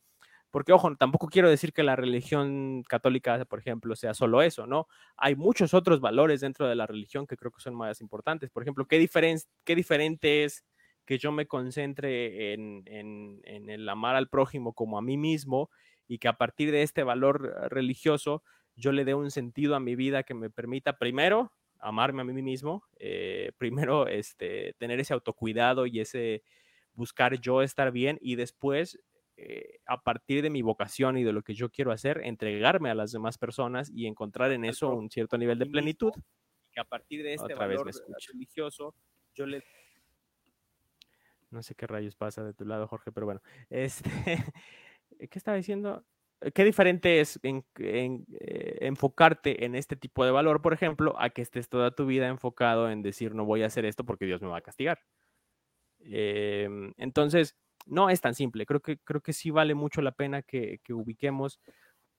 Porque, 0.53 0.71
ojo, 0.71 0.95
tampoco 0.95 1.29
quiero 1.29 1.49
decir 1.49 1.73
que 1.73 1.81
la 1.81 1.95
religión 1.95 2.83
católica, 2.87 3.43
por 3.45 3.57
ejemplo, 3.57 3.95
sea 3.95 4.13
solo 4.13 4.43
eso, 4.43 4.67
¿no? 4.67 4.87
Hay 5.17 5.35
muchos 5.35 5.73
otros 5.73 5.99
valores 5.99 6.41
dentro 6.41 6.67
de 6.67 6.75
la 6.75 6.85
religión 6.85 7.25
que 7.25 7.35
creo 7.35 7.51
que 7.51 7.59
son 7.59 7.73
más 7.73 8.01
importantes. 8.01 8.51
Por 8.51 8.61
ejemplo, 8.61 8.85
¿qué, 8.85 9.03
qué 9.63 9.75
diferente 9.75 10.43
es 10.43 10.63
que 11.07 11.17
yo 11.17 11.31
me 11.31 11.47
concentre 11.47 12.53
en, 12.53 12.83
en, 12.85 13.67
el 13.67 13.89
amar 13.89 14.15
al 14.15 14.29
prójimo 14.29 14.73
como 14.73 14.99
a 14.99 15.01
mí 15.01 15.17
mismo 15.17 15.71
y 16.07 16.19
que 16.19 16.27
a 16.27 16.37
partir 16.37 16.71
de 16.71 16.83
este 16.83 17.01
valor 17.01 17.41
religioso 17.71 18.43
yo 18.75 18.91
le 18.91 19.05
dé 19.05 19.15
un 19.15 19.31
sentido 19.31 19.75
a 19.75 19.79
mi 19.79 19.95
vida 19.95 20.21
que 20.21 20.35
me 20.35 20.51
permita 20.51 20.99
primero 20.99 21.51
amarme 21.79 22.21
a 22.21 22.25
mí 22.25 22.43
mismo, 22.43 22.83
eh, 22.99 23.53
primero 23.57 24.05
este, 24.05 24.75
tener 24.77 24.99
ese 24.99 25.15
autocuidado 25.15 25.87
y 25.87 25.99
ese 25.99 26.43
buscar 26.93 27.39
yo 27.39 27.63
estar 27.63 27.91
bien 27.91 28.19
y 28.21 28.35
después 28.35 28.99
eh, 29.35 29.79
a 29.87 30.01
partir 30.01 30.43
de 30.43 30.49
mi 30.49 30.61
vocación 30.61 31.17
y 31.17 31.23
de 31.23 31.33
lo 31.33 31.41
que 31.41 31.55
yo 31.55 31.69
quiero 31.69 31.91
hacer, 31.91 32.21
entregarme 32.23 32.89
a 32.89 32.95
las 32.95 33.11
demás 33.11 33.37
personas 33.37 33.89
y 33.93 34.05
encontrar 34.05 34.51
en 34.51 34.63
eso 34.65 34.89
un 34.89 35.09
cierto 35.09 35.37
nivel 35.37 35.57
de 35.57 35.65
plenitud. 35.65 36.11
Que 36.71 36.79
a 36.79 36.85
partir 36.85 37.23
de 37.23 37.33
este 37.33 37.53
valor 37.55 37.89
religioso, 38.31 38.95
yo 39.33 39.45
le... 39.45 39.63
No 41.49 41.61
sé 41.61 41.75
qué 41.75 41.85
rayos 41.85 42.15
pasa 42.15 42.43
de 42.43 42.53
tu 42.53 42.65
lado, 42.65 42.87
Jorge, 42.87 43.11
pero 43.11 43.25
bueno. 43.25 43.41
Este, 43.69 44.09
¿Qué 45.17 45.39
estaba 45.39 45.57
diciendo? 45.57 46.05
¿Qué 46.53 46.63
diferente 46.63 47.19
es 47.19 47.39
en, 47.43 47.65
eh, 47.77 48.77
enfocarte 48.81 49.65
en 49.65 49.75
este 49.75 49.95
tipo 49.95 50.25
de 50.25 50.31
valor, 50.31 50.61
por 50.61 50.73
ejemplo, 50.73 51.15
a 51.19 51.29
que 51.29 51.41
estés 51.41 51.69
toda 51.69 51.91
tu 51.91 52.05
vida 52.05 52.27
enfocado 52.27 52.89
en 52.89 53.01
decir 53.01 53.33
no 53.33 53.45
voy 53.45 53.63
a 53.63 53.67
hacer 53.67 53.85
esto 53.85 54.03
porque 54.03 54.25
Dios 54.25 54.41
me 54.41 54.49
va 54.49 54.57
a 54.57 54.61
castigar? 54.61 54.99
Em, 55.99 56.93
entonces, 56.97 57.57
no 57.85 58.09
es 58.09 58.21
tan 58.21 58.35
simple. 58.35 58.65
Creo 58.65 58.81
que, 58.81 58.97
creo 58.99 59.21
que 59.21 59.33
sí 59.33 59.51
vale 59.51 59.75
mucho 59.75 60.01
la 60.01 60.11
pena 60.13 60.41
que, 60.41 60.79
ubiquemos 60.89 61.59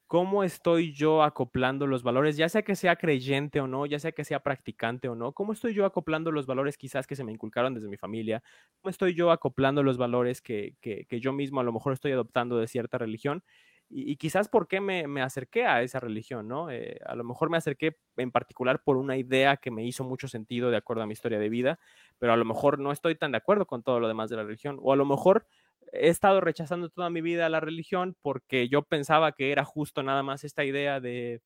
cómo 0.06 0.44
estoy 0.44 0.92
yo 0.94 1.22
acoplando 1.22 1.86
los 1.86 2.02
valores, 2.02 2.36
ya 2.36 2.48
sea 2.48 2.62
que 2.62 2.76
sea 2.76 2.96
creyente 2.96 3.60
o 3.60 3.66
no, 3.66 3.86
ya 3.86 3.98
sea 3.98 4.12
que 4.12 4.24
sea 4.24 4.40
practicante 4.40 5.08
o 5.08 5.14
no, 5.16 5.32
cómo 5.32 5.52
estoy 5.54 5.74
yo 5.74 5.86
acoplando 5.86 6.30
los 6.30 6.46
valores 6.46 6.76
quizás 6.78 7.06
que 7.06 7.16
se 7.16 7.24
me 7.24 7.32
inculcaron 7.32 7.74
desde 7.74 7.88
mi 7.88 7.96
familia, 7.96 8.42
cómo 8.80 8.90
estoy 8.90 9.14
yo 9.14 9.30
acoplando 9.32 9.82
los 9.82 9.96
valores 9.98 10.42
que, 10.42 10.76
que, 10.80 11.06
que 11.06 11.20
yo 11.20 11.32
mismo 11.32 11.60
a 11.60 11.64
lo 11.64 11.72
mejor 11.72 11.94
estoy 11.94 12.12
adoptando 12.12 12.58
de 12.58 12.68
cierta 12.68 12.98
religión 12.98 13.42
y, 13.90 14.16
quizás 14.16 14.48
por 14.48 14.66
qué 14.66 14.80
me, 14.80 15.06
me, 15.06 15.22
acerqué 15.22 15.66
a 15.66 15.82
esa 15.82 16.00
religión, 16.00 16.48
¿no? 16.48 16.70
Eh, 16.70 16.98
a 17.06 17.14
lo 17.14 17.22
mejor 17.22 17.50
me 17.50 17.56
acerqué 17.56 17.96
en 18.16 18.32
particular 18.32 18.82
por 18.82 18.96
una 18.96 19.16
idea 19.16 19.56
que 19.56 19.70
me 19.70 19.84
hizo 19.84 20.04
mucho 20.04 20.26
sentido 20.26 20.70
de 20.70 20.76
acuerdo 20.76 21.02
a 21.02 21.06
mi 21.06 21.12
historia 21.12 21.38
de 21.38 21.48
vida, 21.48 21.78
pero 22.18 22.32
a 22.32 22.36
lo 22.36 22.44
mejor 22.44 22.78
no 22.78 22.92
estoy 22.92 23.14
tan 23.14 23.32
de 23.32 23.38
acuerdo 23.38 23.66
con 23.66 23.82
todo 23.82 24.00
lo 24.00 24.08
demás 24.08 24.30
de 24.30 24.36
la 24.36 24.42
religión, 24.42 24.78
o 24.82 24.92
a 24.92 24.96
lo 24.96 25.04
mejor 25.04 25.46
he 25.92 26.08
estado 26.08 26.40
rechazando 26.40 26.88
toda 26.88 27.10
mi 27.10 27.20
vida 27.20 27.48
la 27.48 27.60
religión 27.60 28.16
porque 28.20 28.68
yo 28.68 28.82
pensaba 28.82 29.32
que 29.32 29.52
era 29.52 29.64
justo 29.64 30.02
nada 30.02 30.22
más 30.22 30.42
esta 30.44 30.64
idea 30.64 30.98
de 31.00 31.42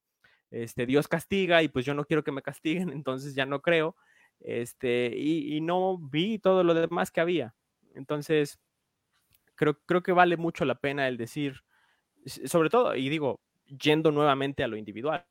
este, 0.50 0.86
Dios 0.86 1.08
castiga 1.08 1.62
y 1.62 1.68
pues 1.68 1.84
yo 1.84 1.94
no 1.94 2.04
quiero 2.04 2.24
que 2.24 2.32
me 2.32 2.42
castiguen, 2.42 2.90
entonces 2.92 3.34
ya 3.34 3.46
no 3.46 3.60
creo, 3.60 3.96
este, 4.40 5.12
y, 5.14 5.56
y 5.56 5.60
no 5.60 5.98
vi 5.98 6.38
todo 6.38 6.64
lo 6.64 6.74
demás 6.74 7.10
que 7.10 7.20
había. 7.20 7.54
Entonces, 7.94 8.60
creo, 9.54 9.78
creo 9.86 10.02
que 10.02 10.12
vale 10.12 10.36
mucho 10.36 10.64
la 10.64 10.76
pena 10.76 11.08
el 11.08 11.16
decir, 11.16 11.62
sobre 12.26 12.70
todo, 12.70 12.94
y 12.94 13.08
digo, 13.08 13.40
yendo 13.66 14.10
nuevamente 14.10 14.64
a 14.64 14.68
lo 14.68 14.76
individual, 14.76 15.26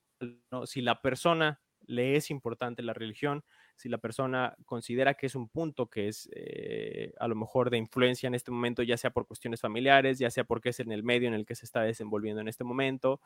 ¿no? 0.51 0.65
si 0.65 0.81
la 0.81 1.01
persona 1.01 1.61
le 1.87 2.15
es 2.15 2.29
importante 2.29 2.83
la 2.83 2.93
religión, 2.93 3.43
si 3.75 3.89
la 3.89 3.97
persona 3.97 4.55
considera 4.65 5.13
que 5.13 5.27
es 5.27 5.35
un 5.35 5.47
punto 5.47 5.89
que 5.89 6.07
es 6.07 6.29
eh, 6.33 7.13
a 7.19 7.27
lo 7.27 7.35
mejor 7.35 7.69
de 7.69 7.77
influencia 7.77 8.27
en 8.27 8.35
este 8.35 8.51
momento, 8.51 8.83
ya 8.83 8.97
sea 8.97 9.11
por 9.11 9.25
cuestiones 9.25 9.61
familiares, 9.61 10.19
ya 10.19 10.29
sea 10.29 10.43
porque 10.43 10.69
es 10.69 10.79
en 10.79 10.91
el 10.91 11.03
medio 11.03 11.27
en 11.27 11.33
el 11.33 11.45
que 11.45 11.55
se 11.55 11.65
está 11.65 11.81
desenvolviendo 11.81 12.41
en 12.41 12.47
este 12.47 12.63
momento, 12.63 13.21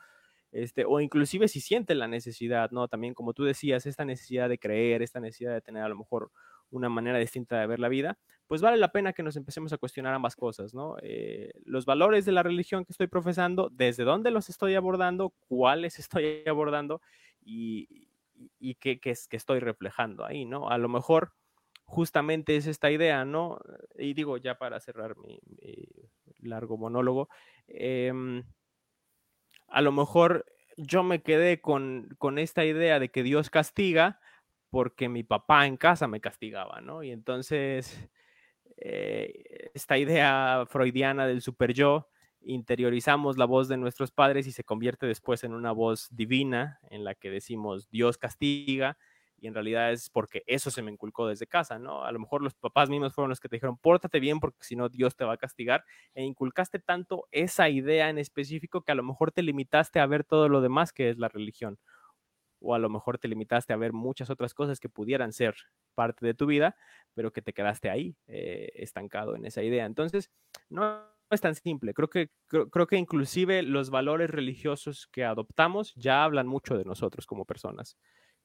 este, 0.52 0.84
o 0.84 1.00
inclusive 1.00 1.48
si 1.48 1.60
siente 1.60 1.94
la 1.94 2.06
necesidad, 2.08 2.70
¿no? 2.70 2.86
También 2.86 3.14
como 3.14 3.32
tú 3.32 3.44
decías, 3.44 3.86
esta 3.86 4.04
necesidad 4.04 4.48
de 4.48 4.58
creer, 4.58 5.02
esta 5.02 5.18
necesidad 5.18 5.54
de 5.54 5.62
tener 5.62 5.82
a 5.82 5.88
lo 5.88 5.96
mejor 5.96 6.30
una 6.72 6.88
manera 6.88 7.18
distinta 7.18 7.60
de 7.60 7.66
ver 7.66 7.78
la 7.78 7.88
vida, 7.88 8.18
pues 8.48 8.60
vale 8.60 8.76
la 8.76 8.92
pena 8.92 9.12
que 9.12 9.22
nos 9.22 9.36
empecemos 9.36 9.72
a 9.72 9.78
cuestionar 9.78 10.14
ambas 10.14 10.36
cosas, 10.36 10.74
¿no? 10.74 10.96
Eh, 11.02 11.52
los 11.64 11.86
valores 11.86 12.24
de 12.24 12.32
la 12.32 12.42
religión 12.42 12.84
que 12.84 12.92
estoy 12.92 13.06
profesando, 13.06 13.70
desde 13.70 14.04
dónde 14.04 14.30
los 14.30 14.48
estoy 14.48 14.74
abordando, 14.74 15.32
cuáles 15.48 15.98
estoy 15.98 16.42
abordando 16.46 17.00
y, 17.40 18.08
y 18.58 18.74
qué, 18.74 19.00
es, 19.04 19.28
que 19.28 19.36
estoy 19.36 19.60
reflejando 19.60 20.24
ahí, 20.24 20.44
¿no? 20.44 20.68
A 20.68 20.78
lo 20.78 20.88
mejor 20.88 21.32
justamente 21.84 22.56
es 22.56 22.66
esta 22.66 22.90
idea, 22.90 23.24
¿no? 23.24 23.58
Y 23.98 24.14
digo, 24.14 24.38
ya 24.38 24.58
para 24.58 24.80
cerrar 24.80 25.16
mi, 25.18 25.38
largo 26.40 26.76
monólogo, 26.76 27.28
em, 27.68 28.44
a 29.68 29.80
lo 29.80 29.92
mejor 29.92 30.46
yo 30.76 31.02
me 31.02 31.22
quedé 31.22 31.60
con, 31.60 32.08
con 32.18 32.38
esta 32.38 32.64
idea 32.64 32.98
de 32.98 33.10
que 33.10 33.22
Dios 33.22 33.50
castiga, 33.50 34.20
porque 34.72 35.10
mi 35.10 35.22
papá 35.22 35.66
en 35.66 35.76
casa 35.76 36.08
me 36.08 36.22
castigaba, 36.22 36.80
¿no? 36.80 37.02
Y 37.02 37.10
entonces, 37.10 38.08
eh, 38.78 39.70
esta 39.74 39.98
idea 39.98 40.64
freudiana 40.70 41.26
del 41.26 41.42
super 41.42 41.74
yo, 41.74 42.08
interiorizamos 42.40 43.36
la 43.36 43.44
voz 43.44 43.68
de 43.68 43.76
nuestros 43.76 44.12
padres 44.12 44.46
y 44.46 44.52
se 44.52 44.64
convierte 44.64 45.06
después 45.06 45.44
en 45.44 45.52
una 45.52 45.72
voz 45.72 46.08
divina 46.10 46.80
en 46.90 47.04
la 47.04 47.14
que 47.14 47.30
decimos 47.30 47.90
Dios 47.90 48.16
castiga 48.18 48.96
y 49.38 49.46
en 49.48 49.54
realidad 49.54 49.92
es 49.92 50.08
porque 50.08 50.42
eso 50.46 50.70
se 50.70 50.82
me 50.82 50.90
inculcó 50.90 51.28
desde 51.28 51.46
casa, 51.46 51.78
¿no? 51.78 52.04
A 52.04 52.12
lo 52.12 52.18
mejor 52.20 52.42
los 52.42 52.54
papás 52.54 52.88
mismos 52.88 53.12
fueron 53.14 53.28
los 53.28 53.40
que 53.40 53.48
te 53.50 53.56
dijeron, 53.56 53.76
pórtate 53.76 54.20
bien 54.20 54.40
porque 54.40 54.58
si 54.64 54.74
no 54.76 54.88
Dios 54.88 55.16
te 55.16 55.24
va 55.24 55.34
a 55.34 55.36
castigar 55.36 55.84
e 56.14 56.24
inculcaste 56.24 56.78
tanto 56.78 57.28
esa 57.30 57.68
idea 57.68 58.08
en 58.08 58.18
específico 58.18 58.82
que 58.82 58.92
a 58.92 58.94
lo 58.94 59.02
mejor 59.02 59.32
te 59.32 59.42
limitaste 59.42 60.00
a 60.00 60.06
ver 60.06 60.24
todo 60.24 60.48
lo 60.48 60.62
demás 60.62 60.92
que 60.94 61.10
es 61.10 61.18
la 61.18 61.28
religión 61.28 61.78
o 62.62 62.74
a 62.74 62.78
lo 62.78 62.88
mejor 62.88 63.18
te 63.18 63.28
limitaste 63.28 63.72
a 63.72 63.76
ver 63.76 63.92
muchas 63.92 64.30
otras 64.30 64.54
cosas 64.54 64.80
que 64.80 64.88
pudieran 64.88 65.32
ser 65.32 65.54
parte 65.94 66.24
de 66.24 66.34
tu 66.34 66.46
vida, 66.46 66.76
pero 67.14 67.32
que 67.32 67.42
te 67.42 67.52
quedaste 67.52 67.90
ahí 67.90 68.16
eh, 68.26 68.70
estancado 68.74 69.36
en 69.36 69.44
esa 69.44 69.62
idea. 69.62 69.84
Entonces, 69.84 70.30
no 70.68 71.02
es 71.30 71.40
tan 71.40 71.54
simple. 71.54 71.94
Creo 71.94 72.08
que, 72.08 72.30
creo, 72.46 72.86
que 72.86 72.96
inclusive 72.96 73.62
los 73.62 73.90
valores 73.90 74.30
religiosos 74.30 75.08
que 75.08 75.24
adoptamos 75.24 75.94
ya 75.94 76.24
hablan 76.24 76.46
mucho 76.46 76.76
de 76.76 76.84
nosotros 76.84 77.26
como 77.26 77.44
personas 77.44 77.96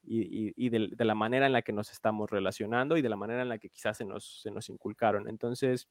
y, 0.04 0.70
de, 0.70 1.06
la 1.06 1.16
manera 1.16 1.48
en 1.48 1.54
la 1.54 1.62
que 1.62 1.74
nos 1.74 1.92
estamos 1.92 2.30
relacionando 2.30 2.98
y 2.98 3.02
de 3.02 3.10
la 3.10 3.18
manera 3.18 3.42
en 3.42 3.50
la 3.50 3.58
que 3.58 3.70
quizás 3.70 3.98
se 3.98 4.06
nos, 4.06 4.42
se 4.42 4.52
nos 4.52 4.70
inculcaron. 4.70 5.28
Entonces, 5.28 5.90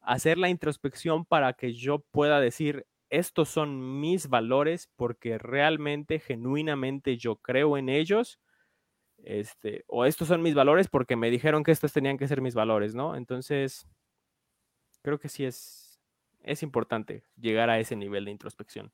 hacer 0.00 0.38
la 0.38 0.48
introspección 0.48 1.24
para 1.26 1.52
que 1.52 1.74
yo 1.74 1.98
pueda 2.10 2.40
decir, 2.40 2.86
estos 3.10 3.48
son 3.48 4.00
mis 4.00 4.28
valores 4.28 4.88
porque 4.96 5.38
realmente, 5.38 6.20
genuinamente 6.20 7.16
yo 7.16 7.36
creo 7.36 7.76
en 7.76 7.88
ellos, 7.88 8.40
este, 9.24 9.84
o 9.88 10.04
estos 10.06 10.28
son 10.28 10.42
mis 10.42 10.54
valores 10.54 10.88
porque 10.88 11.16
me 11.16 11.30
dijeron 11.30 11.64
que 11.64 11.72
estos 11.72 11.92
tenían 11.92 12.18
que 12.18 12.28
ser 12.28 12.40
mis 12.42 12.54
valores, 12.54 12.94
¿no? 12.94 13.16
Entonces, 13.16 13.86
creo 15.02 15.18
que 15.18 15.28
sí 15.28 15.44
es, 15.44 16.00
es 16.42 16.62
importante 16.62 17.24
llegar 17.36 17.70
a 17.70 17.78
ese 17.78 17.96
nivel 17.96 18.24
de 18.24 18.30
introspección. 18.32 18.92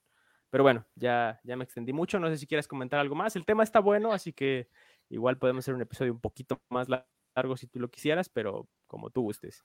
Pero 0.51 0.63
bueno, 0.65 0.87
ya, 0.95 1.41
ya 1.45 1.57
me 1.57 1.65
extendí 1.65 1.93
mucho, 1.93 2.19
no 2.21 2.29
sé 2.29 2.39
si 2.39 2.47
quieres 2.47 2.69
comentar 2.69 3.01
algo 3.01 3.15
más. 3.15 3.37
El 3.37 3.45
tema 3.45 3.63
está 3.65 3.81
bueno, 3.81 4.13
así 4.13 4.33
que 4.33 4.69
igual 5.09 5.39
podemos 5.39 5.65
hacer 5.65 5.75
un 5.75 5.83
episodio 5.83 6.13
un 6.13 6.21
poquito 6.21 6.63
más 6.71 6.89
largo 6.89 7.57
si 7.57 7.67
tú 7.67 7.81
lo 7.81 7.91
quisieras, 7.91 8.29
pero 8.29 8.69
como 8.87 9.11
tú 9.11 9.23
gustes. 9.23 9.65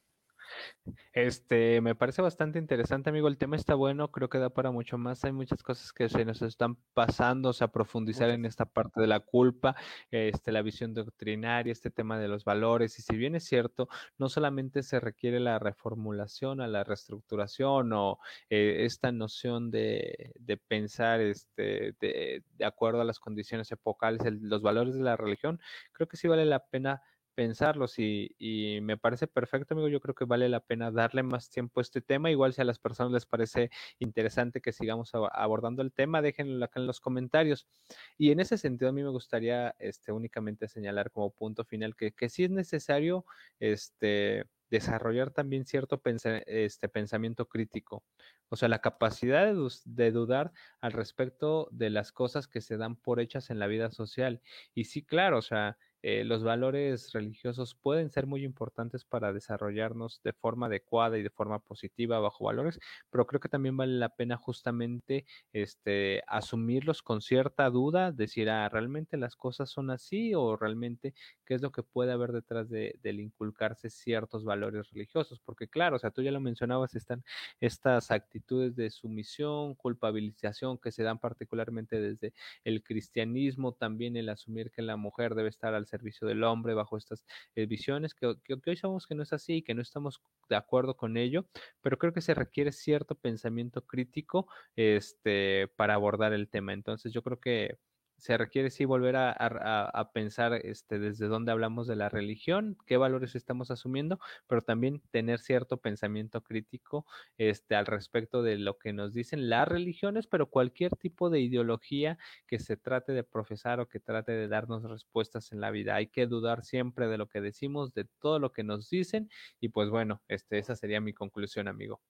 Este, 1.14 1.82
me 1.82 1.96
parece 1.96 2.22
bastante 2.22 2.60
interesante, 2.60 3.10
amigo. 3.10 3.28
El 3.28 3.38
tema 3.38 3.56
está 3.56 3.76
bueno, 3.76 4.12
creo 4.12 4.30
que 4.30 4.38
da 4.38 4.50
para 4.50 4.72
mucho 4.72 4.98
más. 4.98 5.24
Hay 5.26 5.32
muchas 5.32 5.62
cosas 5.64 5.92
que 5.94 6.10
se 6.10 6.26
nos 6.26 6.42
están 6.42 6.76
pasando, 6.94 7.50
o 7.50 7.54
sea, 7.54 7.68
profundizar 7.70 8.30
en 8.30 8.46
esta 8.46 8.66
parte 8.66 9.02
de 9.02 9.08
la 9.08 9.20
culpa, 9.20 9.76
este, 10.10 10.52
la 10.52 10.62
visión 10.62 10.94
doctrinaria, 10.94 11.72
este 11.72 11.92
tema 11.92 12.18
de 12.18 12.28
los 12.28 12.46
valores. 12.46 12.98
Y 13.00 13.02
si 13.02 13.18
bien 13.18 13.36
es 13.36 13.46
cierto, 13.46 13.90
no 14.18 14.30
solamente 14.30 14.84
se 14.84 15.00
requiere 15.00 15.40
la 15.40 15.60
reformulación, 15.60 16.62
a 16.62 16.68
la 16.68 16.84
reestructuración 16.84 17.94
o 17.94 18.20
eh, 18.50 18.86
esta 18.86 19.12
noción 19.12 19.72
de, 19.72 20.34
de 20.40 20.58
pensar 20.58 21.22
este, 21.22 21.96
de, 22.00 22.44
de, 22.58 22.66
acuerdo 22.66 23.02
a 23.02 23.06
las 23.06 23.20
condiciones 23.20 23.72
epocales, 23.72 24.22
los 24.42 24.62
valores 24.62 24.96
de 24.96 25.02
la 25.02 25.18
religión, 25.18 25.60
creo 25.92 26.08
que 26.08 26.18
sí 26.18 26.28
vale 26.28 26.46
la 26.46 26.66
pena 26.66 27.02
pensarlos 27.42 27.98
y, 27.98 28.36
y, 28.38 28.82
me 28.82 28.98
parece 28.98 29.26
perfecto, 29.26 29.74
amigo. 29.74 29.88
Yo 29.88 30.00
creo 30.00 30.14
que 30.14 30.26
vale 30.26 30.48
la 30.48 30.60
pena 30.60 30.92
darle 30.92 31.24
más 31.24 31.50
tiempo 31.50 31.80
a 31.80 31.82
este 31.82 32.00
tema. 32.00 32.30
Igual 32.30 32.54
si 32.54 32.62
a 32.62 32.66
las 32.66 32.78
personas 32.78 33.12
les 33.12 33.26
parece 33.26 33.72
interesante 33.98 34.62
que 34.62 34.72
sigamos 34.72 35.12
abordando 35.16 35.82
el 35.82 35.92
tema, 35.92 36.22
déjenlo 36.22 36.64
acá 36.64 36.80
en 36.80 36.86
los 36.86 37.00
comentarios. 37.00 37.68
Y 38.16 38.30
en 38.30 38.42
ese 38.42 38.60
sentido, 38.60 38.90
a 38.90 38.94
mí 38.94 39.02
me 39.02 39.10
gustaría 39.10 39.74
este, 39.80 40.12
únicamente 40.12 40.68
señalar 40.68 41.10
como 41.10 41.32
punto 41.32 41.66
final 41.66 41.96
que, 41.96 42.12
que 42.12 42.30
sí 42.30 42.44
es 42.44 42.52
necesario 42.52 43.26
este, 43.60 44.46
desarrollar 44.70 45.32
también 45.32 45.66
cierto 45.66 46.00
este, 46.06 46.90
pensamiento 46.90 47.48
crítico. 47.48 48.04
O 48.50 48.56
sea, 48.56 48.70
la 48.70 48.82
capacidad 48.82 49.46
de, 49.46 49.70
de, 49.86 50.12
dudar 50.12 50.52
al 50.80 50.92
respecto 50.92 51.70
de 51.72 51.90
las 51.90 52.12
cosas 52.12 52.48
que 52.48 52.62
se 52.62 52.78
dan 52.78 52.96
por 52.96 53.20
hechas 53.20 53.50
en 53.50 53.58
la 53.58 53.66
vida 53.66 53.90
social. 53.90 54.42
Y 54.76 54.86
sí, 54.86 55.04
claro, 55.04 55.40
o 55.40 55.42
sea, 55.42 55.78
eh, 56.04 56.24
los 56.24 56.44
valores 56.44 57.12
religiosos 57.14 57.76
pueden 57.76 58.10
ser 58.10 58.26
muy 58.26 58.44
importantes 58.44 59.06
para 59.06 59.34
desarrollarnos 59.34 60.22
de 60.24 60.34
forma 60.34 60.68
adecuada 60.68 61.18
y 61.18 61.24
de 61.24 61.30
forma 61.30 61.60
positiva 61.60 62.20
bajo 62.20 62.46
valores, 62.46 62.80
pero 63.10 63.28
creo 63.28 63.40
que 63.40 63.50
también 63.50 63.78
vale 63.78 63.94
la 63.94 64.10
pena 64.10 64.38
justamente 64.38 65.26
este, 65.54 66.24
asumirlos 66.28 67.02
con 67.02 67.22
cierta 67.22 67.70
duda, 67.70 68.12
decir, 68.12 68.50
ah, 68.50 68.68
¿realmente 68.70 69.18
las 69.18 69.36
cosas 69.36 69.70
son 69.70 69.92
así 69.92 70.34
o 70.34 70.56
realmente 70.58 71.14
qué 71.46 71.56
es 71.56 71.62
lo 71.62 71.72
que 71.72 71.84
puede 71.84 72.12
haber 72.12 72.32
detrás 72.32 72.70
de, 72.70 72.98
del 73.04 73.20
inculcarse 73.20 73.90
ciertos 73.90 74.44
valores 74.44 74.90
religiosos? 74.92 75.40
Porque 75.40 75.68
claro, 75.68 75.98
o 75.98 76.00
sea, 76.00 76.12
tú 76.12 76.22
ya 76.22 76.32
lo 76.32 76.40
mencionabas, 76.40 76.96
están 76.96 77.24
estas 77.60 78.12
actitudes 78.12 78.76
de 78.76 78.90
sumisión, 78.90 79.76
culpabilización 79.76 80.78
que 80.78 80.92
se 80.92 81.04
dan 81.04 81.20
particularmente 81.20 82.00
desde 82.00 82.34
el 82.64 82.84
cristianismo, 82.84 83.74
también 83.74 84.16
el 84.18 84.30
asumir 84.30 84.72
que 84.72 84.82
la 84.82 84.98
mujer 84.98 85.36
debe 85.36 85.50
estar 85.50 85.74
al 85.74 85.86
servicio 85.92 86.28
del 86.28 86.44
hombre 86.44 86.74
bajo 86.74 86.98
estas 86.98 87.26
eh, 87.56 87.66
visiones, 87.66 88.16
que, 88.16 88.28
hoy 88.28 88.78
sabemos 88.78 89.06
que 89.08 89.16
no 89.16 89.24
es 89.24 89.34
así, 89.34 89.62
que 89.62 89.76
no 89.76 89.82
estamos 89.82 90.22
de 90.50 90.56
acuerdo 90.56 90.96
con 90.96 91.18
ello, 91.18 91.46
pero 91.82 91.98
creo 91.98 92.14
que 92.14 92.22
se 92.22 92.34
requiere 92.34 92.72
cierto 92.72 93.16
pensamiento 93.16 93.86
crítico 93.86 94.48
este, 94.76 95.68
para 95.76 95.96
abordar 95.96 96.34
el 96.34 96.50
tema. 96.50 96.74
Entonces 96.74 97.14
yo 97.14 97.22
creo 97.22 97.40
que 97.40 97.78
se 98.22 98.38
requiere 98.38 98.70
sí 98.70 98.86
volver 98.86 99.16
a, 99.16 99.32
a, 99.32 100.12
pensar 100.12 100.54
este, 100.54 101.00
desde 101.00 101.26
dónde 101.26 101.52
hablamos 101.52 101.88
de 101.88 101.96
la 101.96 102.08
religión, 102.08 102.78
qué 102.86 102.98
valores 102.98 103.34
estamos 103.34 103.72
asumiendo, 103.72 104.20
pero 104.46 104.62
también 104.62 105.02
tener 105.10 105.40
cierto 105.40 105.78
pensamiento 105.78 106.44
crítico 106.44 107.08
este, 107.40 107.76
al 107.76 107.88
respecto 107.88 108.44
de 108.44 108.60
lo 108.60 108.78
que 108.78 108.94
nos 108.94 109.16
dicen 109.16 109.50
las 109.50 109.68
religiones, 109.68 110.28
pero 110.28 110.52
cualquier 110.52 110.96
tipo 110.96 111.32
de 111.32 111.40
ideología 111.40 112.20
que 112.46 112.60
se 112.60 112.78
trate 112.78 113.12
de 113.12 113.24
profesar 113.24 113.80
o 113.80 113.88
que 113.88 114.00
trate 114.00 114.34
de 114.34 114.48
darnos 114.48 114.84
respuestas 114.84 115.52
en 115.52 115.60
la 115.60 115.72
vida. 115.72 115.96
Hay 115.96 116.06
que 116.06 116.28
dudar 116.28 116.64
siempre 116.64 117.08
de 117.08 117.18
lo 117.18 117.28
que 117.28 117.42
decimos, 117.42 117.96
de 117.96 118.06
todo 118.20 118.38
lo 118.38 118.52
que 118.52 118.64
nos 118.64 118.88
dicen 118.88 119.32
y 119.60 119.70
pues 119.70 119.90
bueno, 119.90 120.22
este, 120.28 120.60
esa 120.60 120.76
sería 120.76 121.02
mi 121.02 121.14
conclusión, 121.14 121.68
amigo. 121.68 122.02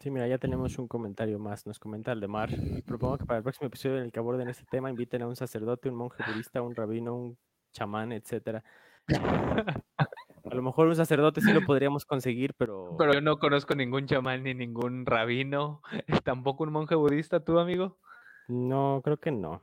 Sí, 0.00 0.10
mira, 0.10 0.26
ya 0.26 0.38
tenemos 0.38 0.78
un 0.78 0.88
comentario 0.88 1.38
más. 1.38 1.66
Nos 1.66 1.78
comenta 1.78 2.12
Aldemar. 2.12 2.48
Propongo 2.86 3.18
que 3.18 3.26
para 3.26 3.36
el 3.38 3.42
próximo 3.42 3.66
episodio 3.66 3.98
en 3.98 4.04
el 4.04 4.12
que 4.12 4.18
aborden 4.18 4.48
este 4.48 4.64
tema 4.64 4.88
inviten 4.88 5.20
a 5.20 5.26
un 5.26 5.36
sacerdote, 5.36 5.90
un 5.90 5.96
monje 5.96 6.24
budista, 6.26 6.62
un 6.62 6.74
rabino, 6.74 7.14
un 7.14 7.38
chamán, 7.72 8.12
etcétera. 8.12 8.64
A 9.08 10.54
lo 10.54 10.62
mejor 10.62 10.86
un 10.86 10.96
sacerdote 10.96 11.42
sí 11.42 11.52
lo 11.52 11.60
podríamos 11.66 12.06
conseguir, 12.06 12.54
pero. 12.54 12.96
Pero 12.96 13.12
yo 13.12 13.20
no 13.20 13.38
conozco 13.38 13.74
ningún 13.74 14.06
chamán 14.06 14.42
ni 14.42 14.54
ningún 14.54 15.04
rabino. 15.04 15.82
¿Tampoco 16.24 16.64
un 16.64 16.72
monje 16.72 16.94
budista, 16.94 17.44
tú, 17.44 17.58
amigo? 17.58 17.98
No, 18.48 19.02
creo 19.04 19.18
que 19.18 19.30
no. 19.32 19.60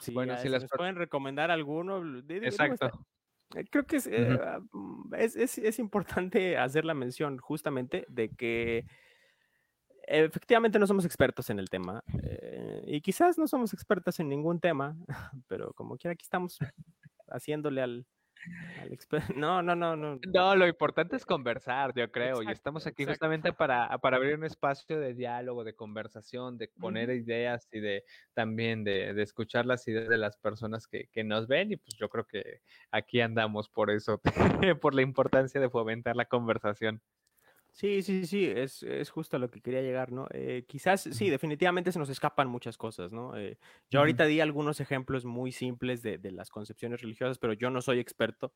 Sí, 0.00 0.12
bueno, 0.12 0.36
si 0.36 0.50
les 0.50 0.66
pueden 0.66 0.96
recomendar 0.96 1.50
alguno. 1.50 2.02
Exacto. 2.28 2.90
Eh, 3.54 3.64
creo 3.70 3.86
que 3.86 3.96
es, 3.96 4.06
uh 4.06 4.10
-huh. 4.10 5.16
es, 5.16 5.34
es, 5.34 5.56
es 5.56 5.78
importante 5.78 6.58
hacer 6.58 6.84
la 6.84 6.94
mención 6.94 7.38
justamente 7.38 8.04
de 8.08 8.28
que 8.28 8.84
efectivamente 10.06 10.78
no 10.78 10.86
somos 10.86 11.04
expertos 11.04 11.50
en 11.50 11.58
el 11.58 11.70
tema 11.70 12.02
eh, 12.22 12.82
y 12.86 13.00
quizás 13.00 13.38
no 13.38 13.46
somos 13.46 13.72
expertos 13.72 14.20
en 14.20 14.28
ningún 14.28 14.60
tema, 14.60 14.96
pero 15.48 15.72
como 15.74 15.96
quiera 15.96 16.12
aquí 16.12 16.24
estamos 16.24 16.58
haciéndole 17.28 17.82
al, 17.82 18.06
al 18.80 18.92
experto. 18.92 19.32
No, 19.36 19.62
no, 19.62 19.74
no, 19.74 19.96
no. 19.96 20.18
No, 20.32 20.56
lo 20.56 20.66
importante 20.66 21.16
es 21.16 21.24
conversar, 21.24 21.92
yo 21.94 22.10
creo, 22.10 22.34
exacto, 22.34 22.50
y 22.50 22.52
estamos 22.52 22.86
aquí 22.86 23.02
exacto. 23.02 23.26
justamente 23.26 23.52
para, 23.52 23.96
para 23.98 24.16
abrir 24.16 24.36
un 24.36 24.44
espacio 24.44 24.98
de 24.98 25.14
diálogo, 25.14 25.64
de 25.64 25.74
conversación, 25.74 26.58
de 26.58 26.68
poner 26.68 27.10
ideas 27.10 27.68
y 27.72 27.80
de 27.80 28.04
también 28.34 28.84
de, 28.84 29.14
de, 29.14 29.22
escuchar 29.22 29.66
las 29.66 29.86
ideas 29.88 30.08
de 30.08 30.18
las 30.18 30.36
personas 30.36 30.86
que, 30.86 31.08
que 31.12 31.24
nos 31.24 31.46
ven 31.46 31.72
y 31.72 31.76
pues 31.76 31.96
yo 31.96 32.08
creo 32.08 32.24
que 32.26 32.60
aquí 32.90 33.20
andamos 33.20 33.68
por 33.68 33.90
eso, 33.90 34.20
por 34.80 34.94
la 34.94 35.02
importancia 35.02 35.60
de 35.60 35.70
fomentar 35.70 36.16
la 36.16 36.26
conversación. 36.26 37.00
Sí, 37.74 38.02
sí, 38.02 38.26
sí, 38.26 38.44
es, 38.44 38.82
es 38.82 39.08
justo 39.08 39.36
a 39.36 39.40
lo 39.40 39.50
que 39.50 39.62
quería 39.62 39.80
llegar, 39.80 40.12
¿no? 40.12 40.26
Eh, 40.30 40.66
quizás, 40.68 41.00
sí, 41.10 41.30
definitivamente 41.30 41.90
se 41.90 41.98
nos 41.98 42.10
escapan 42.10 42.46
muchas 42.48 42.76
cosas, 42.76 43.12
¿no? 43.12 43.34
Eh, 43.34 43.58
yo 43.88 44.00
ahorita 44.00 44.26
di 44.26 44.40
algunos 44.40 44.78
ejemplos 44.80 45.24
muy 45.24 45.52
simples 45.52 46.02
de, 46.02 46.18
de, 46.18 46.32
las 46.32 46.50
concepciones 46.50 47.00
religiosas, 47.00 47.38
pero 47.38 47.54
yo 47.54 47.70
no 47.70 47.80
soy 47.80 47.98
experto 47.98 48.52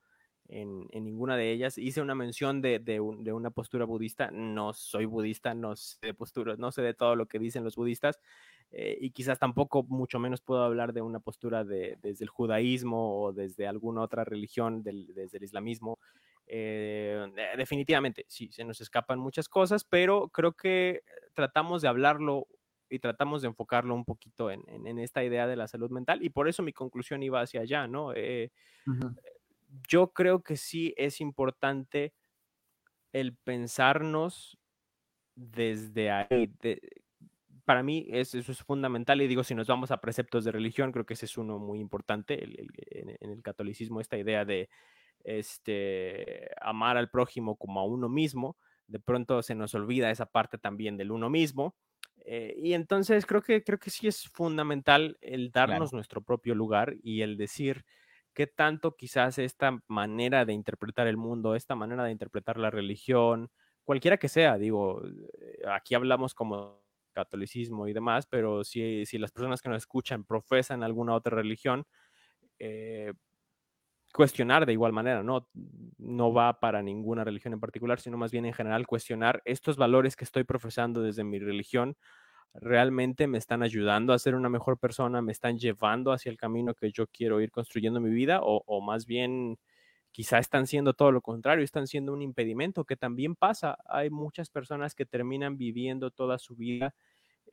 en, 0.48 0.86
en 0.90 1.04
ninguna 1.04 1.38
de 1.38 1.50
ellas. 1.50 1.78
Hice 1.78 2.02
una 2.02 2.14
mención 2.14 2.60
de, 2.60 2.78
de, 2.78 3.00
un, 3.00 3.24
de, 3.24 3.32
una 3.32 3.50
postura 3.50 3.86
budista, 3.86 4.30
no 4.30 4.74
soy 4.74 5.06
budista, 5.06 5.54
no 5.54 5.76
sé 5.76 5.96
de 6.02 6.12
postura, 6.14 6.56
no 6.58 6.70
sé 6.70 6.82
de 6.82 6.92
todo 6.92 7.16
lo 7.16 7.26
que 7.26 7.38
dicen 7.38 7.64
los 7.64 7.76
budistas, 7.76 8.20
eh, 8.70 8.98
y 9.00 9.12
quizás 9.12 9.38
tampoco, 9.38 9.82
mucho 9.84 10.18
menos 10.18 10.42
puedo 10.42 10.62
hablar 10.62 10.92
de 10.92 11.00
una 11.00 11.20
postura 11.20 11.64
de, 11.64 11.96
desde 12.02 12.24
el 12.24 12.28
judaísmo 12.28 13.22
o 13.22 13.32
desde 13.32 13.66
alguna 13.66 14.02
otra 14.02 14.24
religión, 14.24 14.82
del, 14.82 15.14
desde 15.14 15.38
el 15.38 15.44
islamismo. 15.44 15.98
Eh, 16.46 17.26
definitivamente, 17.56 18.24
sí, 18.28 18.50
se 18.52 18.64
nos 18.64 18.80
escapan 18.80 19.18
muchas 19.18 19.48
cosas, 19.48 19.84
pero 19.84 20.28
creo 20.28 20.52
que 20.52 21.02
tratamos 21.34 21.82
de 21.82 21.88
hablarlo 21.88 22.46
y 22.88 23.00
tratamos 23.00 23.42
de 23.42 23.48
enfocarlo 23.48 23.94
un 23.94 24.04
poquito 24.04 24.50
en, 24.50 24.62
en, 24.68 24.86
en 24.86 24.98
esta 25.00 25.24
idea 25.24 25.46
de 25.46 25.56
la 25.56 25.66
salud 25.66 25.90
mental 25.90 26.22
y 26.22 26.30
por 26.30 26.48
eso 26.48 26.62
mi 26.62 26.72
conclusión 26.72 27.22
iba 27.22 27.40
hacia 27.40 27.62
allá, 27.62 27.88
¿no? 27.88 28.12
Eh, 28.14 28.52
uh 28.86 28.90
-huh. 28.90 29.16
Yo 29.88 30.12
creo 30.12 30.42
que 30.42 30.56
sí 30.56 30.94
es 30.96 31.20
importante 31.20 32.14
el 33.12 33.34
pensarnos 33.34 34.58
desde 35.34 36.10
ahí. 36.10 36.52
para 37.64 37.82
mí 37.82 38.06
eso, 38.10 38.38
es 38.38 38.62
fundamental 38.62 39.20
y 39.20 39.26
digo, 39.26 39.42
si 39.44 39.54
nos 39.54 39.66
vamos 39.66 39.90
a 39.90 40.00
preceptos 40.00 40.44
de 40.44 40.52
religión, 40.52 40.92
creo 40.92 41.04
que 41.04 41.14
ese 41.14 41.26
es 41.26 41.36
uno 41.36 41.58
muy 41.58 41.80
importante 41.80 42.42
en, 42.44 43.16
el 43.20 43.42
catolicismo, 43.42 44.00
esta 44.00 44.18
idea 44.18 44.44
de 44.44 44.68
este, 45.24 46.50
amar 46.60 46.96
al 46.96 47.10
prójimo 47.10 47.56
como 47.56 47.80
a 47.80 47.84
uno 47.84 48.08
mismo. 48.08 48.56
De 48.86 49.00
pronto 49.00 49.42
se 49.42 49.54
nos 49.54 49.74
olvida 49.74 50.10
esa 50.10 50.26
parte 50.26 50.58
también 50.58 50.96
del 50.96 51.12
uno 51.12 51.30
mismo. 51.30 51.76
Eh, 52.24 52.54
y 52.58 52.74
entonces 52.74 53.26
creo 53.26 53.42
que, 53.42 53.62
creo 53.62 53.78
que 53.78 53.90
sí 53.90 54.08
es 54.08 54.28
fundamental 54.28 55.16
el 55.20 55.50
darnos 55.52 55.92
nuestro 55.92 56.22
propio 56.22 56.54
lugar 56.54 56.96
y 57.02 57.22
el 57.22 57.36
decir 57.36 57.84
qué 58.34 58.46
tanto 58.46 58.96
quizás 58.96 59.38
esta 59.38 59.80
manera 59.88 60.44
de 60.44 60.52
interpretar 60.52 61.06
el 61.06 61.16
mundo, 61.16 61.54
esta 61.54 61.74
manera 61.74 62.04
de 62.04 62.12
interpretar 62.12 62.58
la 62.58 62.70
religión, 62.70 63.50
cualquiera 63.84 64.18
que 64.18 64.28
sea, 64.28 64.58
digo, 64.58 65.02
eh, 65.06 65.62
aquí 65.68 65.94
hablamos 65.94 66.34
como 66.34 66.82
catolicismo 67.14 67.88
y 67.88 67.94
demás, 67.94 68.26
pero 68.26 68.62
si, 68.64 69.06
si 69.06 69.16
las 69.18 69.32
personas 69.32 69.62
que 69.62 69.70
nos 69.70 69.78
escuchan 69.78 70.24
profesan 70.24 70.82
alguna 70.82 71.14
otra 71.14 71.34
religión, 71.36 71.86
eh, 72.58 73.12
cuestionar 74.16 74.66
de 74.66 74.72
igual 74.72 74.92
manera, 74.92 75.22
¿no? 75.22 75.48
No 75.98 76.32
va 76.32 76.58
para 76.60 76.82
ninguna 76.82 77.24
religión 77.24 77.54
en 77.54 77.60
particular, 77.60 78.00
sino 78.00 78.16
más 78.18 78.32
bien 78.32 78.46
en 78.46 78.54
general 78.54 78.86
cuestionar 78.86 79.42
estos 79.44 79.76
valores 79.76 80.16
que 80.16 80.24
estoy 80.24 80.44
profesando 80.44 81.02
desde 81.02 81.24
mi 81.24 81.38
religión, 81.38 81.96
realmente 82.54 83.26
me 83.28 83.38
están 83.38 83.62
ayudando 83.62 84.12
a 84.12 84.18
ser 84.18 84.34
una 84.34 84.48
mejor 84.48 84.78
persona, 84.78 85.22
me 85.22 85.32
están 85.32 85.58
llevando 85.58 86.12
hacia 86.12 86.30
el 86.30 86.38
camino 86.38 86.74
que 86.74 86.92
yo 86.92 87.06
quiero 87.08 87.40
ir 87.40 87.50
construyendo 87.50 88.00
mi 88.00 88.10
vida, 88.10 88.40
o, 88.42 88.62
o 88.66 88.80
más 88.80 89.06
bien 89.06 89.58
quizá 90.12 90.38
están 90.38 90.66
siendo 90.66 90.94
todo 90.94 91.12
lo 91.12 91.20
contrario, 91.22 91.64
están 91.64 91.86
siendo 91.86 92.12
un 92.12 92.22
impedimento, 92.22 92.84
que 92.84 92.96
también 92.96 93.36
pasa. 93.36 93.78
Hay 93.86 94.10
muchas 94.10 94.50
personas 94.50 94.94
que 94.94 95.06
terminan 95.06 95.58
viviendo 95.58 96.10
toda 96.10 96.38
su 96.38 96.56
vida 96.56 96.94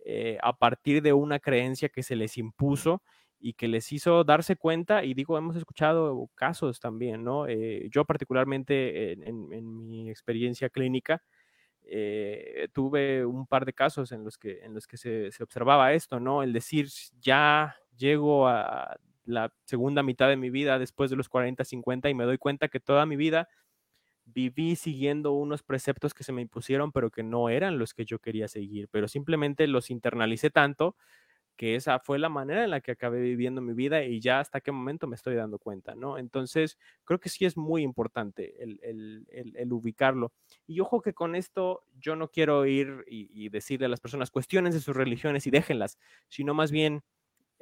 eh, 0.05 0.38
a 0.41 0.57
partir 0.57 1.01
de 1.01 1.14
una 1.14 1.39
creencia 1.39 1.89
que 1.89 2.03
se 2.03 2.16
les 2.16 2.38
impuso 2.38 3.01
y 3.46 3.56
que 3.56 3.68
les 3.68 3.91
hizo 3.91 4.24
darse 4.24 4.56
cuenta, 4.56 5.04
y 5.04 5.14
digo, 5.14 5.38
hemos 5.38 5.58
escuchado 5.58 6.30
casos 6.34 6.80
también, 6.80 7.26
¿no? 7.26 7.46
Eh, 7.46 7.89
yo 7.91 8.06
particularmente 8.06 9.12
en, 9.12 9.86
mi 9.86 10.10
experiencia 10.10 10.70
clínica, 10.70 11.22
eh, 11.84 12.70
tuve 12.72 13.26
un 13.26 13.46
par 13.46 13.66
de 13.66 13.74
casos 13.74 14.14
en 14.14 14.24
los 14.24 14.38
que, 14.38 14.62
en 14.64 14.74
los 14.74 14.88
que 14.88 14.96
se, 14.96 15.30
se, 15.34 15.44
observaba 15.44 15.91
esto, 15.91 16.22
¿no? 16.22 16.41
El 16.41 16.54
decir, 16.54 16.88
ya 17.20 17.76
llego 17.98 18.48
a 18.48 18.96
la 19.26 19.54
segunda 19.66 20.04
mitad 20.04 20.30
de 20.30 20.38
mi 20.38 20.50
vida 20.50 20.80
después 20.80 21.10
de 21.10 21.18
los 21.18 21.28
40, 21.28 21.66
50 21.66 22.10
y 22.10 22.14
me 22.14 22.24
doy 22.24 22.38
cuenta 22.38 22.70
que 22.70 22.80
toda 22.80 23.06
mi 23.06 23.18
vida 23.18 23.50
viví 24.24 24.78
siguiendo 24.78 25.34
unos 25.34 25.64
preceptos 25.64 26.14
que 26.14 26.24
se 26.24 26.32
me 26.32 26.41
impusieron, 26.41 26.94
pero 26.94 27.12
que 27.12 27.24
no 27.24 27.50
eran 27.50 27.78
los 27.78 27.94
que 27.94 28.06
yo 28.06 28.20
quería 28.20 28.48
seguir, 28.48 28.88
pero 28.89 29.10
simplemente 29.10 29.68
los 29.68 29.89
internalicé 29.89 30.50
tanto 30.50 30.96
que 31.56 31.76
esa 31.76 31.99
fue 31.99 32.20
la 32.20 32.30
manera 32.30 32.64
en 32.64 32.72
la 32.72 32.82
que 32.82 32.91
acabé 32.91 33.22
viviendo 33.22 33.62
mi 33.62 33.74
vida 33.74 34.04
y 34.04 34.20
ya 34.20 34.39
hasta 34.39 34.62
qué 34.62 34.72
momento 34.72 35.08
me 35.08 35.16
estoy 35.16 35.36
dando 35.36 35.60
cuenta, 35.60 35.95
¿no? 35.95 36.18
Entonces, 36.18 36.78
creo 37.04 37.20
que 37.20 37.30
sí 37.30 37.45
es 37.45 37.58
muy 37.58 37.84
importante 37.84 38.56
el, 38.62 39.72
ubicarlo. 39.72 40.34
Y 40.68 40.80
ojo 40.80 41.01
que 41.01 41.14
con 41.14 41.36
esto 41.36 41.84
yo 41.99 42.16
no 42.16 42.30
quiero 42.30 42.66
ir 42.66 43.04
y, 43.08 43.30
y 43.34 43.49
decirle 43.49 43.86
a 43.86 43.89
las 43.89 43.99
personas, 43.99 44.32
cuestiones 44.32 44.74
de 44.74 44.82
sus 44.82 44.95
religiones 44.95 45.47
y 45.47 45.51
déjenlas, 45.51 45.97
sino 46.28 46.54
más 46.54 46.72
bien 46.72 47.04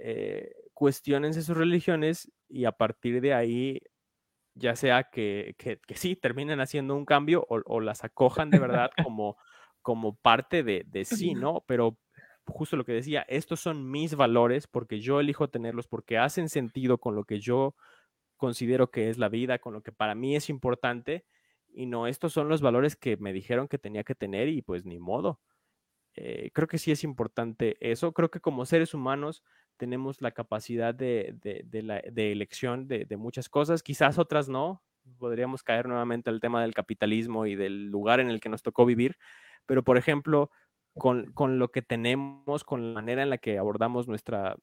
eh, 0.04 0.56
cuestionense 0.74 1.44
sus 1.44 1.56
religiones 1.56 2.32
y 2.50 2.66
a 2.66 2.72
partir 2.72 3.22
de 3.22 3.36
ahí, 3.36 3.82
ya 4.56 4.76
sea 4.76 5.04
que, 5.04 5.54
que, 5.60 5.80
sí, 5.96 6.16
terminen 6.16 6.60
haciendo 6.60 6.96
un 6.96 7.06
cambio 7.06 7.46
o, 7.48 7.80
las 7.80 8.04
acojan 8.04 8.50
de 8.50 8.58
verdad 8.58 8.90
como, 9.08 9.38
como 9.84 10.16
parte 10.16 10.64
de, 10.64 10.84
de 10.88 11.06
sí, 11.06 11.36
¿no? 11.36 11.64
Pero 11.68 12.00
justo 12.46 12.76
lo 12.76 12.86
que 12.86 12.94
decía, 12.94 13.26
estos 13.28 13.60
son 13.60 13.90
mis 13.90 14.16
valores 14.16 14.68
porque 14.68 15.00
yo 15.00 15.20
elijo 15.20 15.50
tenerlos, 15.50 15.88
porque 15.88 16.18
hacen 16.18 16.50
sentido 16.50 16.98
con 16.98 17.16
lo 17.16 17.24
que 17.24 17.40
yo 17.40 17.76
considero 18.38 18.90
que 18.90 19.10
es 19.10 19.18
la 19.18 19.30
vida, 19.30 19.60
con 19.60 19.74
lo 19.74 19.82
que 19.82 19.92
para 19.92 20.16
mí 20.16 20.36
es 20.36 20.50
importante, 20.50 21.26
y 21.74 21.86
no, 21.86 22.08
estos 22.08 22.34
son 22.34 22.50
los 22.50 22.62
valores 22.62 22.96
que 22.96 23.18
me 23.18 23.34
dijeron 23.34 23.68
que 23.68 23.78
tenía 23.78 24.04
que 24.04 24.16
tener 24.16 24.50
y 24.50 24.62
pues 24.62 24.86
ni 24.86 25.00
modo. 25.00 25.40
Eh, 26.16 26.52
creo 26.54 26.68
que 26.68 26.78
sí 26.78 26.92
es 26.92 27.04
importante 27.04 27.78
eso. 27.80 28.12
Creo 28.14 28.30
que 28.30 28.42
como 28.42 28.66
seres 28.66 28.94
humanos 28.94 29.44
tenemos 29.78 30.22
la 30.22 30.32
capacidad 30.32 30.94
de, 30.94 31.36
elección 32.16 32.88
de, 32.88 33.18
muchas 33.18 33.50
cosas, 33.50 33.84
quizás 33.84 34.20
otras 34.20 34.50
no. 34.50 34.84
Podríamos 35.18 35.64
caer 35.64 35.88
nuevamente 35.88 36.30
al 36.30 36.40
tema 36.40 36.62
del 36.62 36.74
capitalismo 36.74 37.46
y 37.46 37.56
del 37.56 37.88
lugar 37.88 38.20
en 38.20 38.30
el 38.30 38.40
que 38.40 38.50
nos 38.50 38.62
tocó 38.62 38.86
vivir, 38.86 39.18
pero 39.66 39.84
por 39.84 39.98
ejemplo, 39.98 40.52
con, 40.94 41.60
lo 41.60 41.72
que 41.72 41.82
tenemos, 41.82 42.64
con 42.64 42.90
la 42.90 43.02
manera 43.02 43.24
en 43.24 43.30
la 43.30 43.38
que 43.38 43.58
abordamos 43.58 44.08
nuestra, 44.08 44.58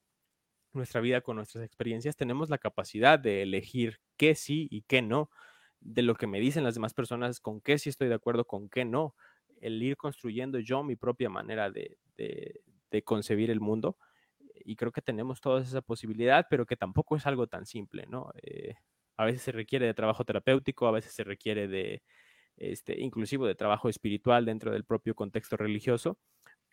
nuestra 0.72 1.00
vida, 1.00 1.20
con 1.20 1.36
nuestras 1.36 1.64
experiencias, 1.64 2.16
tenemos 2.16 2.50
la 2.50 2.58
capacidad 2.58 3.18
de 3.18 3.42
elegir 3.42 4.00
qué 4.16 4.34
sí 4.34 4.68
y 4.70 4.82
qué 4.82 5.02
no, 5.02 5.30
de 5.80 6.02
lo 6.02 6.14
que 6.14 6.26
me 6.26 6.40
dicen 6.40 6.64
las 6.64 6.74
demás 6.74 6.94
personas, 6.94 7.40
con 7.40 7.60
qué 7.60 7.78
sí 7.78 7.88
estoy 7.88 8.08
de 8.08 8.14
acuerdo, 8.14 8.44
con 8.44 8.68
qué 8.68 8.84
no 8.84 9.14
el 9.60 9.82
ir 9.82 9.96
construyendo 9.96 10.58
yo 10.60 10.84
mi 10.84 10.96
propia 10.96 11.30
manera 11.30 11.70
de, 11.70 11.96
concebir 13.04 13.50
el 13.50 13.60
mundo. 13.60 13.96
Y 14.64 14.76
creo 14.76 14.92
que 14.92 15.02
tenemos 15.02 15.40
toda 15.40 15.62
esa 15.62 15.80
posibilidad, 15.80 16.46
pero 16.50 16.66
que 16.66 16.76
tampoco 16.76 17.16
es 17.16 17.26
algo 17.26 17.46
tan 17.46 17.64
simple, 17.64 18.06
¿no? 18.06 18.32
Eh, 18.42 18.74
a 19.16 19.24
veces 19.24 19.42
se 19.42 19.52
requiere 19.52 19.86
de 19.86 19.94
trabajo 19.94 20.24
terapéutico, 20.24 20.86
a 20.86 20.92
veces 20.92 21.12
se 21.12 21.24
requiere 21.24 21.68
de, 21.68 22.02
este, 22.58 23.00
inclusive 23.00 23.46
de 23.46 23.54
trabajo 23.54 23.88
espiritual 23.88 24.44
dentro 24.44 24.72
del 24.72 24.84
propio 24.84 25.14
contexto 25.14 25.56
religioso, 25.56 26.18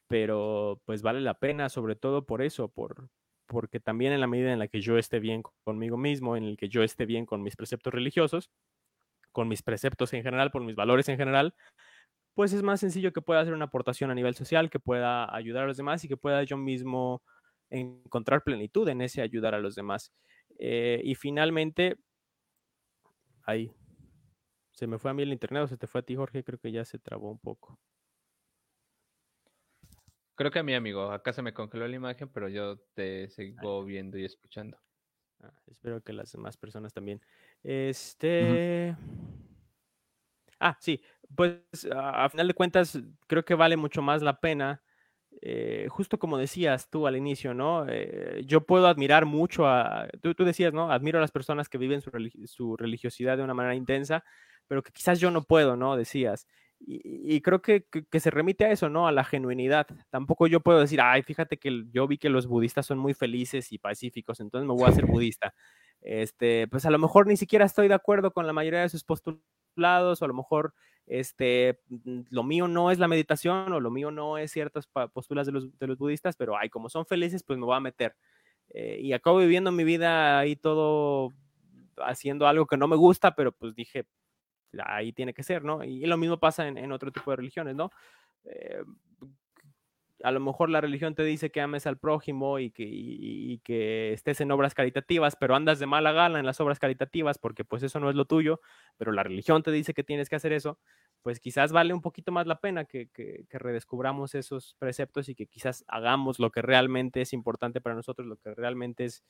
pero 0.07 0.81
pues 0.85 1.01
vale 1.01 1.21
la 1.21 1.35
pena, 1.39 1.69
sobre 1.69 1.95
todo 1.95 2.25
por 2.25 2.41
eso, 2.41 2.69
por, 2.69 3.09
porque 3.47 3.79
también 3.79 4.13
en 4.13 4.21
la 4.21 4.27
medida 4.27 4.53
en 4.53 4.59
la 4.59 4.67
que 4.67 4.81
yo 4.81 4.97
esté 4.97 5.19
bien 5.19 5.43
conmigo 5.63 5.97
mismo, 5.97 6.37
en 6.37 6.43
el 6.43 6.57
que 6.57 6.69
yo 6.69 6.83
esté 6.83 7.05
bien 7.05 7.25
con 7.25 7.41
mis 7.41 7.55
preceptos 7.55 7.93
religiosos, 7.93 8.51
con 9.31 9.47
mis 9.47 9.61
preceptos 9.61 10.13
en 10.13 10.23
general, 10.23 10.51
por 10.51 10.63
mis 10.63 10.75
valores 10.75 11.09
en 11.09 11.17
general, 11.17 11.55
pues 12.35 12.53
es 12.53 12.63
más 12.63 12.81
sencillo 12.81 13.13
que 13.13 13.21
pueda 13.21 13.41
hacer 13.41 13.53
una 13.53 13.65
aportación 13.65 14.11
a 14.11 14.15
nivel 14.15 14.35
social, 14.35 14.69
que 14.69 14.79
pueda 14.79 15.33
ayudar 15.35 15.63
a 15.63 15.67
los 15.67 15.77
demás 15.77 16.03
y 16.03 16.07
que 16.07 16.17
pueda 16.17 16.43
yo 16.43 16.57
mismo 16.57 17.23
encontrar 17.69 18.43
plenitud 18.43 18.87
en 18.89 19.01
ese 19.01 19.21
ayudar 19.21 19.55
a 19.55 19.59
los 19.59 19.75
demás. 19.75 20.11
Eh, 20.59 21.01
y 21.03 21.15
finalmente, 21.15 21.97
ahí, 23.43 23.71
se 24.75 24.87
me 24.87 24.99
fue 24.99 25.09
a 25.09 25.13
mí 25.13 25.23
el 25.23 25.31
internet 25.31 25.63
o 25.63 25.67
se 25.67 25.77
te 25.77 25.87
fue 25.87 26.01
a 26.01 26.03
ti, 26.03 26.15
Jorge, 26.15 26.43
creo 26.43 26.59
que 26.59 26.71
ya 26.71 26.83
se 26.83 26.99
trabó 26.99 27.31
un 27.31 27.39
poco. 27.39 27.79
Creo 30.35 30.51
que 30.51 30.59
a 30.59 30.63
mi 30.63 30.75
amigo, 30.75 31.11
acá 31.11 31.31
se 31.31 31.41
me 31.41 31.53
congeló 31.53 31.87
la 31.87 31.95
imagen, 31.95 32.27
pero 32.27 32.49
yo 32.49 32.77
te 32.93 33.29
sigo 33.29 33.85
viendo 33.85 34.17
y 34.17 34.25
escuchando. 34.25 34.77
Ah, 35.41 35.53
espero 35.67 36.01
que 36.01 36.11
las 36.11 36.33
demás 36.33 36.57
personas 36.57 36.93
también. 36.93 37.21
Este. 37.63 38.97
Ah, 40.59 40.77
sí, 40.81 41.01
pues 41.33 41.61
a, 41.95 42.27
final 42.29 42.47
de 42.49 42.53
cuentas 42.53 42.99
creo 43.27 43.45
que 43.45 43.55
vale 43.55 43.77
mucho 43.77 44.01
más 44.01 44.21
la 44.21 44.41
pena, 44.41 44.83
eh, 45.41 45.87
justo 45.89 46.17
como 46.17 46.37
decías 46.37 46.89
tú 46.89 47.07
al 47.07 47.15
inicio, 47.15 47.53
¿no? 47.53 47.85
Eh, 47.87 48.43
yo 48.45 48.61
puedo 48.65 48.87
admirar 48.87 49.25
mucho 49.25 49.67
a, 49.67 50.07
tú, 50.21 50.33
decías, 50.45 50.73
¿no? 50.73 50.91
Admiro 50.91 51.17
a 51.17 51.21
las 51.21 51.31
personas 51.31 51.69
que 51.69 51.77
viven 51.77 52.01
su, 52.01 52.77
religiosidad 52.77 53.37
de 53.37 53.43
una 53.43 53.53
manera 53.53 53.75
intensa, 53.75 54.23
pero 54.67 54.81
que 54.83 54.91
quizás 54.91 55.19
yo 55.19 55.31
no 55.31 55.43
puedo, 55.43 55.75
¿no? 55.75 55.95
Decías. 55.95 56.47
Y, 56.79 57.41
creo 57.41 57.61
que, 57.61 57.85
se 58.19 58.29
remite 58.31 58.65
a 58.65 58.71
eso, 58.71 58.89
¿no? 58.89 59.07
A 59.07 59.11
la 59.11 59.23
genuinidad. 59.23 59.87
Tampoco 60.09 60.45
yo 60.47 60.59
puedo 60.59 60.79
decir, 60.81 60.99
ay, 61.01 61.23
fíjate 61.23 61.57
que 61.57 61.85
yo 61.91 62.07
vi 62.07 62.17
que 62.17 62.29
los 62.29 62.47
budistas 62.47 62.85
son 62.85 62.99
muy 62.99 63.13
felices 63.13 63.71
y 63.71 63.79
pacíficos, 63.79 64.39
entonces 64.39 64.67
me 64.67 64.73
voy 64.73 64.83
a 64.83 64.89
hacer 64.89 65.05
budista. 65.23 65.53
Este, 66.01 66.67
pues 66.67 66.85
a 66.85 66.91
lo 66.91 66.99
mejor 66.99 67.27
ni 67.27 67.37
siquiera 67.37 67.65
estoy 67.65 67.87
de 67.87 67.95
acuerdo 67.95 68.31
con 68.31 68.45
la 68.45 68.53
mayoría 68.53 68.81
de 68.81 68.89
sus 68.89 69.03
posturas 69.03 69.39
lados, 69.77 70.21
o 70.21 70.25
a 70.25 70.27
lo 70.27 70.33
mejor 70.33 70.73
este, 71.07 71.79
mm, 71.89 72.21
lo 72.29 72.43
mío 72.43 72.67
no 72.67 72.91
es 72.91 72.99
la 72.99 73.07
meditación 73.07 73.71
o 73.73 73.79
lo 73.79 73.91
mío 73.91 74.11
no 74.11 74.37
es 74.37 74.51
ciertas 74.51 74.87
posturas 75.13 75.45
de 75.45 75.51
los, 75.53 75.77
de 75.77 75.87
los 75.87 75.97
budistas, 75.97 76.35
pero 76.35 76.57
ay, 76.57 76.69
como 76.69 76.89
son 76.89 77.05
felices, 77.05 77.43
pues 77.43 77.59
me 77.59 77.65
voy 77.65 77.75
a 77.75 77.79
meter. 77.79 78.15
Eh, 78.69 78.99
y 79.01 79.13
acabo 79.13 79.37
viviendo 79.37 79.71
mi 79.71 79.83
vida 79.83 80.39
ahí 80.39 80.55
todo 80.55 81.31
haciendo 81.97 82.47
algo 82.47 82.65
que 82.65 82.77
no 82.77 82.87
me 82.87 82.95
gusta, 82.95 83.35
pero 83.35 83.51
pues 83.51 83.75
dije, 83.75 84.05
ahí 84.83 85.13
tiene 85.13 85.33
que 85.33 85.43
ser, 85.43 85.63
¿no? 85.63 85.83
Y, 85.83 86.05
lo 86.05 86.17
mismo 86.17 86.39
pasa 86.39 86.67
en, 86.67 86.77
en, 86.77 86.91
otro 86.91 87.11
tipo 87.11 87.31
de 87.31 87.37
religiones, 87.37 87.75
¿no? 87.75 87.91
Eh, 88.45 88.83
a 90.25 90.31
lo 90.31 90.39
mejor 90.39 90.71
la 90.71 90.81
religión 90.81 91.13
te 91.13 91.23
dice 91.23 91.51
que 91.51 91.61
ames 91.61 91.85
al 91.85 91.99
prójimo 91.99 92.57
y 92.57 92.71
que, 92.71 93.59
que 93.63 94.11
estés 94.11 94.41
en 94.41 94.51
obras 94.51 94.73
caritativas, 94.73 95.35
pero 95.35 95.55
andas 95.55 95.77
de 95.77 95.85
mala 95.85 96.13
gana 96.13 96.39
en 96.39 96.47
las 96.47 96.59
obras 96.59 96.79
caritativas 96.79 97.37
porque 97.37 97.63
pues 97.63 97.83
eso 97.83 97.99
no 97.99 98.09
es 98.09 98.15
lo 98.15 98.25
tuyo, 98.25 98.59
pero 98.97 99.11
la 99.11 99.21
religión 99.21 99.61
te 99.61 99.71
dice 99.71 99.93
que 99.93 100.03
tienes 100.03 100.27
que 100.27 100.35
hacer 100.35 100.51
eso, 100.51 100.79
pues 101.21 101.39
quizás 101.39 101.71
vale 101.71 101.93
un 101.93 102.01
poquito 102.01 102.31
más 102.31 102.47
la 102.47 102.59
pena 102.59 102.85
que, 102.85 103.07
redescubramos 103.51 104.33
esos 104.33 104.75
preceptos 104.79 105.29
y 105.29 105.35
que 105.35 105.45
quizás 105.45 105.85
hagamos 105.87 106.39
lo 106.39 106.49
que 106.49 106.63
realmente 106.63 107.21
es 107.21 107.31
importante 107.31 107.79
para 107.79 107.95
nosotros, 107.95 108.27
lo 108.27 108.37
que 108.37 108.55
realmente 108.55 109.05
es 109.05 109.23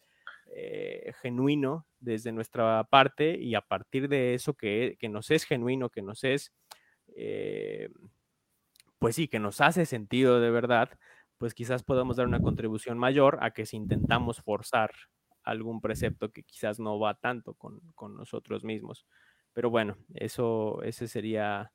eh, 0.54 1.12
genuino 1.22 1.86
desde 2.00 2.32
nuestra 2.32 2.86
parte 2.86 3.38
y 3.38 3.56
a 3.56 3.62
partir 3.62 4.08
de 4.08 4.34
eso 4.34 4.54
que, 4.54 4.98
nos 5.10 5.30
es 5.30 5.44
genuino, 5.44 5.90
que 5.90 6.02
nos 6.02 6.24
es... 6.24 6.54
Eh, 7.18 7.90
pues 9.00 9.16
sí, 9.16 9.28
que 9.28 9.40
nos 9.40 9.62
hace 9.62 9.86
sentido 9.86 10.40
de 10.40 10.52
verdad, 10.52 10.90
pues 11.38 11.54
quizás 11.54 11.84
podemos 11.84 12.18
dar 12.18 12.28
una 12.28 12.42
contribución 12.42 12.98
mayor 12.98 13.38
a 13.42 13.52
que 13.52 13.66
si 13.66 13.78
intentamos 13.78 14.42
forzar 14.42 14.92
algún 15.44 15.82
precepto 15.82 16.32
que 16.32 16.44
quizás 16.44 16.80
no 16.80 17.00
va 17.00 17.16
tanto 17.16 17.54
con, 17.54 17.80
con 17.94 18.16
nosotros 18.16 18.64
mismos. 18.64 19.06
Pero 19.54 19.70
bueno, 19.70 19.98
eso, 20.16 20.82
ese 20.84 21.08
sería 21.08 21.72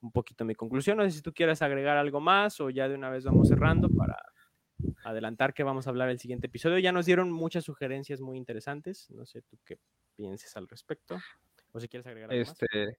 un 0.00 0.12
poquito 0.12 0.44
mi 0.44 0.54
conclusión. 0.54 0.98
No 0.98 1.04
sé 1.04 1.10
si 1.10 1.22
tú 1.22 1.32
quieres 1.32 1.62
agregar 1.62 1.96
algo 1.96 2.20
más 2.20 2.60
o 2.60 2.70
ya 2.70 2.88
de 2.88 2.94
una 2.94 3.10
vez 3.10 3.24
vamos 3.24 3.48
cerrando 3.48 3.88
para 3.88 4.16
adelantar 5.04 5.54
que 5.54 5.62
vamos 5.62 5.86
a 5.86 5.90
hablar 5.90 6.10
el 6.10 6.18
siguiente 6.18 6.46
episodio. 6.46 6.78
Ya 6.78 6.92
nos 6.92 7.06
dieron 7.06 7.32
muchas 7.32 7.64
sugerencias 7.64 8.20
muy 8.20 8.36
interesantes. 8.36 9.10
No 9.10 9.24
sé 9.26 9.42
tú 9.42 9.58
qué 9.64 9.78
pienses 10.16 10.56
al 10.56 10.68
respecto. 10.68 11.18
O 11.76 11.80
si 11.80 11.88
quieres 11.88 12.06
agregar 12.06 12.30
algo 12.30 12.40
este, 12.40 12.98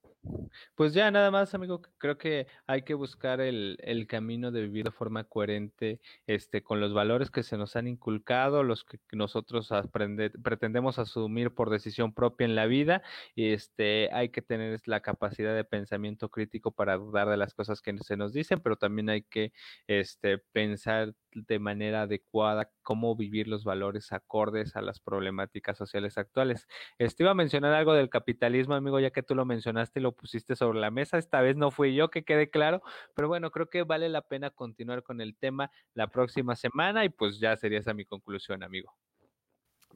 Pues 0.75 0.93
ya 0.93 1.09
nada 1.09 1.31
más, 1.31 1.53
amigo, 1.55 1.81
creo 1.97 2.17
que 2.17 2.45
hay 2.67 2.81
que 2.81 2.93
buscar 2.93 3.39
el, 3.39 3.77
el, 3.79 4.05
camino 4.05 4.51
de 4.51 4.63
vivir 4.63 4.83
de 4.83 4.91
forma 4.91 5.23
coherente 5.23 6.01
este, 6.27 6.61
con 6.61 6.81
los 6.81 6.93
valores 6.93 7.31
que 7.31 7.43
se 7.43 7.55
nos 7.55 7.77
han 7.77 7.87
inculcado, 7.87 8.63
los 8.63 8.83
que 8.83 8.99
nosotros 9.13 9.71
aprende, 9.71 10.29
pretendemos 10.29 10.99
asumir 10.99 11.51
por 11.51 11.69
decisión 11.69 12.13
propia 12.13 12.43
en 12.43 12.55
la 12.55 12.65
vida. 12.65 13.01
Y 13.33 13.53
este, 13.53 14.09
hay 14.11 14.27
que 14.27 14.41
tener 14.41 14.81
la 14.85 14.99
capacidad 14.99 15.55
de 15.55 15.63
pensamiento 15.63 16.27
crítico 16.27 16.71
para 16.71 16.97
dudar 16.97 17.29
de 17.29 17.37
las 17.37 17.53
cosas 17.53 17.81
que 17.81 17.97
se 17.99 18.17
nos 18.17 18.33
dicen, 18.33 18.59
pero 18.59 18.75
también 18.75 19.09
hay 19.09 19.21
que 19.21 19.53
este, 19.87 20.37
pensar 20.37 21.15
de 21.35 21.59
manera 21.59 22.03
adecuada 22.03 22.71
cómo 22.81 23.15
vivir 23.15 23.47
los 23.47 23.63
valores 23.63 24.11
acordes 24.13 24.75
a 24.75 24.81
las 24.81 24.99
problemáticas 24.99 25.77
sociales 25.77 26.17
actuales. 26.17 26.67
Este 26.97 27.23
iba 27.23 27.31
a 27.31 27.35
mencionar 27.35 27.73
algo 27.73 27.93
del 27.93 28.09
capitalismo, 28.09 28.64
amigo, 28.73 28.99
ya 28.99 29.11
que 29.11 29.23
tú 29.23 29.35
lo 29.35 29.45
mencionaste 29.45 29.99
y 29.99 30.03
lo 30.03 30.13
pusiste 30.13 30.55
sobre 30.55 30.79
la 30.79 30.91
mesa. 30.91 31.17
Esta 31.17 31.41
vez 31.41 31.55
no 31.55 31.71
fui 31.71 31.93
yo, 31.93 32.09
que 32.09 32.23
quede 32.23 32.49
claro, 32.49 32.81
pero 33.13 33.27
bueno, 33.27 33.51
creo 33.51 33.69
que 33.69 33.83
vale 33.83 34.09
la 34.09 34.21
pena 34.21 34.49
continuar 34.49 35.03
con 35.03 35.21
el 35.21 35.37
tema 35.37 35.71
la 35.93 36.07
próxima 36.07 36.55
semana 36.55 37.05
y 37.05 37.09
pues 37.09 37.39
ya 37.39 37.55
sería 37.55 37.79
esa 37.79 37.93
mi 37.93 38.05
conclusión, 38.05 38.63
amigo. 38.63 38.95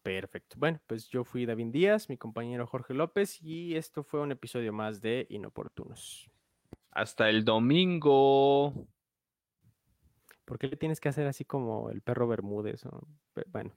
Perfecto. 0.03 0.55
Bueno, 0.57 0.79
pues 0.87 1.09
yo 1.09 1.23
fui 1.23 1.45
David 1.45 1.67
Díaz, 1.71 2.09
mi 2.09 2.17
compañero 2.17 2.67
Jorge 2.67 2.93
López, 2.93 3.41
y 3.41 3.75
esto 3.75 4.03
fue 4.03 4.21
un 4.21 4.31
episodio 4.31 4.71
más 4.71 5.01
de 5.01 5.27
Inoportunos. 5.29 6.29
Hasta 6.91 7.29
el 7.29 7.43
domingo. 7.43 8.87
¿Por 10.45 10.57
qué 10.57 10.67
le 10.67 10.77
tienes 10.77 10.99
que 10.99 11.09
hacer 11.09 11.27
así 11.27 11.45
como 11.45 11.91
el 11.91 12.01
perro 12.01 12.27
Bermúdez? 12.27 12.83
Bueno, 13.51 13.71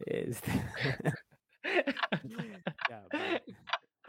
este... 0.00 0.50